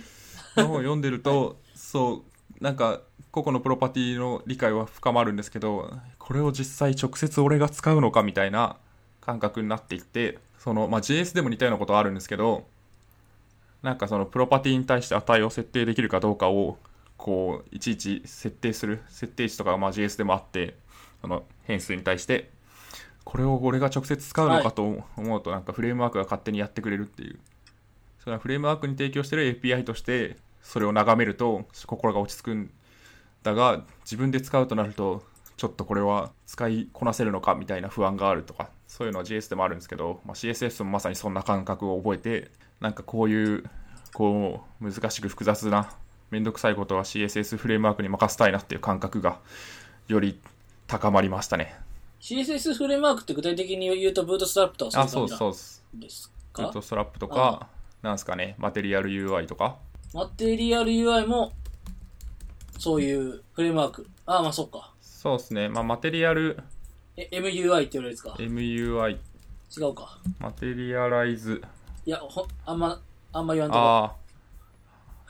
[0.55, 2.23] この本を読んでると、そ
[2.59, 8.77] うなんか個々のプロパティの理解は深まるんですけどこれを実際直接俺が使うのかみたいな
[9.21, 12.65] 感覚になっていってその、まあ、JS でも似たようなことはあるんですけど
[13.81, 16.77] なんかそのプロパティに対して値を設定できるかどうかを
[17.17, 20.75] こういちいち設定する設定値とかまあ JS でもあって
[21.21, 22.51] その変数に対して。
[23.25, 27.39] これを俺が直接使うのかと思うとなんかフレームワークが勝手にやってくれるっていう。
[28.19, 32.71] それはフレームワークに提供してる API としてそれを眺めると心が落ち着くん
[33.43, 35.23] だが自分で使うとなると
[35.57, 43.63] ちょっとこれは使いこなせるのかみたいな不安があるとかそういうのは JS でもあるんですけど、まあ、CSS もまさにそんな感覚を覚えてなんかこういう
[44.13, 45.91] こう難しく複雑な
[46.31, 49.39] めんどくさいことは CSS フレームワークに任せたいなっていう感覚が
[50.07, 50.39] より
[50.87, 51.75] 高まりましたね
[52.21, 55.57] CSS フレームワークって具体的に言うと、ブートストラップとかあそうそういう感
[55.95, 57.67] じですブーかトストラップとか
[58.01, 59.77] なんですかねマテリアル UI とか
[60.11, 61.51] マテリアル UI も、
[62.79, 64.07] そういうフレームワーク。
[64.25, 64.91] ああ、まあそっか。
[65.01, 66.57] そうですね、まあ、マテリアル
[67.15, 68.29] え、MUI って言われるやつか。
[68.39, 70.19] MUI 違うか。
[70.39, 71.61] マテリアライズ
[72.09, 72.99] いや、ほあんま、
[73.31, 73.79] あんま言わんとこ。
[73.79, 74.15] ああ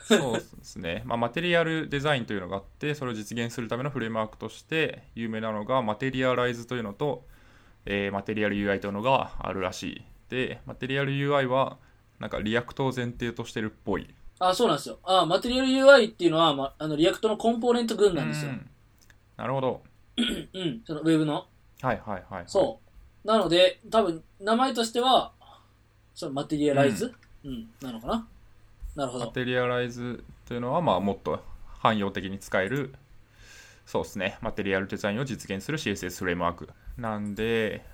[0.00, 7.26] そうですね、まあ、マテリアルデザインというのがあってそれを実現するためのフレームワークとして有名なのがマテリアライズというのと、
[7.84, 11.76] えーマテリアル UI というのがあるらしいでマテリアル UI は
[12.18, 14.08] なんかリアクトを前提としてるっぽい
[14.40, 14.98] あ、そうなんですよ。
[15.04, 18.54] あ、マテリアル UI っていうのは、ま、あの、リアクトのコンポーネント群なんですよう。
[18.54, 18.70] ん
[19.36, 19.82] なるほど。
[20.16, 21.46] うん、そのウェブの。
[21.82, 22.44] はいはいはい。
[22.46, 22.80] そ
[23.22, 23.28] う。
[23.28, 25.32] なので、多分、名前としては、
[26.14, 27.14] そのマテリアライズ、
[27.44, 28.26] うん、なのかな？
[28.96, 29.26] なるほど。
[29.26, 31.42] マテリアライズというのは、まあ、もっと
[31.78, 32.94] 汎用的に使える、
[33.86, 36.68] そうですね、マテリアルデザインを実現する CSS フレームワーク。
[36.98, 37.84] なんで、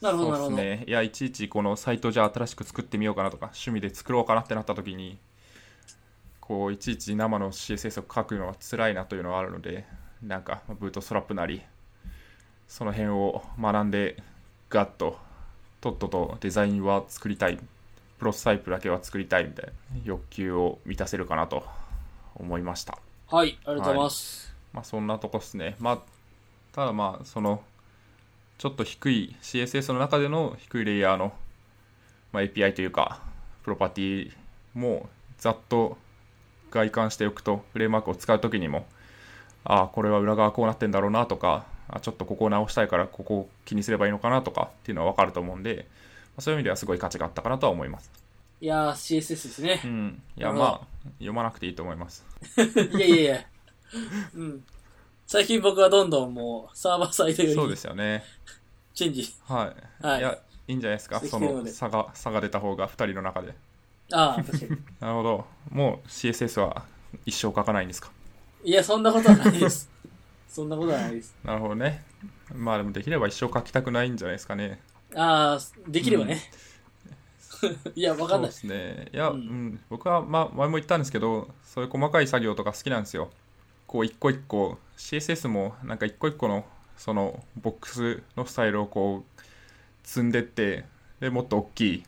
[0.00, 0.56] なるほど、なるほど。
[0.56, 0.84] ね。
[0.86, 5.18] いや、いちいちこのサイトじゃあ新しく作ってみようかなとか、趣味で作ろうかなってなった時に、
[6.40, 9.86] こう、いちいち生の CSS を書くのは辛いなというのがあるので、
[10.22, 11.62] なんか、ブートストラップなり、
[12.68, 14.22] その辺を学んで、
[14.68, 15.18] ガッと、
[15.84, 17.58] とっととデザインは作りたい、
[18.18, 21.62] プロトタイプだけは作りたいみたいな欲求を満たせるかなと
[22.36, 22.98] 思いました。
[23.26, 24.54] はい、ありがとうございます。
[24.72, 25.76] まあそんなとこっすね。
[25.80, 25.98] まあ、
[26.72, 27.62] ただまあ、その、
[28.56, 31.34] ちょっと低い CSS の中での低いレイヤーの、
[32.32, 33.20] まあ、API というか、
[33.62, 34.32] プロパティ
[34.72, 35.98] もざっと
[36.70, 38.86] 外観しておくと、フレームワークを使うときにも、
[39.64, 48.10] ああ、これは裏側こうなってんだろうなとか、あちょっとここを直したいからここを気にすればいいのかなとかっていうのは分かると思うんで、まあそういう意味ではすごい価値があったかなとは思います。
[48.60, 49.86] いやー、CSS ですねう。
[49.88, 50.22] ん。
[50.36, 50.80] いや、まあ、
[51.18, 52.24] 読まなくていいと思います。
[52.96, 53.40] いやいやいや。
[54.34, 54.64] うん。
[55.26, 58.22] 最近僕はどんどんもう、サーバーサイドよりそうですよね。
[58.94, 59.34] チェンジ。
[59.46, 60.06] はい。
[60.06, 60.38] はいいや、
[60.68, 61.20] いいんじゃないですか？
[61.20, 63.54] その差が、差が出た方が2人の中で。
[64.12, 64.80] ああ、確かに。
[65.00, 65.44] なるほど。
[65.70, 66.84] もう CSS は
[67.26, 68.10] 一生書かないんですか？
[68.62, 69.90] いや、そんなことはないです。
[70.54, 71.36] そんなことはないです。
[71.44, 72.04] なるほどね。
[72.54, 74.80] まあでもできれば一生書きたくないんじゃないですかね。
[75.16, 76.40] ああ、できればね。
[77.94, 78.50] いや、わかんない。
[78.50, 79.08] ですね。
[79.12, 83.30] いや、ううんん、僕は、まあ、前も言ったんですけど、そういう細かい作業とか好きなんですよ。
[83.86, 86.64] こう、一個一個、CSS も、なんか一個一個の、
[86.96, 89.42] その、ボックスのスタイルをこう、
[90.04, 90.84] 積んでって、
[91.20, 92.04] で、もっと大きい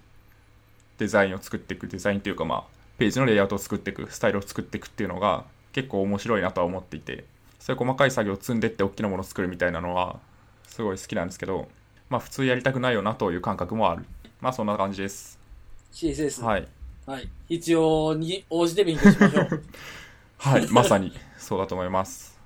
[0.98, 2.64] デザインを作っていく、デザインというか、まあ、
[2.98, 7.24] ページのレイアウトを作っていく、スタイルを作っていくっていうのが、結構面白いなとは思っていて、
[7.66, 10.20] そういう細かい作業を積んでって大きなものを作るみたいなのは、
[10.68, 11.66] すごい好きなんですけど、
[12.08, 14.04] まあ、普通やりたくないよなという感覚もある。
[14.40, 15.36] まあ、そんな感じです。
[15.92, 16.44] CSS。
[16.44, 16.68] はい。
[17.06, 17.28] はい。
[17.48, 19.64] 必要に応じて勉強しましょう。
[20.38, 22.38] はい、まさにそうだと思います。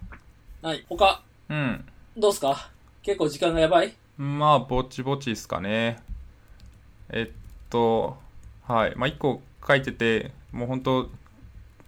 [0.62, 0.86] はい。
[0.88, 1.84] 他、うん。
[2.16, 2.70] どうすか？
[3.02, 3.94] 結構時間がやばい？
[4.16, 6.02] まあ、ぼちぼちですかね。
[7.10, 7.36] えっ
[7.68, 8.16] と、
[8.66, 8.94] はい。
[8.96, 11.10] まあ、一個書いてて、もう本当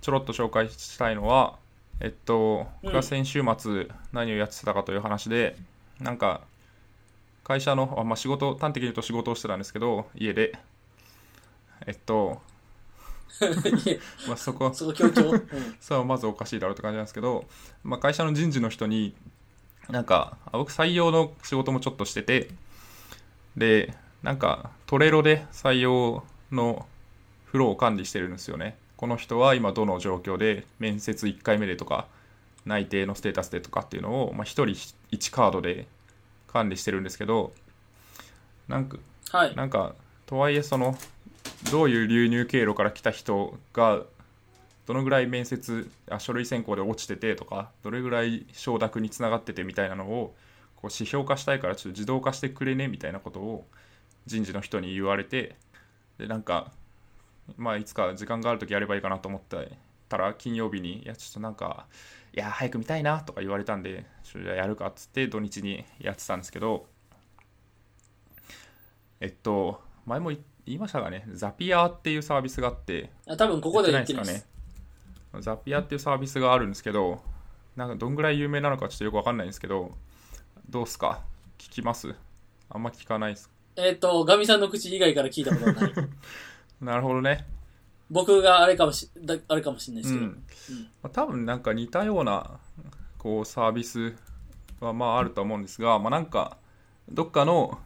[0.02, 1.56] ちょろっと紹介したいのは、
[2.02, 5.56] えっと、うん僕が先週末何をやってたかという話で、
[6.00, 6.42] なんか、
[7.44, 10.52] 会社の、あまあ、仕事、端的に言うと仕事をしてたんですけど、家で、
[11.86, 12.42] えっと、
[14.28, 15.30] まあ、そこ、そこ強調？
[15.30, 15.48] うん。
[15.80, 17.46] それはまずおかしいだろうって感じなんですけど、
[17.84, 19.14] まあ、会社の人事の人に
[19.88, 22.50] なんかあ僕採用の仕事もちょっとしてて
[23.56, 26.86] でなんかトレロで採用の
[27.46, 32.06] フローを管理してるんですよねこの人は今どの状況で面接1回目でとか
[32.64, 34.66] 内定のステータスでとかっていうのを、まあ、1人
[35.10, 35.88] 1カードで
[36.46, 37.52] 管理してるんですけど
[38.68, 38.98] なんか
[39.32, 39.56] はい。
[39.56, 40.96] なんかとはいえその
[41.72, 44.02] どういう流入経路から来た人が
[44.86, 50.32] どのぐらい面接あ書類選考で落ちててとかどれぐらい承諾につながっててみたいなのを
[50.76, 53.66] こう指標化したいからちょっと自動化してくれねみたいなことを
[54.26, 55.56] 人事の人に言われて
[56.18, 56.70] でなんか
[57.56, 59.76] まあいつか時間がある時やればいいかなと思って
[60.08, 61.86] たら金曜日にいやちょっとなんか
[62.34, 66.86] いや早く見たいなとか言われたんでちょっとじゃあやるかっつって土日にやってたんですけど
[69.20, 74.46] えっと前も言言いましたがねザピアーっていうサービスがあってあ多分ここで言ってなです。
[75.32, 77.20] かねザピアっていうサービスがあるんですけど
[77.74, 79.90] なんかどんぐらい有名なのかちょっとよくわかんないんですけど
[80.68, 81.20] どうっすか？
[81.58, 82.14] 聞きます？
[82.70, 85.92] あんま聞かないですえっ、と、ガミさんの口以外から聞いたことはない。
[86.82, 87.46] なるほどね
[88.10, 90.26] 僕があれかもし、だあれかもしれないですけど。
[90.26, 90.44] うん
[91.02, 92.58] まあ、多分なんか似たような
[93.16, 94.14] こうサービス
[94.80, 96.58] はまああると思うんですが、まあ、なんか
[97.08, 97.78] どっかの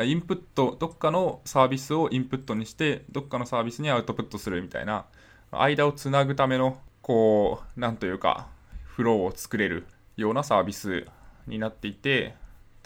[0.00, 5.04] インプットどっかのサービスをインプットにしてどっかのサービスにアウトプットするみたいな
[5.50, 8.46] 間をつなぐためのこうなんというか
[8.84, 9.86] フローを作れる
[10.16, 11.06] ようなサービス
[11.46, 12.34] になっていて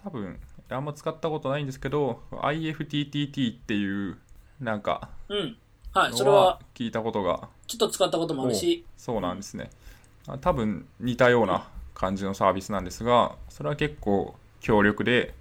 [0.03, 4.17] 多分あんま使ったことないんですけど IFTTT っていう
[4.61, 5.57] なんかうん。
[5.95, 6.13] はい。
[6.13, 9.71] それのはは、聞いたことがちょっと使ったこともあるし、そうなんですね。
[10.29, 15.35] あ多分似たような感じのサービスなんですが、それは結構強力で、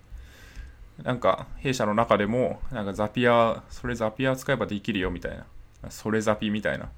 [1.03, 5.45] なんか弊社の中でも、なんかザピア、それザピア使えばできるよみたいな、
[5.89, 6.89] それザピみたいな、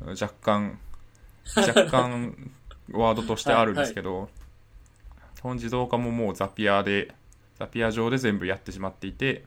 [0.00, 0.78] 若干、
[1.56, 2.52] 若干
[2.92, 4.28] ワードとしてあるんですけど、
[5.36, 7.12] 基本自動化ももうザピアで、
[7.58, 9.44] ザピア上で全部やってしまっていて、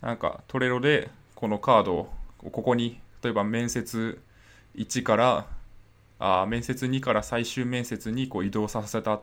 [0.00, 2.10] なんかトレロでこのカードを
[2.50, 4.20] ここに、例えば面接
[4.74, 5.46] 1から
[6.18, 9.22] あ面接2から最終面接にこう移動させたっ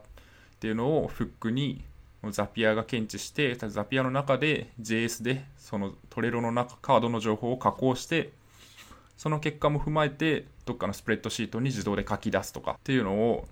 [0.61, 1.83] ていうのをフックに
[2.29, 8.31] ザピアが検知してザピアの中で JS でそのトレロの中カードの情報を加工して
[9.17, 13.45] その結果も踏まえてどっかのスプレッドシートに自動で書き出すとかっていうのを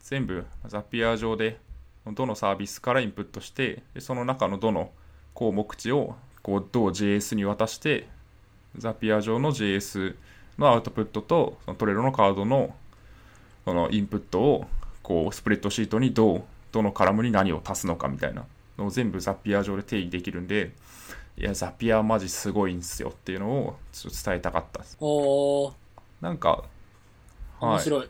[0.00, 1.58] 全部ザピア上で
[2.06, 4.92] どのサービスからインプットしてその中のどの
[5.34, 6.16] 項目値を
[6.48, 8.08] こうどう JS に渡して
[8.78, 10.16] ザピア上の JS
[10.56, 12.74] のアウトプットとそのトレロのカードの
[13.66, 14.66] そのインプットを
[15.02, 18.46] こうスプレッドシートにどうどのカラムに何を足すのかみたいな
[18.78, 20.70] のを全部ザピア上で定義できるんで
[21.36, 24.78] いやザピアマジすごいんすよっていうのをちょっと伝えたかった。
[24.78, 25.72] ですおー、
[26.22, 26.64] なんか
[27.60, 28.08] 面白い。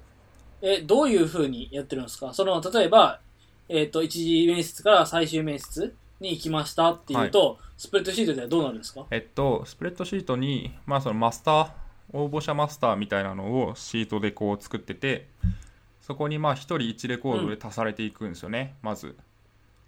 [0.62, 2.32] え、どういう風にやってるんですか？
[2.32, 3.20] その、例えば、
[3.68, 9.06] えっ、と、一次面接から最終面接に行きましたっていうと、スプレッドシートではどうなるんですか？
[9.10, 11.70] えっと、スプレッドシートに、まあ、そのマスター、
[12.12, 15.28] 応募者マスターみたいなのをシートでこう作ってて、
[16.00, 19.16] そこにまあ1人1レコードで足されていくんですよね、まず。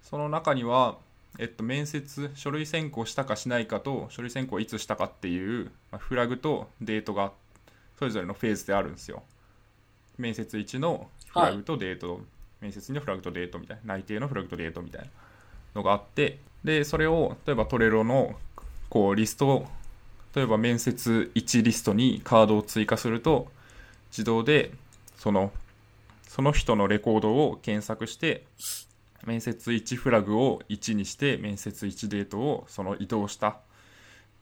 [0.01, 0.97] その中には、
[1.39, 7.33] えっと、面接、書類選考したかしないかと、書類選考いつしたかっていう、まあフラグとデートが、
[7.97, 9.23] それぞれのフェーズであるんですよ。
[10.17, 12.21] 面接1のフラグとデート、
[12.59, 15.07] 面接2のフラグとデートみたいな、内定のフラグとデートみたいな
[15.75, 18.35] のがあって、で、それを、例えばトレロの、
[18.89, 19.67] こう、リストを、
[20.35, 23.47] 例えば面接1リストにカードを追加すると、
[24.11, 24.71] 自動で、
[25.15, 25.51] その、
[26.27, 28.45] その人のレコードを検索して、
[29.25, 33.57] 面接1フラグを1にして、面接1デートをその移動した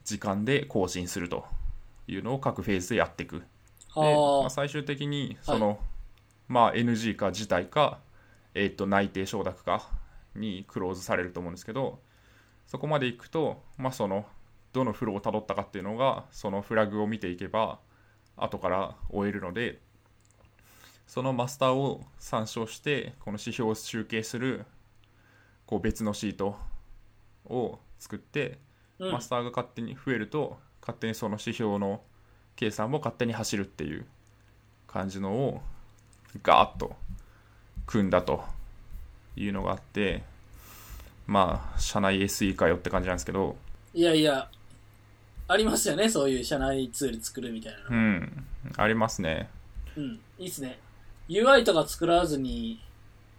[0.04, 1.44] 時間で更新すると
[2.06, 3.40] いうのを各フェーズでやっていく。
[3.40, 3.44] で、
[3.94, 5.78] まはあ、最終的にその、
[6.48, 7.98] まあ NG か辞退か、
[8.54, 9.88] えっと内定承諾か
[10.34, 11.98] にクローズされると思うんですけど
[12.66, 14.26] そこまでいくと、まあ、その
[14.72, 17.78] どのフローをたどったかっていうのがそのフラグを見ていけば
[18.36, 19.80] 後から終えるので
[21.06, 24.64] そのマスターを参照してこの指標を集計する
[25.66, 26.56] こう別のシート
[27.46, 28.58] を作って
[29.00, 29.12] あ、うん。
[29.12, 32.00] マスターが勝手に増えると勝手にその指標の
[32.54, 34.06] 計算も勝手に走るっていう
[34.86, 35.60] 感じのを
[36.42, 36.94] ガーッと
[37.86, 38.44] 組んだと
[39.42, 40.22] いうのがあって
[41.26, 43.56] まあ社内 SE かよって感じなんですけど
[43.94, 44.48] いやいや、
[45.48, 47.98] ありますよね、そういう社内ツール作るみたいなうの。
[47.98, 48.46] ん
[48.76, 49.48] ありますね
[49.96, 50.78] うん、いいっすね。
[51.28, 52.80] UI とか作らずに、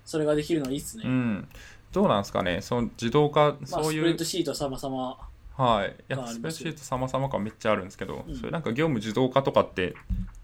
[0.05, 1.03] それができるのはいいっすね。
[1.05, 1.47] うん
[1.93, 5.17] どうなんですかねその自動化まあ、そういうスプレッドシート様々。
[5.57, 9.93] はい、いやスプレッドシート様々感めっちゃあるんですけど、うんそれなんか業務自動化とかって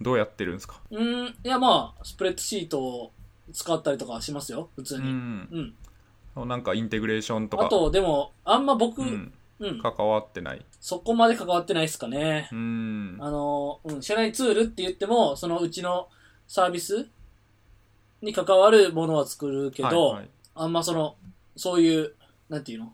[0.02, 0.80] どうやってるんですか？
[0.92, 3.12] うん、いやまあ、スプレッドシートを
[3.54, 5.12] 使ったりとかしますよ、普通うに。
[5.12, 5.74] ん。
[6.36, 6.48] うん。
[6.48, 7.66] なんかインテグレーションとか。
[7.66, 9.06] あと、でも、あんま僕、う
[9.60, 10.64] うん、ん、関わってない。
[10.80, 12.48] そこまで関わってないっすかね。
[12.52, 13.18] うん。
[13.20, 16.10] あの、うん、社内ツールって言っても、そのうちの
[16.48, 17.10] サービス
[18.22, 20.30] に関わるものは作るけど、はいはい。
[20.56, 21.16] あんまその、
[21.56, 22.14] そういう、
[22.50, 22.94] なんていうの？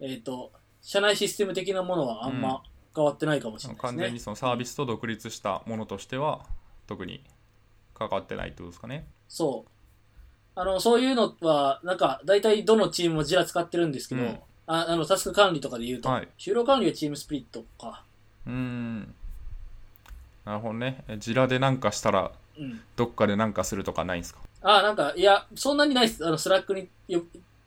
[0.00, 0.52] えっ、と、
[0.82, 2.62] 社内システム的なものはあんま
[2.94, 3.88] 変わってないかもしれないですね。
[3.88, 6.44] 完全にそのサービスと独立したものとしては
[6.86, 7.24] 特に
[7.94, 9.06] 関わってないってことですかね。
[9.26, 9.70] そう。
[10.56, 14.38] あの、そういうのは、なんか、大体どのチームもジラ使ってるんですけど、うん。
[14.66, 16.28] ああの、タスク管理とかで言うと、はい。
[16.38, 18.04] 就労管理はチームスプリットか。
[18.46, 19.14] うーん。
[20.44, 21.04] なるほどね。
[21.08, 22.80] え Jira でなんかしたらうん。
[22.96, 24.40] どっかでなんかするとかないんですか？
[24.62, 26.24] あ、なんか、いや、そんなにないっす。
[26.26, 27.22] あの、 Slack によ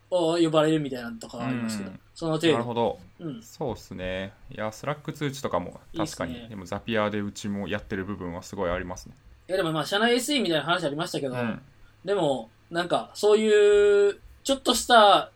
[0.09, 1.99] を呼ばれるみたいなのとかはありますけど、うん。
[2.15, 2.53] その程度。
[2.53, 2.99] なるほど。
[3.19, 3.43] うん。
[3.43, 4.33] そうっすね。
[4.49, 6.33] いや Slack 通知とかも確かに。
[6.35, 9.15] ねでも Zapier でうちもやってる部分はすごいありますね。
[9.49, 11.61] いや、でもまあ、社内 SE みたいな話ありましたけど、うん。
[12.05, 15.31] でも、なんか、そういう、ちょっとした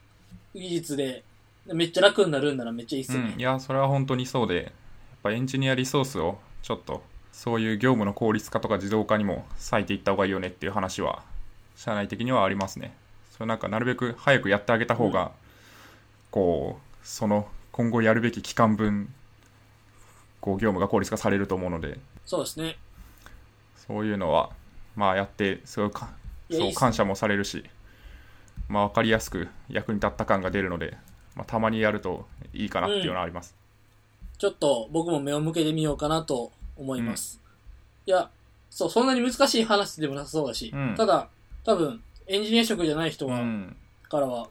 [0.54, 1.24] 技術で、
[1.66, 3.44] めっちゃ楽になるんならめっちゃいいっすよねうん、い。
[3.44, 4.72] やそれは本当にそうでやっ
[5.24, 11.24] ぱエンジニアリソースをちょっとそういう業務の効率化とか自動化にも割いていった方がいいよねっていう話は
[11.76, 12.94] 社内的にはありますね
[13.32, 15.32] それなんかなるべく早くやってあげた方が、
[16.30, 19.12] こうその今後やるべき期間分
[20.40, 22.78] こう業務が効率化されると思うのでそうですね。
[23.88, 24.50] そういうのは
[24.96, 25.92] まあやってすごい
[26.52, 27.64] そう感謝もされるし
[28.68, 30.98] まあ分かりやすく役に立った感が出るので、
[31.36, 33.56] まあ、たまにやるといいかなっていうのはあります、
[34.38, 37.40] ちょっと僕も目を向けてみようかなと思います。
[38.06, 38.30] いや、
[38.70, 41.28] そう、そんなに難しい話でもなさそうだし、うんただ、
[41.64, 44.48] 多分、エンジニア職じゃない人からは、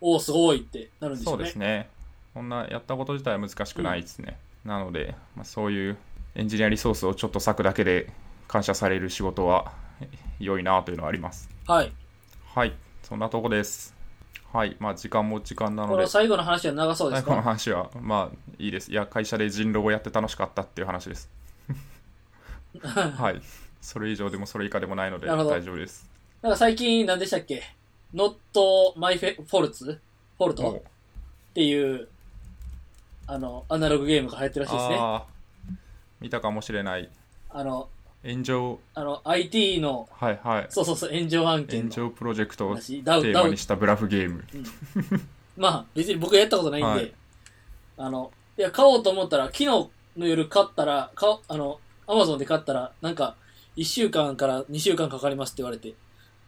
[0.00, 1.44] おお、すごいってなるんでしょそううね。
[1.44, 1.88] ですね。
[2.32, 4.38] こんなやったこと自体は難しくないですね。
[4.64, 5.96] なので、まあ、そういう
[6.34, 8.10] エンジニアリソースをちょっと割くだけで
[8.46, 9.72] 感謝される仕事は
[10.38, 11.48] 良いなというのはあります。
[11.66, 11.92] はい。
[12.54, 13.94] はい、そんなとこです。
[14.52, 18.90] はい、まあ時間も時間なのでこの、最後の話は長そうです最後のか話はまあいいです。
[18.90, 21.30] いや、会社で人狼をやって楽しかったっていう話です。
[22.82, 23.42] はい、
[23.80, 26.08] それ以上でもそれ以下でもないので大丈夫です。
[26.40, 27.62] なんか最近何でしたっけ
[28.14, 28.36] ？Not
[28.96, 29.98] My Fault?
[30.38, 30.80] フォルトおっ
[31.52, 32.08] ていう、
[33.26, 35.22] あの、アナログゲームが流行ってるらしいですね。
[36.20, 37.10] 見たかもしれない
[37.50, 37.88] あの、
[38.24, 38.78] 炎上。
[38.94, 40.66] あの、IT の、はいはい。
[40.70, 41.94] そうそうそう、炎上案件の。
[41.94, 43.42] 炎上プロジェクトをテ話、ダウ、ダウ。
[43.44, 44.44] ーマに、したブラフゲーム。
[45.56, 47.12] まあ、別に僕はやったことないんで、はい。
[47.98, 49.90] あの、いや、買おうと思ったら、昨日の
[50.26, 53.36] 夜買ったら、買おあの、アマゾンで買ったら、なんか、
[53.76, 55.94] 1週間から2週間かかりますって言われて、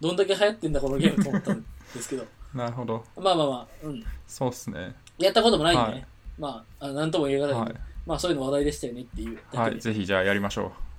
[0.00, 1.64] どんだけ流行ってんだこのゲームと思ったん
[1.94, 3.04] ですけど、 なるほど。
[3.16, 4.04] まあまあまあ、うん。
[4.26, 4.94] そうっすね。
[5.18, 6.06] やったこともないんでね、はい。
[6.38, 7.74] まあ、あなんとも言えないはい、
[8.06, 10.89] まあそういうの話題でしたよねっていうだはい、けで、ぜひじゃあやりましょう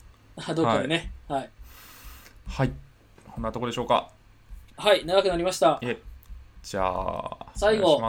[0.53, 1.49] どっかでね、はい。
[2.47, 2.71] はい。
[3.31, 4.09] こんなとこでしょうか。
[4.77, 5.79] はい、長くなりました。
[5.81, 5.97] え。
[6.63, 8.01] じゃあ最後。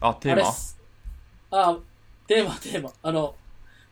[0.00, 0.48] あテーマ？
[1.50, 1.78] ああ、
[2.26, 2.92] テーマ、テーマ。
[3.02, 3.34] あの、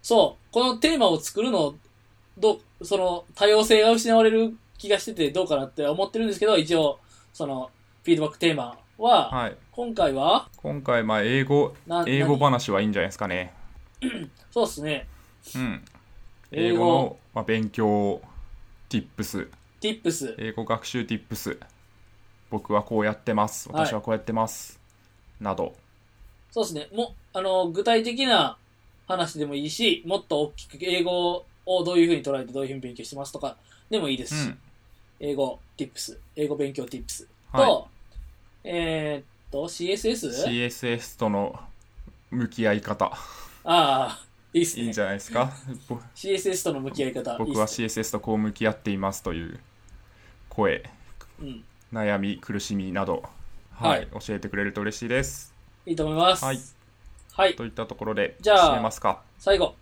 [0.02, 1.74] そう、このテーマを作るの、
[2.38, 7.00] どう、その、多様性が失われる気がしててどうかなって思ってるんですけど、一応、
[7.32, 7.70] その、
[8.04, 9.56] フィードバックテーマは、はい。
[9.72, 13.52] 今回は、今回まあ英語な英語何話はいいんじゃないですかね。
[14.52, 15.08] そうですね。
[15.54, 15.84] うん
[16.52, 18.20] 英語の、まあ、勉強
[18.88, 19.48] tips
[19.80, 20.34] tips。
[20.38, 21.58] 英語学習 tips
[22.50, 23.68] 僕はこうやってます。
[23.70, 23.86] はい。
[23.86, 24.78] 私はこうやってます、
[25.40, 25.74] など。
[26.50, 26.88] そうですね。
[26.92, 28.56] も、あの、具体的な
[29.08, 33.56] 話でもいいし、もっと大きく英語をどういうふうに捉えてどういうふうに勉強してますとか
[33.90, 34.34] でもいいです。
[34.44, 34.58] し、うん。
[35.20, 37.88] 英語 tips、英語勉強 tips と、は
[38.64, 40.30] えーっと、CSS?
[40.44, 41.58] CSS との
[42.30, 43.06] 向き合い方。
[43.06, 43.12] あ
[43.64, 44.20] あ、
[44.52, 44.92] いいっすねいいん。
[44.92, 45.52] じゃないですか？
[45.88, 47.36] ぼ CSS との向き合い方。
[47.38, 49.60] 僕は CSS とこう向き合っていますという
[50.48, 50.82] 声
[51.40, 51.64] うん。
[51.92, 53.22] 悩み苦しみなど
[53.74, 55.54] はい、はい教えてくれると嬉しいです
[55.84, 56.44] いいと思います。
[56.44, 56.58] はい。
[57.32, 57.54] はい。
[57.56, 59.74] といったところでじゃあますか最後。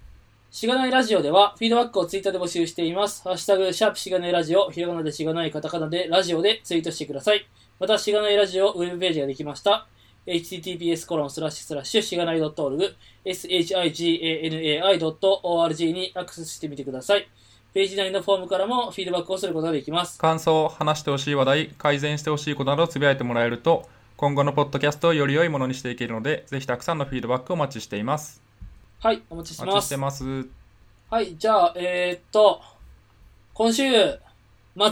[0.51, 3.23] しがないラジオでは、フィードバックをツイッターで募集しています。
[3.25, 7.45] ハッシュタグ、シャープしがないラジオ、ひらがなでしがないカタカナでラジオでツイートしてください。
[7.81, 9.89] また、しがないラジオウェブページができました。
[10.27, 12.95] Https コロンスラッシュスラッシュしがない .org、
[13.25, 17.29] shiganai.org にアクセスしてみてください。
[17.73, 20.19] ページ内のフォームからもフィードバックをすることができます。
[20.19, 28.41] 感想話してほしい話題改善してほしいことなどつぶやいてもらえると今後のポッドキャストをより良いものにしていけるのでぜひたくさんのフィードバックをお待ちしています
[29.01, 29.97] はい、お待ちしてますお待ちして。
[29.97, 30.47] ます
[31.11, 32.63] はい、じゃあ、えーっと、
[33.53, 33.83] 今週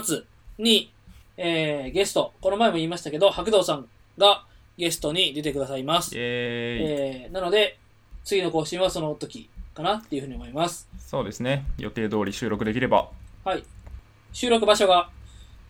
[0.03, 0.21] 末
[0.57, 0.91] に、
[1.35, 3.87] えー、ゲスト、この前も言いましたけど、白道さん
[4.17, 4.45] が
[4.77, 6.11] ゲストに出てくださいます。
[6.15, 7.77] えー、なので、
[8.23, 10.87] 次の更新はその時かなっていうふうに思います。
[10.97, 11.65] そうですね。
[11.77, 13.09] 予定通り収録できれば。
[13.43, 13.63] はい。
[14.31, 15.09] 収録場所が、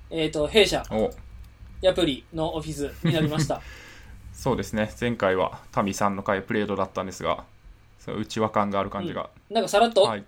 [0.10, 1.12] えーっと、弊社、お。
[1.82, 3.62] ヤプリのオフィスになりました。
[4.32, 4.92] そうですね。
[5.00, 7.46] 前回はタミさんの回プレードだったんですが
[8.00, 10.26] その内輪感がある感じが、なんかさらっと、はい。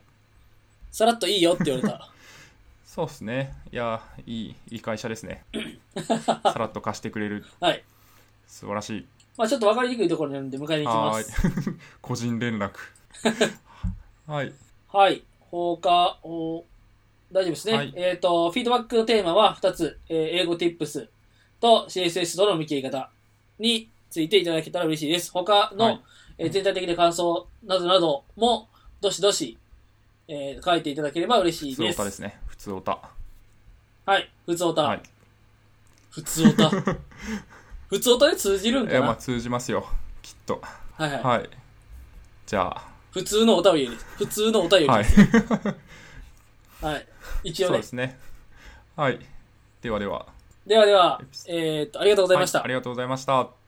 [0.92, 2.10] さらっといいよって言われた。
[2.86, 3.54] そうですね。
[3.72, 5.44] いやいいいい会社ですね。
[6.08, 7.46] さらっと貸してくれる。
[7.60, 7.84] はい。
[8.48, 9.06] 素晴らしい
[9.38, 11.34] まあちょっと分かりにくいところにあるんで迎えに行きまはす。
[12.02, 12.72] 個人連絡
[14.28, 14.54] はい
[14.88, 15.24] はい。
[15.52, 16.64] 放課、お
[17.32, 17.74] 大丈夫ですね。
[17.74, 21.08] はいえっ、と、フィードバックのテーマは2つ、えー英語 tips
[21.60, 23.10] と CSS との向き合い方
[23.60, 25.32] についていただけたら嬉しいです。
[25.32, 26.02] 他の、はい
[26.38, 28.70] えー全体的な感想などなども、
[29.02, 29.58] どしどし、
[30.28, 31.96] えー書いていただければ嬉しい普通です。
[31.96, 33.00] オタですね普通オタ
[34.06, 34.30] はい。
[34.46, 34.82] 普通オタ。
[34.84, 35.02] はい
[36.10, 36.72] 普通オタ。
[37.88, 39.86] 普通オタで通じるんかな、いやまあ通じますよ。
[40.22, 40.62] きっと。
[40.94, 41.24] はいはい。
[41.24, 41.50] はい。
[42.46, 42.82] じゃあ。
[43.12, 43.90] 普通のお便り。
[43.90, 44.06] です。
[44.18, 45.06] 普通のお便りはい。
[46.82, 47.08] はい。
[47.44, 47.74] 一応ね。
[47.74, 47.84] そうで。
[47.84, 48.20] すね。
[48.96, 49.20] はい。
[49.82, 50.26] ではでは。
[50.66, 52.60] ではでは、えーっと、ありがとうございました。
[52.60, 52.66] はい。
[52.66, 53.65] ありがとうございました